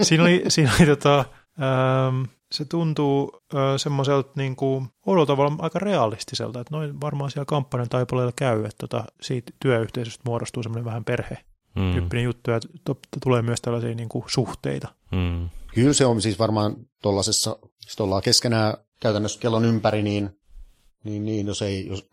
Siinä 0.03 0.23
oli, 0.23 0.45
siinä 0.49 0.73
oli 0.79 0.87
tota, 0.87 1.19
ähm, 1.19 2.23
se 2.53 2.65
tuntuu 2.65 3.41
semmoiselta 3.77 4.33
niin 4.37 4.57
kuin, 4.57 4.89
tavalla 5.27 5.57
aika 5.59 5.79
realistiselta, 5.79 6.61
että 6.61 6.77
noin 6.77 7.01
varmaan 7.01 7.31
siellä 7.31 7.45
kampanjan 7.45 7.89
taipaleella 7.89 8.33
käy, 8.37 8.65
että 8.65 8.87
tota, 8.89 9.05
siitä 9.21 9.53
työyhteisöstä 9.61 10.23
muodostuu 10.27 10.63
semmoinen 10.63 10.85
vähän 10.85 11.05
perhe 11.05 11.39
mm. 11.75 11.93
tyyppinen 11.93 12.25
juttu, 12.25 12.51
ja 12.51 12.61
tulee 13.23 13.43
myös 13.43 13.61
tällaisia 13.61 13.95
niin 13.95 14.09
kuin, 14.09 14.25
suhteita. 14.27 14.89
Mm. 15.13 15.49
Kyllä 15.75 15.93
se 15.93 16.07
on 16.07 16.23
siis 16.23 16.39
varmaan 16.39 16.77
tuollaisessa, 17.03 17.59
jos 17.87 18.01
ollaan 18.01 18.23
keskenään 18.23 18.75
käytännössä 19.01 19.41
kellon 19.41 19.65
ympäri, 19.65 20.03
niin 20.03 20.38
niin, 21.05 21.25
niin 21.25 21.47
jos, 21.47 21.63
ei, 21.63 21.87
jos, 21.87 22.09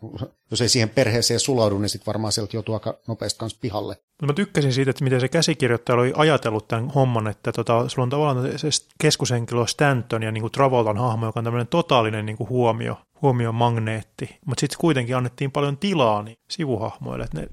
jos 0.51 0.61
ei 0.61 0.69
siihen 0.69 0.89
perheeseen 0.89 1.39
sulaudu, 1.39 1.79
niin 1.79 1.89
sitten 1.89 2.05
varmaan 2.05 2.31
sieltä 2.31 2.55
joutuu 2.57 2.73
aika 2.73 2.97
nopeasti 3.07 3.39
kanssa 3.39 3.57
pihalle. 3.61 3.97
Mä 4.21 4.33
tykkäsin 4.33 4.73
siitä, 4.73 4.91
että 4.91 5.03
miten 5.03 5.21
se 5.21 5.27
käsikirjoittaja 5.27 5.95
oli 5.95 6.13
ajatellut 6.15 6.67
tämän 6.67 6.89
homman, 6.89 7.27
että 7.27 7.51
tota, 7.51 7.89
sulla 7.89 8.03
on 8.03 8.09
tavallaan 8.09 8.59
se 8.59 8.69
keskushenkilö 9.01 9.67
Stanton 9.67 10.23
ja 10.23 10.31
niin 10.31 10.41
kuin 10.41 10.51
Travoltan 10.51 10.97
hahmo, 10.97 11.25
joka 11.25 11.39
on 11.39 11.43
tämmöinen 11.43 11.67
totaalinen 11.67 12.25
niin 12.25 12.37
kuin 12.37 12.49
huomio, 12.49 12.97
huomion 13.21 13.55
magneetti, 13.55 14.37
mutta 14.45 14.59
sitten 14.59 14.77
kuitenkin 14.79 15.17
annettiin 15.17 15.51
paljon 15.51 15.77
tilaa 15.77 16.23
niin 16.23 16.37
sivuhahmoille, 16.49 17.25
että 17.25 17.41
ne, 17.41 17.47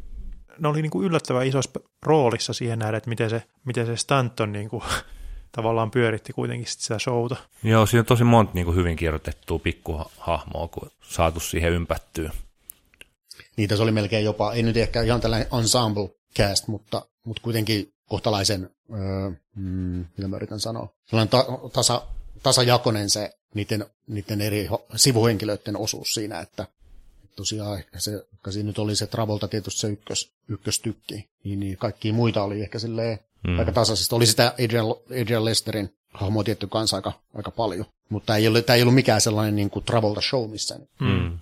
ne 0.59 0.69
oli 0.69 0.83
niin 0.83 0.91
kuin 0.91 1.07
yllättävän 1.07 1.47
isossa 1.47 1.81
roolissa 2.03 2.53
siihen 2.53 2.79
nähdä, 2.79 2.97
että 2.97 3.11
miten 3.11 3.31
se, 3.31 3.43
miten 3.65 3.87
se 3.87 3.97
Stanton 3.97 4.53
niin 4.53 4.69
kuin 4.69 4.83
tavallaan 5.53 5.91
pyöritti 5.91 6.33
kuitenkin 6.33 6.67
sitä 6.67 6.99
showta. 6.99 7.37
Joo, 7.63 7.87
siinä 7.87 8.01
on 8.01 8.07
tosi 8.07 8.25
monta 8.25 8.53
niin 8.55 8.65
kuin 8.65 8.77
hyvin 8.77 8.97
kirjoitettua 8.97 9.59
pikkuhahmoa, 9.59 10.69
kun 10.69 10.91
saatu 11.03 11.41
siihen 11.41 11.73
ympättyä. 11.73 12.33
Niitä 13.57 13.77
se 13.77 13.83
oli 13.83 13.93
melkein 13.93 14.25
jopa, 14.25 14.53
ei 14.53 14.63
nyt 14.63 14.77
ehkä 14.77 15.03
ihan 15.03 15.21
tällainen 15.21 15.49
ensemble 15.59 16.09
cast, 16.39 16.69
mutta, 16.69 17.07
mutta 17.25 17.43
kuitenkin 17.43 17.93
kohtalaisen, 18.09 18.71
öö, 18.93 19.31
mm, 19.57 20.05
mitä 20.17 20.29
mä 20.29 20.37
yritän 20.37 20.61
sanoa, 20.61 20.89
sellainen 21.05 21.29
ta, 21.29 21.47
tasa, 21.73 22.03
tasajakonen 22.43 23.11
se 23.11 23.31
niiden, 23.55 23.87
niiden 24.07 24.41
eri 24.41 24.69
sivuhenkilöiden 24.97 25.77
osuus 25.77 26.15
siinä, 26.15 26.41
että 26.41 26.67
tosiaan 27.37 27.79
ehkä 27.79 28.01
se, 28.01 28.27
siinä 28.51 28.67
nyt 28.67 28.79
oli 28.79 28.97
se 28.97 29.07
Travolta 29.07 29.49
tietysti 29.49 29.81
se 29.81 29.89
ykkös, 29.89 30.33
ykköstykki, 30.49 31.29
niin, 31.45 31.61
niin 31.61 31.77
kaikki 31.77 32.13
muita 32.13 32.43
oli 32.43 32.63
ehkä 32.63 32.79
silleen 32.79 33.19
mm. 33.49 33.59
aika 33.59 33.73
tasaisesti. 33.73 34.15
Oli 34.15 34.27
sitä 34.27 34.55
Adrian, 34.65 34.87
Adrian 35.21 35.45
Lesterin 35.45 35.91
hahmoa 36.15 36.45
tietty 36.45 36.67
kanssa 36.67 36.97
aika, 36.97 37.13
aika 37.35 37.51
paljon, 37.51 37.85
mutta 38.09 38.37
ei 38.37 38.49
ollut, 38.49 38.67
tämä 38.67 38.75
ei 38.77 38.83
ollut 38.83 38.95
mikään 38.95 39.21
sellainen 39.21 39.57
niin 39.57 39.71
kuin 39.71 39.85
Travolta 39.85 40.21
show 40.21 40.51
missään. 40.51 40.81
Mm. 41.01 41.39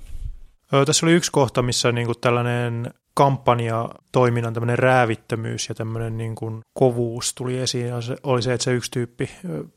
Ö, 0.74 0.84
tässä 0.84 1.06
oli 1.06 1.12
yksi 1.12 1.32
kohta, 1.32 1.62
missä 1.62 1.92
niin 1.92 2.06
kuin 2.06 2.20
tällainen 2.20 2.94
kampanjatoiminnan 3.14 4.55
tämmöinen 4.55 4.79
räävittömyys 4.79 5.68
ja 5.68 5.75
tämmöinen 5.75 6.16
niin 6.16 6.35
kuin 6.35 6.61
kovuus 6.73 7.35
tuli 7.35 7.59
esiin. 7.59 7.87
Ja 7.87 8.01
se 8.01 8.16
oli 8.23 8.42
se, 8.42 8.53
että 8.53 8.64
se 8.64 8.73
yksi 8.73 8.90
tyyppi 8.90 9.31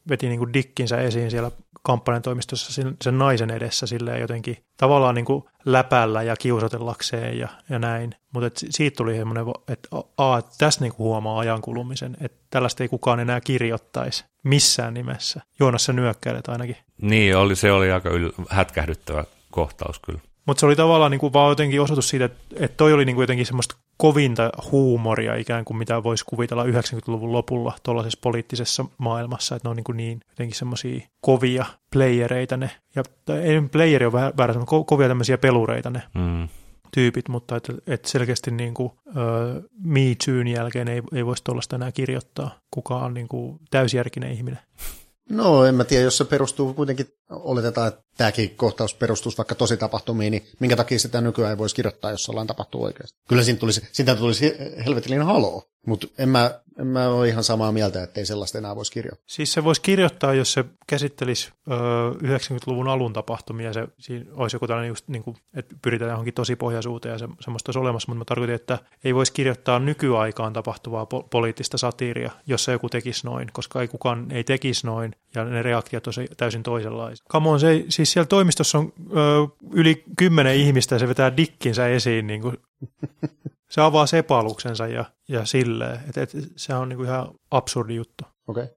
veti 0.09 0.27
niin 0.27 0.39
kuin 0.39 0.53
dikkinsä 0.53 0.97
esiin 0.97 1.31
siellä 1.31 1.51
kampanjatoimistossa 1.83 2.73
sen, 2.73 2.97
sen 3.01 3.17
naisen 3.17 3.51
edessä 3.51 3.87
silleen 3.87 4.21
jotenkin 4.21 4.57
tavallaan 4.77 5.15
niin 5.15 5.25
kuin 5.25 5.43
läpällä 5.65 6.23
ja 6.23 6.35
kiusatellakseen 6.35 7.39
ja, 7.39 7.47
ja 7.69 7.79
näin. 7.79 8.15
Mutta 8.33 8.59
siitä 8.69 8.97
tuli 8.97 9.15
semmoinen, 9.15 9.45
että 9.67 9.89
a, 10.17 10.41
tässä 10.57 10.81
niin 10.81 10.93
kuin 10.93 11.05
huomaa 11.05 11.39
ajan 11.39 11.61
kulumisen, 11.61 12.17
että 12.21 12.37
tällaista 12.49 12.83
ei 12.83 12.87
kukaan 12.87 13.19
enää 13.19 13.41
kirjoittaisi 13.41 14.25
missään 14.43 14.93
nimessä. 14.93 15.41
Joonassa 15.59 15.93
nyökkäilet 15.93 16.47
ainakin. 16.47 16.77
Niin, 17.01 17.37
oli, 17.37 17.55
se 17.55 17.71
oli 17.71 17.91
aika 17.91 18.09
yl- 18.09 18.45
hätkähdyttävä 18.49 19.25
kohtaus 19.51 19.99
kyllä. 19.99 20.19
Mutta 20.45 20.59
se 20.59 20.65
oli 20.65 20.75
tavallaan 20.75 21.11
niin 21.11 21.19
kuin 21.19 21.33
vaan 21.33 21.51
jotenkin 21.51 21.81
osoitus 21.81 22.09
siitä, 22.09 22.25
että, 22.25 22.55
että 22.59 22.77
toi 22.77 22.93
oli 22.93 23.05
niin 23.05 23.15
kuin 23.15 23.23
jotenkin 23.23 23.45
semmoista 23.45 23.75
kovinta 23.97 24.49
huumoria 24.71 25.35
ikään 25.35 25.65
kuin 25.65 25.77
mitä 25.77 26.03
voisi 26.03 26.25
kuvitella 26.25 26.63
90-luvun 26.63 27.31
lopulla 27.31 27.73
tuollaisessa 27.83 28.19
poliittisessa 28.21 28.85
maailmassa, 28.97 29.55
että 29.55 29.67
ne 29.67 29.69
on 29.69 29.75
niin, 29.75 29.83
kuin 29.83 29.97
niin 29.97 30.19
jotenkin 30.29 30.57
semmoisia 30.57 31.01
kovia 31.21 31.65
playereita 31.93 32.57
ne, 32.57 32.71
ja 32.95 33.03
ei 33.43 33.61
playeri 33.71 34.05
ole 34.05 34.33
väärä, 34.37 34.53
ko- 34.53 34.85
kovia 34.85 35.07
tämmöisiä 35.07 35.37
pelureita 35.37 35.89
ne 35.89 36.03
mm. 36.13 36.47
tyypit, 36.93 37.29
mutta 37.29 37.55
että, 37.55 37.73
että 37.87 38.09
selkeästi 38.09 38.51
niin 38.51 38.73
kuin, 38.73 38.91
uh, 39.07 39.69
Me 39.83 39.99
Toon 40.25 40.47
jälkeen 40.47 40.87
ei, 40.87 41.01
ei 41.13 41.25
voisi 41.25 41.43
tuollaista 41.43 41.75
enää 41.75 41.91
kirjoittaa 41.91 42.55
kukaan 42.71 43.13
niin 43.13 43.27
kuin 43.27 43.59
täysjärkinen 43.71 44.31
ihminen. 44.31 44.59
No 45.33 45.65
en 45.65 45.75
mä 45.75 45.83
tiedä, 45.83 46.03
jos 46.03 46.17
se 46.17 46.25
perustuu 46.25 46.73
kuitenkin, 46.73 47.07
oletetaan, 47.29 47.87
että 47.87 48.01
tämäkin 48.17 48.55
kohtaus 48.55 48.93
perustuu 48.93 49.31
vaikka 49.37 49.55
tosi 49.55 49.77
tapahtumiin, 49.77 50.31
niin 50.31 50.47
minkä 50.59 50.75
takia 50.75 50.99
sitä 50.99 51.21
nykyään 51.21 51.51
ei 51.51 51.57
voisi 51.57 51.75
kirjoittaa, 51.75 52.11
jos 52.11 52.29
ollaan 52.29 52.47
tapahtuu 52.47 52.83
oikeasti. 52.83 53.19
Kyllä 53.29 53.43
siitä 53.43 53.59
tulisi, 53.59 53.87
siitä 53.91 54.15
tulisi 54.15 54.53
helvetillinen 54.85 55.25
haloo, 55.25 55.63
mutta 55.87 56.07
en 56.17 56.29
mä 56.29 56.59
mä 56.83 57.09
ole 57.09 57.27
ihan 57.27 57.43
samaa 57.43 57.71
mieltä, 57.71 58.03
että 58.03 58.19
ei 58.19 58.25
sellaista 58.25 58.57
enää 58.57 58.75
voisi 58.75 58.91
kirjoittaa. 58.91 59.23
Siis 59.27 59.53
se 59.53 59.63
voisi 59.63 59.81
kirjoittaa, 59.81 60.33
jos 60.33 60.53
se 60.53 60.65
käsittelisi 60.87 61.51
ö, 61.71 61.73
90-luvun 62.11 62.87
alun 62.87 63.13
tapahtumia. 63.13 63.73
Se, 63.73 63.87
siinä 63.99 64.25
olisi 64.33 64.55
joku 64.55 64.67
tällainen 64.67 64.89
just, 64.89 65.07
niin 65.07 65.23
kuin, 65.23 65.37
että 65.53 65.75
pyritään 65.81 66.11
johonkin 66.11 66.33
pohjaisuuteen 66.59 67.13
ja 67.13 67.17
se, 67.17 67.27
semmoista 67.39 67.69
olisi 67.69 67.79
olemassa, 67.79 68.07
mutta 68.07 68.19
mä 68.19 68.25
tarkoitin, 68.25 68.55
että 68.55 68.79
ei 69.03 69.15
voisi 69.15 69.33
kirjoittaa 69.33 69.79
nykyaikaan 69.79 70.53
tapahtuvaa 70.53 71.03
po- 71.03 71.27
poliittista 71.29 71.77
satiiria, 71.77 72.31
jos 72.47 72.63
se 72.63 72.71
joku 72.71 72.89
tekisi 72.89 73.25
noin, 73.25 73.49
koska 73.53 73.81
ei 73.81 73.87
kukaan 73.87 74.31
ei 74.31 74.43
tekisi 74.43 74.87
noin 74.87 75.15
ja 75.35 75.45
ne 75.45 75.61
reaktiot 75.61 76.07
olisi 76.07 76.27
täysin 76.37 76.63
toisenlaisia. 76.63 77.25
Come 77.31 77.59
se, 77.59 77.85
siis 77.89 78.11
siellä 78.11 78.27
toimistossa 78.27 78.77
on 78.77 78.93
ö, 79.11 79.47
yli 79.71 80.03
kymmenen 80.17 80.55
ihmistä 80.55 80.95
ja 80.95 80.99
se 80.99 81.07
vetää 81.07 81.37
dikkinsä 81.37 81.87
esiin 81.87 82.27
niin 82.27 82.41
kuin 82.41 82.57
se 83.73 83.81
avaa 83.81 84.05
sepaluksensa 84.05 84.87
ja, 84.87 85.05
ja 85.27 85.45
silleen. 85.45 85.99
Että 86.07 86.21
et, 86.21 86.31
se 86.55 86.73
on 86.73 86.89
niinku 86.89 87.03
ihan 87.03 87.29
absurdi 87.51 87.95
juttu. 87.95 88.23
Okei. 88.47 88.63
Okay. 88.63 88.75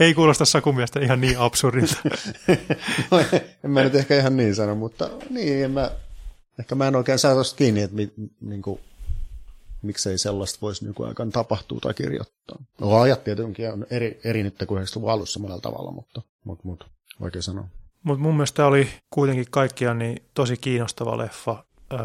Ei 0.00 0.14
kuulosta 0.14 0.44
Sakun 0.44 0.74
mielestä 0.74 1.00
ihan 1.00 1.20
niin 1.20 1.38
absurdilta. 1.38 1.96
no, 3.10 3.18
en 3.64 3.70
mä 3.70 3.82
nyt 3.82 3.94
ehkä 3.94 4.18
ihan 4.18 4.36
niin 4.36 4.54
sano, 4.54 4.74
mutta 4.74 5.10
niin, 5.30 5.64
en 5.64 5.70
mä, 5.70 5.90
ehkä 6.58 6.74
mä 6.74 6.88
en 6.88 6.96
oikein 6.96 7.18
saa 7.18 7.34
tuosta 7.34 7.56
kiinni, 7.56 7.82
että 7.82 7.96
mi, 7.96 8.12
niin 8.40 8.62
kuin, 8.62 8.80
miksei 9.82 10.18
sellaista 10.18 10.58
voisi 10.62 10.86
nykyaikaan 10.86 11.30
tapahtua 11.30 11.78
tai 11.82 11.94
kirjoittaa. 11.94 12.58
No 12.80 13.00
ajat 13.00 13.24
tietenkin 13.24 13.72
on 13.72 13.86
eri, 13.90 14.20
eri 14.24 14.42
nyt 14.42 14.64
kuin 14.68 14.82
90-luvun 14.82 15.10
alussa 15.10 15.40
monella 15.40 15.60
tavalla, 15.60 15.90
mutta, 15.90 16.22
mutta, 16.44 16.64
mutta 16.64 16.86
vaikea 17.20 17.42
sanoa. 17.42 17.68
Mutta 18.04 18.22
mun 18.22 18.34
mielestä 18.34 18.56
tämä 18.56 18.68
oli 18.68 18.88
kuitenkin 19.10 19.46
kaikkiaan 19.50 19.98
niin 19.98 20.22
tosi 20.34 20.56
kiinnostava 20.56 21.18
leffa. 21.18 21.64
Öö, 21.92 22.00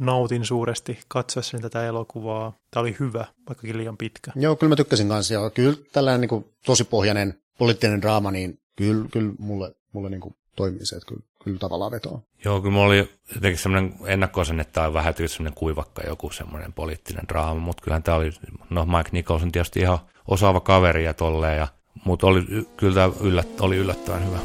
nautin 0.00 0.44
suuresti 0.44 0.98
katsoessani 1.08 1.62
tätä 1.62 1.86
elokuvaa. 1.86 2.52
Tämä 2.70 2.80
oli 2.80 2.96
hyvä, 3.00 3.24
vaikkakin 3.48 3.76
liian 3.76 3.96
pitkä. 3.96 4.32
Joo, 4.36 4.56
kyllä 4.56 4.68
mä 4.68 4.76
tykkäsin 4.76 5.08
kanssa. 5.08 5.34
Ja 5.34 5.50
kyllä 5.50 5.76
tällainen 5.92 6.20
niin 6.20 6.28
kuin, 6.28 6.44
tosi 6.66 6.84
pohjainen 6.84 7.34
poliittinen 7.58 8.02
draama, 8.02 8.30
niin 8.30 8.58
kyllä, 8.76 9.08
kyllä 9.12 9.32
mulle, 9.38 9.74
mulle 9.92 10.10
niin 10.10 10.20
kuin, 10.20 10.34
toimii 10.56 10.86
se, 10.86 10.96
että 10.96 11.06
kyllä, 11.08 11.22
kyllä 11.44 11.58
tavallaan 11.58 11.92
vetoa. 11.92 12.20
Joo, 12.44 12.60
kyllä 12.60 12.72
mulla 12.72 12.86
oli 12.86 13.08
jotenkin 13.34 13.58
semmoinen 13.58 13.94
ennakkoasen, 14.06 14.60
että 14.60 14.72
tämä 14.72 14.86
on 14.86 14.92
vähän 14.92 15.14
semmoinen 15.26 15.58
kuivakka 15.58 16.02
joku 16.06 16.30
semmoinen 16.30 16.72
poliittinen 16.72 17.28
draama, 17.28 17.60
mutta 17.60 17.82
kyllähän 17.82 18.02
tämä 18.02 18.16
oli, 18.16 18.30
no 18.70 18.86
Mike 18.86 19.10
Nicholson 19.12 19.52
tietysti 19.52 19.80
ihan 19.80 19.98
osaava 20.28 20.60
kaveri 20.60 21.04
ja 21.04 21.14
tolleen, 21.14 21.56
ja, 21.56 21.68
mutta 22.04 22.26
oli, 22.26 22.44
kyllä 22.76 22.94
tämä 22.94 23.12
yllät, 23.20 23.60
oli 23.60 23.76
yllättävän 23.76 24.26
hyvä. 24.26 24.38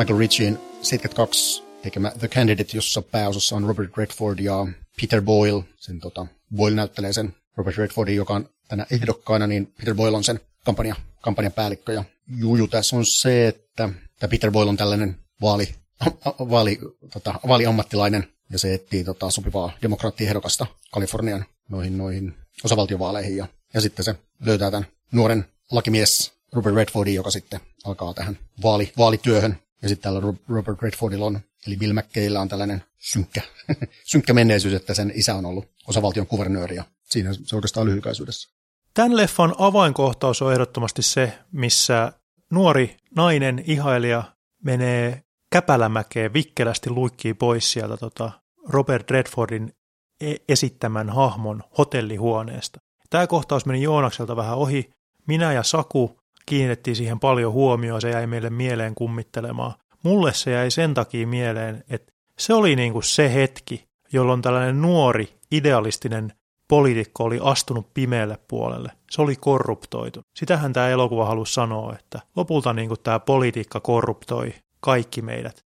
Michael 0.00 0.18
Ritchien 0.18 0.58
72 0.82 1.62
tekemä 1.82 2.12
The 2.18 2.28
Candidate, 2.28 2.70
jossa 2.74 3.02
pääosassa 3.02 3.56
on 3.56 3.64
Robert 3.64 3.96
Redford 3.96 4.38
ja 4.38 4.66
Peter 5.00 5.22
Boyle. 5.22 5.64
Sen, 5.76 6.00
tota, 6.00 6.26
Boyle 6.56 6.76
näyttelee 6.76 7.12
sen 7.12 7.34
Robert 7.56 7.76
Redfordin, 7.76 8.16
joka 8.16 8.34
on 8.34 8.48
tänä 8.68 8.86
ehdokkaana, 8.90 9.46
niin 9.46 9.66
Peter 9.66 9.94
Boyle 9.94 10.16
on 10.16 10.24
sen 10.24 10.40
kampanja, 10.64 10.96
kampanjan 11.20 11.52
päällikkö. 11.52 11.92
Ja 11.92 12.04
juju 12.36 12.68
tässä 12.68 12.96
on 12.96 13.06
se, 13.06 13.48
että 13.48 13.88
Peter 14.30 14.50
Boyle 14.50 14.68
on 14.68 14.76
tällainen 14.76 15.16
vaali, 15.40 15.74
vaali, 16.50 16.78
tota, 17.12 17.34
vaaliammattilainen, 17.48 18.28
ja 18.50 18.58
se 18.58 18.74
etsii 18.74 19.04
tota, 19.04 19.30
sopivaa 19.30 19.72
demokraattiehdokasta 19.82 20.66
Kalifornian 20.92 21.44
noihin, 21.68 21.98
noihin 21.98 22.34
osavaltiovaaleihin. 22.64 23.36
Ja, 23.36 23.46
ja 23.74 23.80
sitten 23.80 24.04
se 24.04 24.14
löytää 24.46 24.70
tämän 24.70 24.86
nuoren 25.12 25.44
lakimies 25.70 26.32
Robert 26.52 26.76
Redfordin, 26.76 27.14
joka 27.14 27.30
sitten 27.30 27.60
alkaa 27.84 28.14
tähän 28.14 28.38
vaali, 28.62 28.92
vaalityöhön. 28.98 29.56
Ja 29.82 29.88
sitten 29.88 30.02
täällä 30.02 30.34
Robert 30.48 30.82
Redfordilla 30.82 31.26
on 31.26 31.40
Eli 31.66 31.76
Bill 31.76 31.92
McKaylla 31.92 32.40
on 32.40 32.48
tällainen 32.48 32.84
synkkä, 32.98 33.42
synkkä 34.12 34.34
menneisyys, 34.34 34.74
että 34.74 34.94
sen 34.94 35.12
isä 35.14 35.34
on 35.34 35.46
ollut 35.46 35.68
osavaltion 35.86 36.26
kuvernööri 36.26 36.76
ja 36.76 36.84
siinä 37.04 37.32
se 37.32 37.56
oikeastaan 37.56 37.86
lyhykäisyydessä. 37.86 38.48
Tämän 38.94 39.16
leffan 39.16 39.54
avainkohtaus 39.58 40.42
on 40.42 40.52
ehdottomasti 40.52 41.02
se, 41.02 41.38
missä 41.52 42.12
nuori 42.50 42.96
nainen, 43.16 43.64
ihailija, 43.66 44.22
menee 44.64 45.22
käpälämäkeen 45.52 46.32
vikkelästi 46.32 46.90
luikkii 46.90 47.34
pois 47.34 47.72
sieltä 47.72 47.96
tota 47.96 48.32
Robert 48.68 49.10
Redfordin 49.10 49.72
e- 50.20 50.34
esittämän 50.48 51.10
hahmon 51.10 51.62
hotellihuoneesta. 51.78 52.80
Tämä 53.10 53.26
kohtaus 53.26 53.66
meni 53.66 53.82
Joonakselta 53.82 54.36
vähän 54.36 54.56
ohi. 54.56 54.90
Minä 55.26 55.52
ja 55.52 55.62
Saku 55.62 56.19
kiinnitettiin 56.50 56.96
siihen 56.96 57.20
paljon 57.20 57.52
huomioon, 57.52 58.00
se 58.00 58.10
jäi 58.10 58.26
meille 58.26 58.50
mieleen 58.50 58.94
kummittelemaan 58.94 59.74
mulle 60.02 60.34
se 60.34 60.50
jäi 60.50 60.70
sen 60.70 60.94
takia 60.94 61.26
mieleen, 61.26 61.84
että 61.90 62.12
se 62.38 62.54
oli 62.54 62.76
niin 62.76 62.92
kuin 62.92 63.02
se 63.02 63.34
hetki, 63.34 63.84
jolloin 64.12 64.42
tällainen 64.42 64.82
nuori, 64.82 65.34
idealistinen 65.52 66.32
poliitikko 66.68 67.24
oli 67.24 67.38
astunut 67.42 67.94
pimeälle 67.94 68.38
puolelle. 68.48 68.92
Se 69.10 69.22
oli 69.22 69.36
korruptoitu. 69.36 70.20
Sitähän 70.36 70.72
tämä 70.72 70.88
elokuva 70.88 71.24
halusi 71.24 71.54
sanoa, 71.54 71.94
että 71.94 72.20
lopulta 72.36 72.72
niin 72.72 72.88
kuin 72.88 73.00
tämä 73.02 73.18
politiikka 73.20 73.80
korruptoi 73.80 74.54
kaikki 74.80 75.22
meidät. 75.22 75.64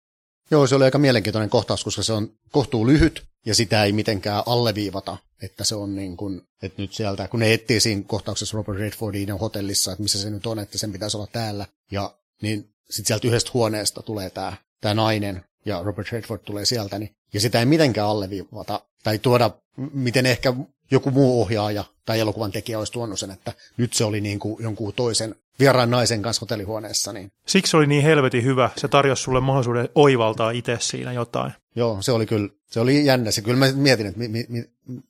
Joo, 0.51 0.67
se 0.67 0.75
oli 0.75 0.83
aika 0.83 0.97
mielenkiintoinen 0.97 1.49
kohtaus, 1.49 1.83
koska 1.83 2.03
se 2.03 2.13
on 2.13 2.29
kohtuu 2.51 2.87
lyhyt 2.87 3.28
ja 3.45 3.55
sitä 3.55 3.83
ei 3.83 3.91
mitenkään 3.91 4.43
alleviivata, 4.45 5.17
että 5.41 5.63
se 5.63 5.75
on 5.75 5.95
niin 5.95 6.17
kuin, 6.17 6.41
että 6.61 6.81
nyt 6.81 6.93
sieltä, 6.93 7.27
kun 7.27 7.39
ne 7.39 7.53
etsii 7.53 7.79
siinä 7.79 8.03
kohtauksessa 8.07 8.57
Robert 8.57 8.79
Redfordin 8.79 9.39
hotellissa, 9.39 9.91
että 9.91 10.03
missä 10.03 10.21
se 10.21 10.29
nyt 10.29 10.45
on, 10.45 10.59
että 10.59 10.77
sen 10.77 10.91
pitäisi 10.91 11.17
olla 11.17 11.27
täällä, 11.27 11.65
ja 11.91 12.17
niin 12.41 12.73
sitten 12.89 13.07
sieltä 13.07 13.27
yhdestä 13.27 13.51
huoneesta 13.53 14.01
tulee 14.01 14.29
tämä 14.29 14.53
tää 14.81 14.93
nainen 14.93 15.45
ja 15.65 15.81
Robert 15.83 16.11
Redford 16.11 16.41
tulee 16.45 16.65
sieltä, 16.65 16.99
niin, 16.99 17.15
ja 17.33 17.39
sitä 17.39 17.59
ei 17.59 17.65
mitenkään 17.65 18.07
alleviivata 18.07 18.81
tai 19.03 19.19
tuoda, 19.19 19.51
miten 19.93 20.25
ehkä 20.25 20.53
joku 20.91 21.11
muu 21.11 21.41
ohjaaja 21.41 21.83
tai 22.05 22.19
elokuvan 22.19 22.51
tekijä 22.51 22.79
olisi 22.79 22.91
tuonut 22.91 23.19
sen, 23.19 23.31
että 23.31 23.53
nyt 23.77 23.93
se 23.93 24.03
oli 24.03 24.21
niin 24.21 24.39
kuin 24.39 24.63
jonkun 24.63 24.93
toisen 24.93 25.35
vieraan 25.59 25.89
naisen 25.89 26.21
kanssa 26.21 26.39
hotellihuoneessa. 26.41 27.13
Niin. 27.13 27.31
Siksi 27.47 27.77
oli 27.77 27.87
niin 27.87 28.03
helvetin 28.03 28.43
hyvä. 28.43 28.69
Se 28.77 28.87
tarjosi 28.87 29.23
sulle 29.23 29.39
mahdollisuuden 29.39 29.89
oivaltaa 29.95 30.51
itse 30.51 30.77
siinä 30.81 31.13
jotain. 31.13 31.51
Joo, 31.75 32.01
se 32.01 32.11
oli 32.11 32.25
kyllä, 32.25 32.49
se 32.65 32.79
oli 32.79 33.05
jännä. 33.05 33.31
Se, 33.31 33.41
kyllä 33.41 33.57
mä 33.57 33.71
mietin, 33.75 34.05
että 34.05 34.19
mi, 34.19 34.27
mi, 34.27 34.45
mi, 34.49 34.63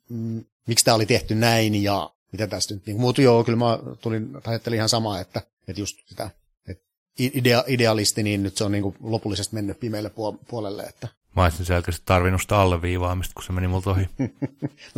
mi, 0.10 0.46
miksi 0.68 0.86
tämä 0.86 0.96
oli 0.96 1.06
tehty 1.06 1.36
näin 1.36 1.84
ja 1.84 2.10
mitä 2.32 2.48
tästä 2.48 2.74
nyt. 2.74 2.86
Niin, 2.86 3.00
muuta 3.00 3.22
joo, 3.22 3.44
kyllä 3.44 3.58
mä 3.58 3.80
tulin, 4.02 4.30
ajattelin 4.46 4.78
ihan 4.78 4.90
samaa, 4.90 5.20
että, 5.20 5.42
että 5.68 5.82
just 5.82 5.98
sitä 6.06 6.30
idea, 7.20 7.64
idealisti, 7.68 8.24
niin 8.24 8.44
nyt 8.44 8.58
se 8.58 8.64
on 8.64 8.72
niin 8.72 8.82
kuin 8.82 8.96
lopullisesti 9.00 9.56
mennyt 9.56 9.80
pimeälle 9.80 10.12
puolelle. 10.48 10.84
Että. 10.84 11.08
Mä 11.36 11.44
olisin 11.44 11.66
selkeästi 11.66 12.02
tarvinnut 12.06 12.42
sitä 12.42 12.58
alleviivaamista, 12.58 13.34
kun 13.34 13.44
se 13.44 13.54
meni 13.54 13.68
multa 13.68 13.90
ohi. 13.90 14.10
Mutta 14.18 14.40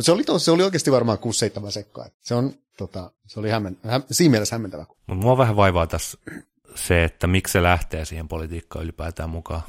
se 0.00 0.12
oli, 0.12 0.24
se 0.38 0.50
oli 0.50 0.62
oikeasti 0.62 0.92
varmaan 0.92 1.18
6-7 1.66 1.70
sekkaa. 1.70 2.06
Se, 2.20 2.34
on, 2.34 2.52
tota, 2.76 3.10
se 3.26 3.40
oli 3.40 3.50
hämmen, 3.50 3.76
hä, 3.84 4.00
siinä 4.10 4.30
mielessä 4.30 4.54
hämmentävä. 4.54 4.86
Mutta 5.06 5.22
mua 5.22 5.38
vähän 5.38 5.56
vaivaa 5.56 5.86
tässä 5.86 6.18
se, 6.74 7.04
että 7.04 7.26
miksi 7.26 7.52
se 7.52 7.62
lähtee 7.62 8.04
siihen 8.04 8.28
politiikkaan 8.28 8.84
ylipäätään 8.84 9.30
mukaan. 9.30 9.62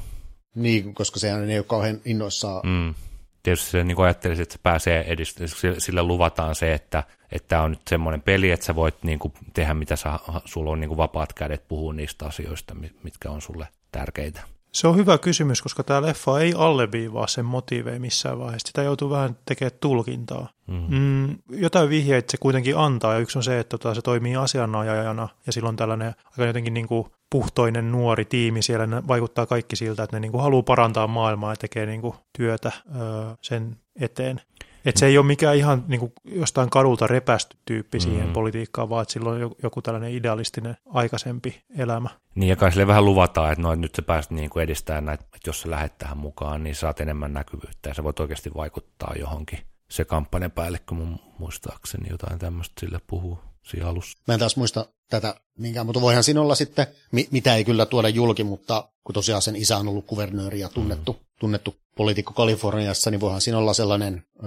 Niin, 0.54 0.94
koska 0.94 1.20
se 1.20 1.28
ei 1.28 1.58
ole 1.58 1.64
kauhean 1.68 2.00
innoissaan. 2.04 2.60
Mm 2.64 2.94
tietysti 3.44 3.70
se 3.70 3.84
niin 3.84 4.00
ajattelisit, 4.00 4.42
että 4.42 4.52
se 4.52 4.60
pääsee 4.62 5.04
edistymään, 5.12 5.80
sillä 5.80 6.02
luvataan 6.02 6.54
se, 6.54 6.72
että 6.72 7.04
tämä 7.48 7.62
on 7.62 7.70
nyt 7.70 7.88
semmoinen 7.90 8.22
peli, 8.22 8.50
että 8.50 8.66
sä 8.66 8.74
voit 8.74 8.94
niin 9.02 9.18
kuin, 9.18 9.34
tehdä 9.54 9.74
mitä 9.74 9.96
sä, 9.96 10.18
sulla 10.44 10.70
on 10.70 10.80
niin 10.80 10.88
kuin 10.88 10.98
vapaat 10.98 11.32
kädet 11.32 11.68
puhua 11.68 11.92
niistä 11.92 12.26
asioista, 12.26 12.76
mitkä 13.02 13.30
on 13.30 13.42
sulle 13.42 13.68
tärkeitä. 13.92 14.40
Se 14.72 14.88
on 14.88 14.96
hyvä 14.96 15.18
kysymys, 15.18 15.62
koska 15.62 15.82
tämä 15.82 16.02
leffa 16.02 16.40
ei 16.40 16.54
alleviivaa 16.56 17.26
sen 17.26 17.44
motiiveja 17.44 18.00
missään 18.00 18.38
vaiheessa. 18.38 18.66
Sitä 18.66 18.82
joutuu 18.82 19.10
vähän 19.10 19.36
tekemään 19.44 19.78
tulkintaa. 19.80 20.48
Mm. 20.66 20.86
Mm, 20.88 21.38
jotain 21.50 21.88
vihjeitä 21.88 22.30
se 22.30 22.36
kuitenkin 22.36 22.78
antaa, 22.78 23.12
ja 23.12 23.18
yksi 23.18 23.38
on 23.38 23.42
se, 23.42 23.58
että 23.58 23.78
tota, 23.78 23.94
se 23.94 24.02
toimii 24.02 24.36
asianajajana, 24.36 25.28
ja 25.46 25.52
silloin 25.52 25.76
tällainen 25.76 26.14
aika 26.24 26.46
jotenkin 26.46 26.74
niin 26.74 26.88
kuin 26.88 27.06
puhtoinen 27.34 27.92
nuori 27.92 28.24
tiimi 28.24 28.62
siellä, 28.62 28.86
ne 28.86 29.02
vaikuttaa 29.08 29.46
kaikki 29.46 29.76
siltä, 29.76 30.02
että 30.02 30.16
ne 30.16 30.20
niin 30.20 30.32
kuin 30.32 30.42
haluaa 30.42 30.62
parantaa 30.62 31.06
maailmaa 31.06 31.52
ja 31.52 31.56
tekee 31.56 31.86
niin 31.86 32.00
kuin 32.00 32.14
työtä 32.38 32.72
öö, 32.96 33.34
sen 33.42 33.76
eteen. 34.00 34.40
Että 34.84 34.98
se 34.98 35.06
ei 35.06 35.18
ole 35.18 35.26
mikään 35.26 35.56
ihan 35.56 35.84
niin 35.88 36.00
kuin 36.00 36.12
jostain 36.24 36.70
kadulta 36.70 37.06
repästy 37.06 37.56
tyyppi 37.64 38.00
siihen 38.00 38.26
mm. 38.26 38.32
politiikkaan, 38.32 38.88
vaan 38.88 39.02
että 39.02 39.12
sillä 39.12 39.30
on 39.30 39.40
joku 39.62 39.82
tällainen 39.82 40.12
idealistinen 40.12 40.76
aikaisempi 40.86 41.62
elämä. 41.78 42.08
Niin 42.34 42.48
ja 42.48 42.56
kai 42.56 42.72
sille 42.72 42.86
vähän 42.86 43.04
luvataan, 43.04 43.52
että 43.52 43.62
no, 43.62 43.74
nyt 43.74 43.94
sä 43.94 44.02
pääset 44.02 44.30
niin 44.30 44.50
kuin 44.50 44.62
edistämään 44.62 45.04
näitä, 45.04 45.24
että 45.24 45.48
jos 45.48 45.60
sä 45.60 45.70
lähdet 45.70 45.98
tähän 45.98 46.18
mukaan, 46.18 46.64
niin 46.64 46.74
saat 46.74 47.00
enemmän 47.00 47.32
näkyvyyttä 47.32 47.88
ja 47.88 47.94
sä 47.94 48.04
voit 48.04 48.20
oikeasti 48.20 48.50
vaikuttaa 48.54 49.14
johonkin. 49.18 49.58
Se 49.90 50.04
kampanjan 50.04 50.50
päällikkö 50.50 50.94
mun 50.94 51.18
muistaakseni 51.38 52.08
jotain 52.10 52.38
tämmöistä 52.38 52.80
sille 52.80 53.00
puhuu 53.06 53.38
siinä 53.64 53.88
alussa. 53.88 54.18
Mä 54.28 54.34
en 54.34 54.40
taas 54.40 54.56
muista 54.56 54.86
tätä 55.10 55.34
minkään, 55.58 55.86
mutta 55.86 56.00
voihan 56.00 56.24
siinä 56.24 56.40
olla 56.40 56.54
sitten, 56.54 56.86
mitä 57.30 57.56
ei 57.56 57.64
kyllä 57.64 57.86
tuoda 57.86 58.08
julki, 58.08 58.44
mutta 58.44 58.88
kun 59.04 59.14
tosiaan 59.14 59.42
sen 59.42 59.56
isä 59.56 59.76
on 59.76 59.88
ollut 59.88 60.06
kuvernööri 60.06 60.60
ja 60.60 60.68
tunnettu, 60.68 61.12
mm. 61.12 61.18
tunnettu 61.40 61.76
poliitikko 61.96 62.32
Kaliforniassa, 62.32 63.10
niin 63.10 63.20
voihan 63.20 63.40
siinä 63.40 63.58
olla 63.58 63.74
sellainen 63.74 64.24
ö, 64.44 64.46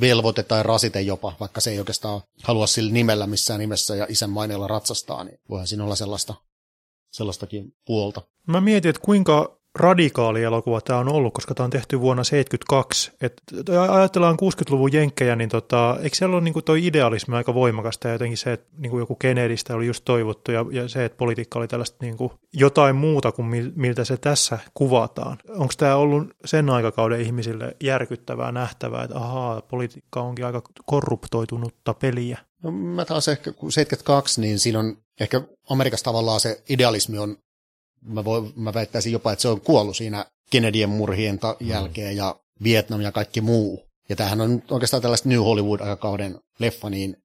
velvoite 0.00 0.42
tai 0.42 0.62
rasite 0.62 1.00
jopa, 1.00 1.36
vaikka 1.40 1.60
se 1.60 1.70
ei 1.70 1.78
oikeastaan 1.78 2.20
halua 2.42 2.66
sillä 2.66 2.92
nimellä 2.92 3.26
missään 3.26 3.60
nimessä 3.60 3.96
ja 3.96 4.06
isän 4.08 4.30
maineella 4.30 4.68
ratsastaa, 4.68 5.24
niin 5.24 5.38
voihan 5.50 5.66
siinä 5.66 5.84
olla 5.84 5.96
sellaista, 5.96 6.34
sellaistakin 7.12 7.72
puolta. 7.86 8.22
Mä 8.46 8.60
mietin, 8.60 8.88
että 8.88 9.02
kuinka 9.04 9.57
radikaali 9.74 10.42
elokuva 10.42 10.80
tämä 10.80 10.98
on 10.98 11.08
ollut, 11.08 11.34
koska 11.34 11.54
tämä 11.54 11.64
on 11.64 11.70
tehty 11.70 12.00
vuonna 12.00 12.22
1972. 12.22 13.12
Et, 13.20 13.42
ajatellaan 13.90 14.36
60-luvun 14.42 14.92
jenkkejä, 14.92 15.36
niin 15.36 15.48
tota, 15.48 15.96
eikö 16.02 16.16
siellä 16.16 16.36
ole 16.36 16.44
niin 16.44 16.64
toi 16.64 16.86
idealismi 16.86 17.36
aika 17.36 17.54
voimakasta 17.54 18.08
ja 18.08 18.14
jotenkin 18.14 18.38
se, 18.38 18.52
että 18.52 18.68
niin 18.78 18.98
joku 18.98 19.14
Kennedystä 19.14 19.74
oli 19.74 19.86
just 19.86 20.04
toivottu 20.04 20.52
ja, 20.52 20.64
ja 20.70 20.88
se, 20.88 21.04
että 21.04 21.18
politiikka 21.18 21.58
oli 21.58 21.68
tällaista 21.68 21.96
niin 22.00 22.16
kuin 22.16 22.32
jotain 22.52 22.96
muuta 22.96 23.32
kuin 23.32 23.72
miltä 23.76 24.04
se 24.04 24.16
tässä 24.16 24.58
kuvataan. 24.74 25.38
Onko 25.48 25.74
tämä 25.76 25.96
ollut 25.96 26.26
sen 26.44 26.70
aikakauden 26.70 27.20
ihmisille 27.20 27.76
järkyttävää 27.82 28.52
nähtävää, 28.52 29.04
että 29.04 29.16
ahaa, 29.16 29.62
politiikka 29.62 30.20
onkin 30.20 30.46
aika 30.46 30.62
korruptoitunutta 30.86 31.94
peliä? 31.94 32.38
No 32.62 32.70
mä 32.70 33.04
taas 33.04 33.28
ehkä, 33.28 33.52
kun 33.52 33.72
72, 33.72 34.40
niin 34.40 34.58
siinä 34.58 34.78
on 34.78 34.96
ehkä 35.20 35.42
Amerikassa 35.70 36.04
tavallaan 36.04 36.40
se 36.40 36.62
idealismi 36.68 37.18
on 37.18 37.36
mä, 38.04 38.24
voi, 38.24 38.52
mä 38.56 38.74
väittäisin 38.74 39.12
jopa, 39.12 39.32
että 39.32 39.42
se 39.42 39.48
on 39.48 39.60
kuollut 39.60 39.96
siinä 39.96 40.24
Kennedyen 40.50 40.88
murhien 40.88 41.38
ta- 41.38 41.56
jälkeen 41.60 42.16
ja 42.16 42.36
Vietnam 42.62 43.00
ja 43.00 43.12
kaikki 43.12 43.40
muu. 43.40 43.88
Ja 44.08 44.16
tämähän 44.16 44.40
on 44.40 44.62
oikeastaan 44.70 45.02
tällaista 45.02 45.28
New 45.28 45.38
Hollywood-aikakauden 45.38 46.40
leffa, 46.58 46.90
niin 46.90 47.16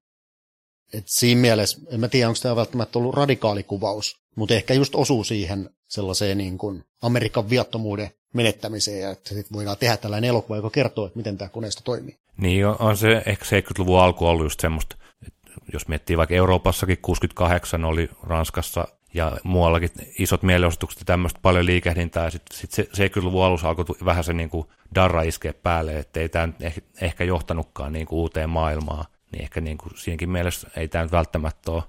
et 0.94 1.04
siinä 1.08 1.42
mielessä, 1.42 1.78
en 1.92 2.00
mä 2.00 2.08
tiedä, 2.08 2.28
onko 2.28 2.40
tämä 2.42 2.56
välttämättä 2.56 3.00
ollut 3.00 3.16
radikaali 3.16 3.64
kuvaus, 3.64 4.16
mutta 4.36 4.56
ehkä 4.56 4.74
just 4.74 4.96
osuu 4.96 5.24
siihen 5.24 5.70
sellaiseen 5.90 6.38
niin 6.38 6.58
kuin 6.58 6.84
Amerikan 7.02 7.50
viattomuuden 7.50 8.10
menettämiseen, 8.34 9.02
ja 9.02 9.12
että 9.12 9.34
sit 9.34 9.54
voidaan 9.54 9.78
tehdä 9.78 9.98
tällainen 9.98 10.28
elokuva, 10.28 10.56
joka 10.56 10.70
kertoo, 10.70 11.06
että 11.06 11.18
miten 11.18 11.38
tämä 11.38 11.50
koneisto 11.50 11.82
toimii. 11.84 12.18
Niin, 12.38 12.68
on, 12.68 12.76
on 12.80 12.98
se 12.98 13.24
ehkä 13.26 13.46
70-luvun 13.46 14.00
alku 14.00 14.26
ollut 14.26 14.46
just 14.46 14.60
semmoista, 14.60 14.96
että 15.28 15.52
jos 15.74 15.88
miettii 15.88 16.18
vaikka 16.18 16.36
Euroopassakin 16.36 16.98
68 17.02 17.86
oli 17.86 18.10
Ranskassa 18.24 18.88
ja 19.14 19.38
muuallakin 19.44 19.90
isot 20.20 20.44
mielenosoitukset 20.44 21.00
ja 21.00 21.06
tämmöistä 21.06 21.40
paljon 21.42 21.66
liikehdintää, 21.66 22.24
ja 22.24 22.32
sitten 22.32 22.58
sit 22.58 22.72
se 22.72 22.90
70-luvun 22.94 23.46
alussa 23.46 23.70
alkoi 23.70 23.86
vähän 24.06 24.24
se 24.24 24.34
niin 24.34 24.50
kuin 24.50 24.68
darra 24.96 25.22
iskeä 25.22 25.54
päälle, 25.54 26.00
että 26.00 26.20
ei 26.20 26.30
tämä 26.30 26.50
ehkä, 26.60 26.82
ehkä 27.02 27.24
johtanutkaan 27.24 27.94
niin 27.94 28.06
kuin 28.06 28.20
uuteen 28.20 28.50
maailmaan, 28.50 29.06
niin 29.32 29.42
ehkä 29.42 29.62
niin 29.62 29.78
kuin 29.78 29.92
siinäkin 29.96 30.30
mielessä 30.30 30.70
ei 30.76 30.88
tämä 30.88 31.04
nyt 31.04 31.12
välttämättä 31.12 31.72
ole 31.72 31.84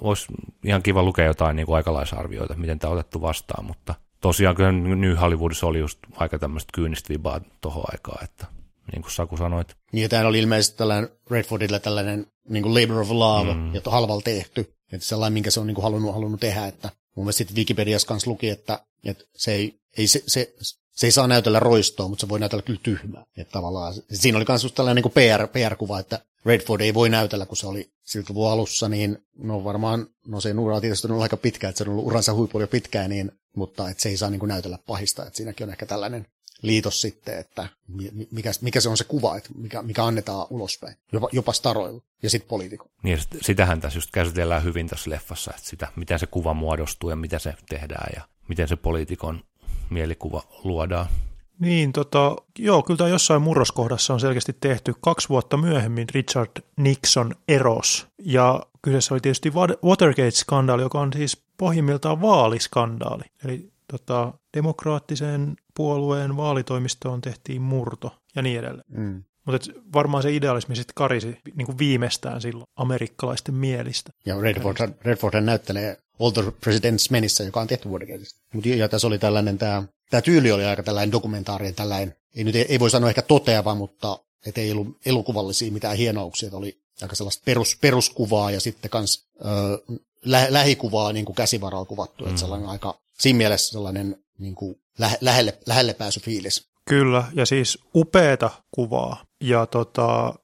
olisi 0.00 0.26
ihan 0.64 0.82
kiva 0.82 1.02
lukea 1.02 1.24
jotain 1.24 1.56
niin 1.56 1.66
kuin 1.66 1.76
aikalaisarvioita, 1.76 2.54
miten 2.54 2.78
tämä 2.78 2.92
on 2.92 2.98
otettu 2.98 3.20
vastaan, 3.20 3.64
mutta 3.64 3.94
tosiaan 4.20 4.56
kyllä 4.56 4.72
New 4.72 5.14
Hollywoodissa 5.16 5.66
oli 5.66 5.78
just 5.78 5.98
aika 6.16 6.38
tämmöistä 6.38 6.70
kyynistä 6.74 7.08
vibaa 7.08 7.40
tuohon 7.60 7.84
aikaan, 7.92 8.24
että 8.24 8.46
niin 8.92 9.02
kuin 9.02 9.12
Saku 9.12 9.36
sanoit. 9.36 9.76
Niin, 9.92 10.10
tämä 10.10 10.26
oli 10.26 10.38
ilmeisesti 10.38 10.78
tällainen 10.78 11.08
Redfordille 11.30 11.80
tällainen 11.80 12.26
niin 12.48 12.62
kuin 12.62 12.82
labor 12.82 13.02
of 13.02 13.10
love, 13.10 13.54
mm. 13.54 13.74
ja 13.74 13.80
halvalla 13.86 14.22
tehty, 14.22 14.74
että 14.92 15.06
sellainen, 15.06 15.32
minkä 15.32 15.50
se 15.50 15.60
on 15.60 15.66
niin 15.66 15.74
kuin 15.74 15.82
halunnut, 15.82 16.14
halunnut 16.14 16.40
tehdä, 16.40 16.66
että 16.66 16.90
mun 17.16 17.24
mielestä 17.24 17.38
sitten 17.38 17.56
Wikipediassa 17.56 18.08
kanssa 18.08 18.30
luki, 18.30 18.48
että, 18.48 18.84
että 19.04 19.24
se, 19.36 19.52
ei, 19.52 19.80
ei, 19.98 20.06
se, 20.06 20.22
se, 20.26 20.54
se 20.90 21.06
ei 21.06 21.12
saa 21.12 21.26
näytellä 21.26 21.60
roistoa, 21.60 22.08
mutta 22.08 22.20
se 22.20 22.28
voi 22.28 22.40
näytellä 22.40 22.62
kyllä 22.62 22.80
tyhmää. 22.82 23.24
Että 23.36 23.52
tavallaan, 23.52 23.94
siinä 24.12 24.38
oli 24.38 24.44
myös 24.48 24.72
tällainen 24.74 25.04
niin 25.04 25.12
PR, 25.12 25.46
PR-kuva, 25.48 25.98
että 25.98 26.18
Redford 26.44 26.80
ei 26.80 26.94
voi 26.94 27.08
näytellä, 27.08 27.46
kun 27.46 27.56
se 27.56 27.66
oli 27.66 27.92
siltä 28.02 28.32
alussa, 28.50 28.88
niin 28.88 29.18
no 29.38 29.64
varmaan, 29.64 30.06
no 30.26 30.40
se 30.40 30.52
ura 30.52 30.74
on 30.74 30.80
tietysti 30.80 31.08
ollut 31.08 31.22
aika 31.22 31.36
pitkä, 31.36 31.68
että 31.68 31.78
se 31.78 31.84
on 31.84 31.90
ollut 31.90 32.06
uransa 32.06 32.34
huipulla 32.34 32.62
jo 32.62 32.68
pitkään, 32.68 33.10
niin, 33.10 33.32
mutta 33.56 33.90
että 33.90 34.02
se 34.02 34.08
ei 34.08 34.16
saa 34.16 34.30
niin 34.30 34.38
kuin 34.38 34.48
näytellä 34.48 34.78
pahista, 34.86 35.26
että 35.26 35.36
siinäkin 35.36 35.64
on 35.64 35.70
ehkä 35.70 35.86
tällainen 35.86 36.26
liitos 36.62 37.00
sitten, 37.00 37.38
että 37.38 37.68
mikä, 38.30 38.50
mikä 38.60 38.80
se 38.80 38.88
on 38.88 38.96
se 38.96 39.04
kuva, 39.04 39.36
että 39.36 39.50
mikä, 39.54 39.82
mikä 39.82 40.04
annetaan 40.04 40.46
ulospäin, 40.50 40.96
jopa, 41.12 41.28
jopa 41.32 41.52
staroilla 41.52 42.02
ja 42.22 42.30
sitten 42.30 42.48
poliitikko. 42.48 42.86
Niin, 43.02 43.18
sitähän 43.40 43.80
tässä 43.80 43.96
just 43.96 44.10
käsitellään 44.10 44.64
hyvin 44.64 44.88
tässä 44.88 45.10
leffassa, 45.10 45.52
että 45.56 45.68
sitä, 45.68 45.88
miten 45.96 46.18
se 46.18 46.26
kuva 46.26 46.54
muodostuu 46.54 47.10
ja 47.10 47.16
mitä 47.16 47.38
se 47.38 47.54
tehdään 47.68 48.10
ja 48.16 48.22
miten 48.48 48.68
se 48.68 48.76
poliitikon 48.76 49.40
mielikuva 49.90 50.42
luodaan. 50.64 51.06
Niin, 51.58 51.92
tota, 51.92 52.36
joo, 52.58 52.82
kyllä 52.82 52.98
tämä 52.98 53.10
jossain 53.10 53.42
murroskohdassa 53.42 54.14
on 54.14 54.20
selkeästi 54.20 54.52
tehty. 54.60 54.94
Kaksi 55.00 55.28
vuotta 55.28 55.56
myöhemmin 55.56 56.06
Richard 56.14 56.50
Nixon 56.76 57.34
eros, 57.48 58.06
ja 58.18 58.60
kyseessä 58.82 59.14
oli 59.14 59.20
tietysti 59.20 59.52
Watergate-skandaali, 59.84 60.82
joka 60.82 61.00
on 61.00 61.12
siis 61.12 61.42
pohjimmiltaan 61.58 62.20
vaaliskandaali. 62.20 63.24
Eli 63.44 63.71
tota, 63.98 64.32
demokraattisen 64.56 65.56
puolueen 65.76 66.36
vaalitoimistoon 66.36 67.20
tehtiin 67.20 67.62
murto 67.62 68.14
ja 68.36 68.42
niin 68.42 68.58
edelleen. 68.58 68.84
Mm. 68.88 69.24
Mutta 69.46 69.72
varmaan 69.94 70.22
se 70.22 70.34
idealismi 70.34 70.76
sitten 70.76 70.94
karisi 70.94 71.38
niin 71.54 71.66
kuin 71.66 71.78
viimeistään 71.78 72.40
silloin 72.40 72.66
amerikkalaisten 72.76 73.54
mielistä. 73.54 74.10
Ja 74.26 74.40
Redford, 74.40 74.94
Redford 75.02 75.40
näyttelee 75.40 75.96
All 76.20 76.30
the 76.30 76.42
President's 76.42 77.10
Menissä, 77.10 77.44
joka 77.44 77.60
on 77.60 77.66
tehty 77.66 77.88
Watergateista. 77.88 78.40
Mutta 78.54 78.68
ja 78.68 78.88
tässä 78.88 79.06
oli 79.06 79.18
tällainen, 79.18 79.58
tämä, 79.58 79.82
tämä 80.10 80.22
tyyli 80.22 80.52
oli 80.52 80.64
aika 80.64 80.82
tällainen 80.82 81.12
dokumentaarinen, 81.12 81.74
tällainen, 81.74 82.14
ei, 82.36 82.44
nyt, 82.44 82.54
ei 82.54 82.80
voi 82.80 82.90
sanoa 82.90 83.08
ehkä 83.08 83.22
toteava, 83.22 83.74
mutta 83.74 84.18
et 84.46 84.58
ei 84.58 84.72
ollut 84.72 84.96
elokuvallisia 85.06 85.72
mitään 85.72 85.96
hienouksia, 85.96 86.46
että 86.46 86.56
oli 86.56 86.78
aika 87.02 87.14
sellaista 87.14 87.42
perus, 87.44 87.78
peruskuvaa 87.80 88.50
ja 88.50 88.60
sitten 88.60 88.90
kans 88.90 89.28
ö, 89.44 89.94
lä, 90.24 90.46
lähikuvaa 90.50 91.12
niin 91.12 91.24
kuin 91.24 91.36
kuvattu, 91.88 92.24
mm. 92.24 92.30
että 92.30 92.40
sellainen 92.40 92.68
aika, 92.68 93.00
siinä 93.18 93.36
mielessä 93.36 93.72
sellainen 93.72 94.16
niin 94.38 94.54
kuin 94.54 94.74
lähe, 94.98 95.18
lähelle, 95.20 95.58
lähelle 95.66 95.94
pääsy 95.94 96.20
fiilis. 96.20 96.72
Kyllä, 96.88 97.24
ja 97.34 97.46
siis 97.46 97.78
upeeta 97.94 98.50
kuvaa. 98.70 99.24
Ja 99.40 99.66
tota, 99.66 100.34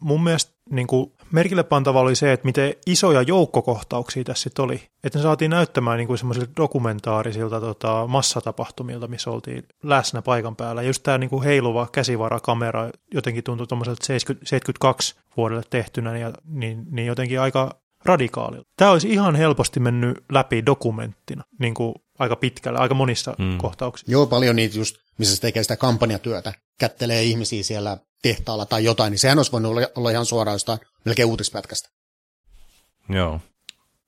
mun 0.00 0.24
mielestä 0.24 0.52
niin 0.70 0.86
kuin 0.86 1.12
merkille 1.32 1.62
pantava 1.62 2.00
oli 2.00 2.16
se, 2.16 2.32
että 2.32 2.46
miten 2.46 2.74
isoja 2.86 3.22
joukkokohtauksia 3.22 4.24
tässä 4.24 4.50
oli. 4.58 4.82
Että 5.04 5.18
ne 5.18 5.22
saatiin 5.22 5.50
näyttämään 5.50 5.98
niin 5.98 6.06
kuin 6.06 6.18
semmoisilta 6.18 6.50
dokumentaarisilta 6.56 7.60
tota, 7.60 8.06
massatapahtumilta, 8.06 9.08
missä 9.08 9.30
oltiin 9.30 9.64
läsnä 9.82 10.22
paikan 10.22 10.56
päällä. 10.56 10.82
Ja 10.82 10.86
just 10.86 11.02
tämä 11.02 11.18
niin 11.18 11.42
heiluva 11.44 11.88
käsivarakamera 11.92 12.90
jotenkin 13.14 13.44
tuntui 13.44 13.66
tuommoiselta 13.66 14.06
72 14.06 15.14
vuodelle 15.36 15.62
tehtynä, 15.70 16.18
ja, 16.18 16.32
niin, 16.44 16.84
niin 16.90 17.06
jotenkin 17.06 17.40
aika 17.40 17.80
radikaalilla. 18.08 18.64
Tämä 18.76 18.90
olisi 18.90 19.08
ihan 19.08 19.34
helposti 19.34 19.80
mennyt 19.80 20.18
läpi 20.32 20.66
dokumenttina, 20.66 21.44
niin 21.60 21.74
kuin 21.74 21.94
aika 22.18 22.36
pitkällä, 22.36 22.78
aika 22.78 22.94
monissa 22.94 23.34
mm. 23.38 23.58
kohtauksissa. 23.58 24.12
Joo, 24.12 24.26
paljon 24.26 24.56
niitä 24.56 24.78
just, 24.78 24.96
missä 25.18 25.34
se 25.34 25.40
tekee 25.40 25.62
sitä 25.62 25.76
kampanjatyötä, 25.76 26.52
kättelee 26.80 27.22
ihmisiä 27.22 27.62
siellä 27.62 27.98
tehtaalla 28.22 28.66
tai 28.66 28.84
jotain, 28.84 29.10
niin 29.10 29.18
sehän 29.18 29.38
olisi 29.38 29.52
voinut 29.52 29.70
olla, 29.70 29.86
olla 29.96 30.10
ihan 30.10 30.26
suoraan 30.26 30.54
jostain 30.54 30.78
melkein 31.04 31.28
uutispätkästä. 31.28 31.88
Joo. 33.08 33.40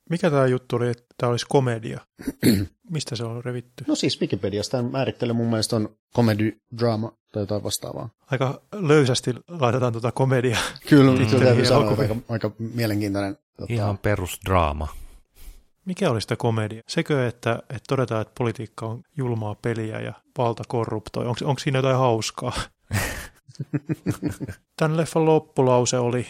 Mikä 0.08 0.30
tämä 0.30 0.46
juttu 0.46 0.76
oli, 0.76 0.88
että 0.88 1.04
tämä 1.18 1.30
olisi 1.30 1.46
komedia? 1.48 2.00
Mistä 2.90 3.16
se 3.16 3.24
on 3.24 3.44
revitty? 3.44 3.84
No 3.86 3.94
siis 3.94 4.20
Wikipediasta 4.20 4.82
määrittelee 4.82 5.32
mun 5.32 5.46
mielestä 5.46 5.76
on 5.76 5.96
comedy 6.16 6.60
drama 6.78 7.12
tai 7.32 7.42
jotain 7.42 7.62
vastaavaa. 7.62 8.08
Aika 8.30 8.60
löysästi 8.72 9.34
laitetaan 9.48 9.92
tuota 9.92 10.12
komedia. 10.12 10.58
Kyllä, 10.88 11.12
mm. 11.12 11.38
täytyy 11.38 11.66
sanoa, 11.66 11.94
aika, 11.98 12.16
aika 12.28 12.50
mielenkiintoinen. 12.58 13.38
Tota... 13.56 13.72
Ihan 13.72 13.98
perusdraama. 13.98 14.88
Mikä 15.84 16.10
oli 16.10 16.20
sitä 16.20 16.36
komedia? 16.36 16.82
Sekö, 16.88 17.28
että, 17.28 17.52
että 17.52 17.82
todetaan, 17.88 18.22
että 18.22 18.34
politiikka 18.38 18.86
on 18.86 19.02
julmaa 19.16 19.54
peliä 19.54 20.00
ja 20.00 20.12
valta 20.38 20.62
korruptoi? 20.68 21.26
Onko, 21.26 21.38
onko 21.44 21.58
siinä 21.58 21.78
jotain 21.78 21.96
hauskaa? 21.96 22.52
Tämän 24.76 24.96
leffan 24.96 25.24
loppulause 25.24 25.98
oli, 25.98 26.26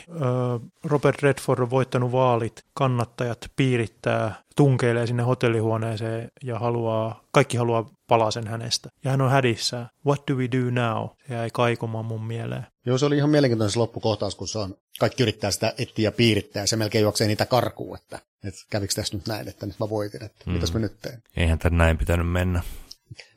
Robert 0.85 1.23
Redford 1.23 1.61
on 1.61 1.71
voittanut 1.71 2.13
vaalit, 2.13 2.65
kannattajat 2.75 3.51
piirittää, 3.57 4.43
tunkeilee 4.57 5.07
sinne 5.07 5.23
hotellihuoneeseen 5.23 6.31
ja 6.45 6.59
haluaa, 6.59 7.25
kaikki 7.33 7.57
haluaa 7.57 7.91
palasen 8.07 8.47
hänestä. 8.47 8.91
Ja 9.05 9.11
hän 9.11 9.21
on 9.21 9.31
hädissään. 9.31 9.91
What 10.07 10.23
do 10.31 10.35
we 10.35 10.49
do 10.53 10.71
now? 10.71 11.09
Se 11.29 11.35
jäi 11.35 11.51
kaikumaan 11.53 12.05
mun 12.05 12.25
mieleen. 12.25 12.67
Joo, 12.87 12.99
se 12.99 13.07
oli 13.07 13.17
ihan 13.17 13.31
mielenkiintoinen 13.31 13.73
se 13.73 13.79
loppukohtaus, 13.79 14.35
kun 14.35 14.49
se 14.49 14.59
on, 14.59 14.75
kaikki 14.99 15.23
yrittää 15.23 15.51
sitä 15.51 15.75
etsiä 15.79 16.09
ja 16.09 16.13
piirittää, 16.13 16.63
ja 16.63 16.67
se 16.67 16.77
melkein 16.77 17.03
juoksee 17.03 17.27
niitä 17.27 17.47
karkuun, 17.47 17.99
että, 17.99 18.19
että 18.45 18.61
kävikö 18.71 18.95
tässä 18.95 19.17
nyt 19.17 19.27
näin, 19.27 19.49
että 19.49 19.67
nyt 19.67 19.79
mä 19.81 19.91
voitin, 19.91 20.25
että 20.25 20.45
mm. 20.47 20.53
mitäs 20.53 20.73
mä 20.73 20.79
nyt 20.79 21.01
teen. 21.03 21.23
Eihän 21.37 21.59
tämän 21.59 21.79
näin 21.79 21.99
pitänyt 21.99 22.33
mennä 22.33 22.63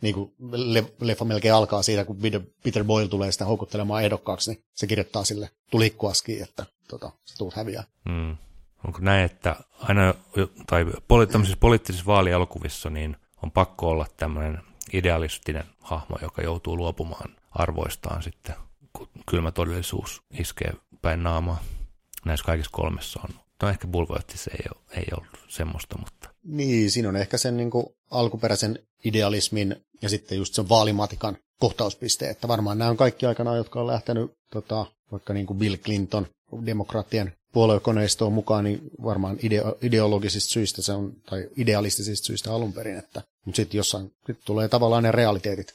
niin 0.01 0.15
kuin 0.15 0.33
leffa 0.99 1.25
melkein 1.25 1.53
alkaa 1.53 1.83
siitä, 1.83 2.05
kun 2.05 2.19
Peter 2.63 2.83
Boyle 2.83 3.07
tulee 3.07 3.31
sitä 3.31 3.45
houkuttelemaan 3.45 4.03
ehdokkaaksi, 4.03 4.51
niin 4.51 4.63
se 4.73 4.87
kirjoittaa 4.87 5.23
sille 5.23 5.49
tulikkuaskiin, 5.71 6.43
että 6.43 6.65
tota, 6.87 7.11
se 7.25 7.37
tulet 7.37 7.55
häviää. 7.55 7.83
Mm. 8.05 8.37
Onko 8.85 8.99
näin, 9.01 9.25
että 9.25 9.55
aina, 9.79 10.13
tai 10.67 10.83
poli- 10.83 11.55
poliittisissa 11.59 12.05
vaalialokuvissa, 12.05 12.89
niin 12.89 13.17
on 13.43 13.51
pakko 13.51 13.89
olla 13.89 14.05
tämmöinen 14.17 14.61
idealistinen 14.93 15.63
hahmo, 15.79 16.17
joka 16.21 16.41
joutuu 16.41 16.77
luopumaan 16.77 17.35
arvoistaan 17.51 18.23
sitten, 18.23 18.55
kun 18.93 19.09
kylmä 19.29 19.51
todellisuus 19.51 20.21
iskee 20.39 20.73
päin 21.01 21.23
naamaa. 21.23 21.63
Näissä 22.25 22.45
kaikissa 22.45 22.71
kolmessa 22.73 23.19
on. 23.23 23.35
No 23.61 23.69
ehkä 23.69 23.87
Bulvoittissa 23.87 24.51
ei, 24.51 24.65
ole, 24.75 24.99
ei 24.99 25.05
ollut 25.17 25.39
semmoista, 25.47 25.97
mutta... 25.97 26.29
Niin, 26.43 26.91
siinä 26.91 27.09
on 27.09 27.15
ehkä 27.15 27.37
sen 27.37 27.57
niin 27.57 27.71
kuin, 27.71 27.85
alkuperäisen 28.11 28.79
idealismin 29.05 29.75
ja 30.01 30.09
sitten 30.09 30.37
just 30.37 30.53
sen 30.53 30.69
vaalimatikan 30.69 31.37
kohtauspiste, 31.59 32.29
että 32.29 32.47
varmaan 32.47 32.77
nämä 32.77 32.91
on 32.91 32.97
kaikki 32.97 33.25
aikanaan, 33.25 33.57
jotka 33.57 33.81
on 33.81 33.87
lähtenyt 33.87 34.31
tota, 34.53 34.85
vaikka 35.11 35.33
niin 35.33 35.45
kuin 35.45 35.59
Bill 35.59 35.75
Clinton 35.75 36.27
demokraattien 36.65 37.33
puoluekoneistoon 37.53 38.33
mukaan, 38.33 38.63
niin 38.63 38.81
varmaan 39.03 39.37
ideo- 39.37 39.77
ideologisista 39.81 40.49
syistä 40.49 40.81
se 40.81 40.93
on, 40.93 41.13
tai 41.29 41.49
idealistisista 41.57 42.25
syistä 42.25 42.53
alun 42.53 42.73
perin, 42.73 42.97
että, 42.97 43.21
mutta 43.45 43.55
sitten 43.55 43.77
jossain 43.77 44.11
sit 44.27 44.39
tulee 44.45 44.67
tavallaan 44.67 45.03
ne 45.03 45.11
realiteetit 45.11 45.73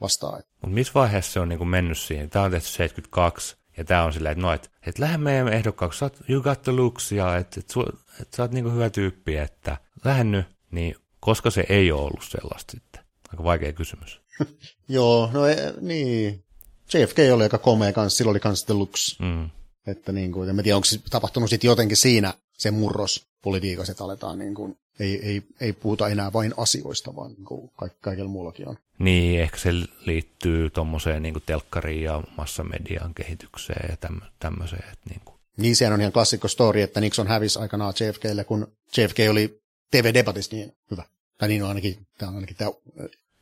vastaan. 0.00 0.42
Mutta 0.60 0.74
missä 0.74 0.94
vaiheessa 0.94 1.32
se 1.32 1.40
on 1.40 1.48
niin 1.48 1.58
kuin 1.58 1.68
mennyt 1.68 1.98
siihen? 1.98 2.30
Tämä 2.30 2.44
on 2.44 2.50
tehty 2.50 2.68
72, 2.68 3.56
ja 3.76 3.84
tämä 3.84 4.04
on 4.04 4.12
silleen, 4.12 4.32
että 4.32 4.42
no, 4.42 4.52
että 4.52 4.68
et 4.86 4.98
lähde 4.98 5.18
meidän 5.18 5.52
ehdokkaaksi, 5.52 6.04
you 6.28 6.42
got 6.42 6.62
the 6.62 6.72
looks, 6.72 7.12
ja 7.12 7.36
että 7.36 7.60
et, 7.60 7.66
et, 7.70 8.20
et 8.22 8.34
sä 8.34 8.42
oot 8.42 8.52
niin 8.52 8.64
kuin 8.64 8.74
hyvä 8.74 8.90
tyyppi, 8.90 9.36
että 9.36 9.76
lähde 10.04 10.44
niin 10.70 10.96
koska 11.20 11.50
se 11.50 11.66
ei 11.68 11.92
ole 11.92 12.02
ollut 12.02 12.24
sellaista 12.28 12.70
sitten? 12.70 13.04
Aika 13.28 13.44
vaikea 13.44 13.72
kysymys. 13.72 14.20
Joo, 14.88 15.30
no 15.32 15.46
e, 15.46 15.74
niin. 15.80 16.44
JFK 16.94 17.18
oli 17.32 17.42
aika 17.42 17.58
komea 17.58 17.92
kanssa, 17.92 18.16
sillä 18.16 18.30
oli 18.30 18.40
kanssa 18.40 18.78
looks. 18.78 19.16
Mm. 19.20 19.50
Että 19.86 20.12
niin 20.12 20.32
kuin, 20.32 20.48
en 20.48 20.56
tiedä, 20.56 20.76
onko 20.76 20.84
se 20.84 20.98
tapahtunut 21.10 21.50
sitten 21.50 21.68
jotenkin 21.68 21.96
siinä 21.96 22.34
se 22.58 22.70
murros 22.70 23.26
politiikassa, 23.42 23.90
että 23.90 24.04
aletaan 24.04 24.38
niin 24.38 24.54
kuin, 24.54 24.76
ei, 25.00 25.26
ei, 25.26 25.42
ei 25.60 25.72
puhuta 25.72 26.08
enää 26.08 26.32
vain 26.32 26.54
asioista, 26.56 27.16
vaan 27.16 27.32
niin 27.32 27.44
kuin 27.44 27.70
kaik, 27.76 27.92
kaikilla 28.00 28.28
muullakin 28.28 28.68
on. 28.68 28.76
Niin, 28.98 29.40
ehkä 29.40 29.58
se 29.58 29.70
liittyy 30.06 30.70
tuommoiseen 30.70 31.22
niin 31.22 31.34
telkkariin 31.46 32.02
ja 32.02 32.22
massamedian 32.36 33.14
kehitykseen 33.14 33.88
ja 33.90 34.10
tämmöiseen. 34.38 34.84
Että 34.92 35.10
niin 35.10 35.20
kuin. 35.24 35.38
Niin, 35.56 35.76
sehän 35.76 35.94
on 35.94 36.00
ihan 36.00 36.12
klassikko 36.12 36.48
story, 36.48 36.80
että 36.80 37.00
Nixon 37.00 37.26
hävisi 37.26 37.58
aikanaan 37.58 37.94
JFKlle, 38.00 38.44
kun 38.44 38.72
JFK 38.96 39.16
oli 39.30 39.60
TV-debatissa 39.90 40.56
niin 40.56 40.72
hyvä. 40.90 41.04
Tai 41.38 41.48
niin 41.48 41.62
on 41.62 41.68
ainakin, 41.68 42.06
tämä 42.18 42.28
on 42.28 42.34
ainakin 42.34 42.56
tämä 42.56 42.70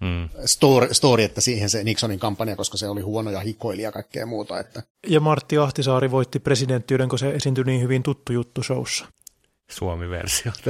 mm. 0.01 0.29
story, 0.45 0.95
story, 0.95 1.23
että 1.23 1.41
siihen 1.41 1.71
se 1.71 1.85
Nixonin 1.85 2.19
kampanja, 2.19 2.57
koska 2.57 2.77
se 2.77 2.89
oli 2.89 3.01
huono 3.01 3.31
ja 3.31 3.41
hikoili 3.41 3.83
ja 3.83 3.93
kaikkea 3.93 4.27
muuta. 4.27 4.61
Että. 4.61 4.83
Ja 5.07 5.21
Martti 5.21 5.59
Ahtisaari 5.59 6.11
voitti 6.11 6.39
presidenttiyden, 6.39 7.09
kun 7.09 7.19
se 7.19 7.31
esiintyi 7.31 7.65
niin 7.65 7.83
hyvin 7.83 8.03
tuttu 8.03 8.33
juttu 8.33 8.63
showssa. 8.63 9.07
Suomi-versio 9.71 10.53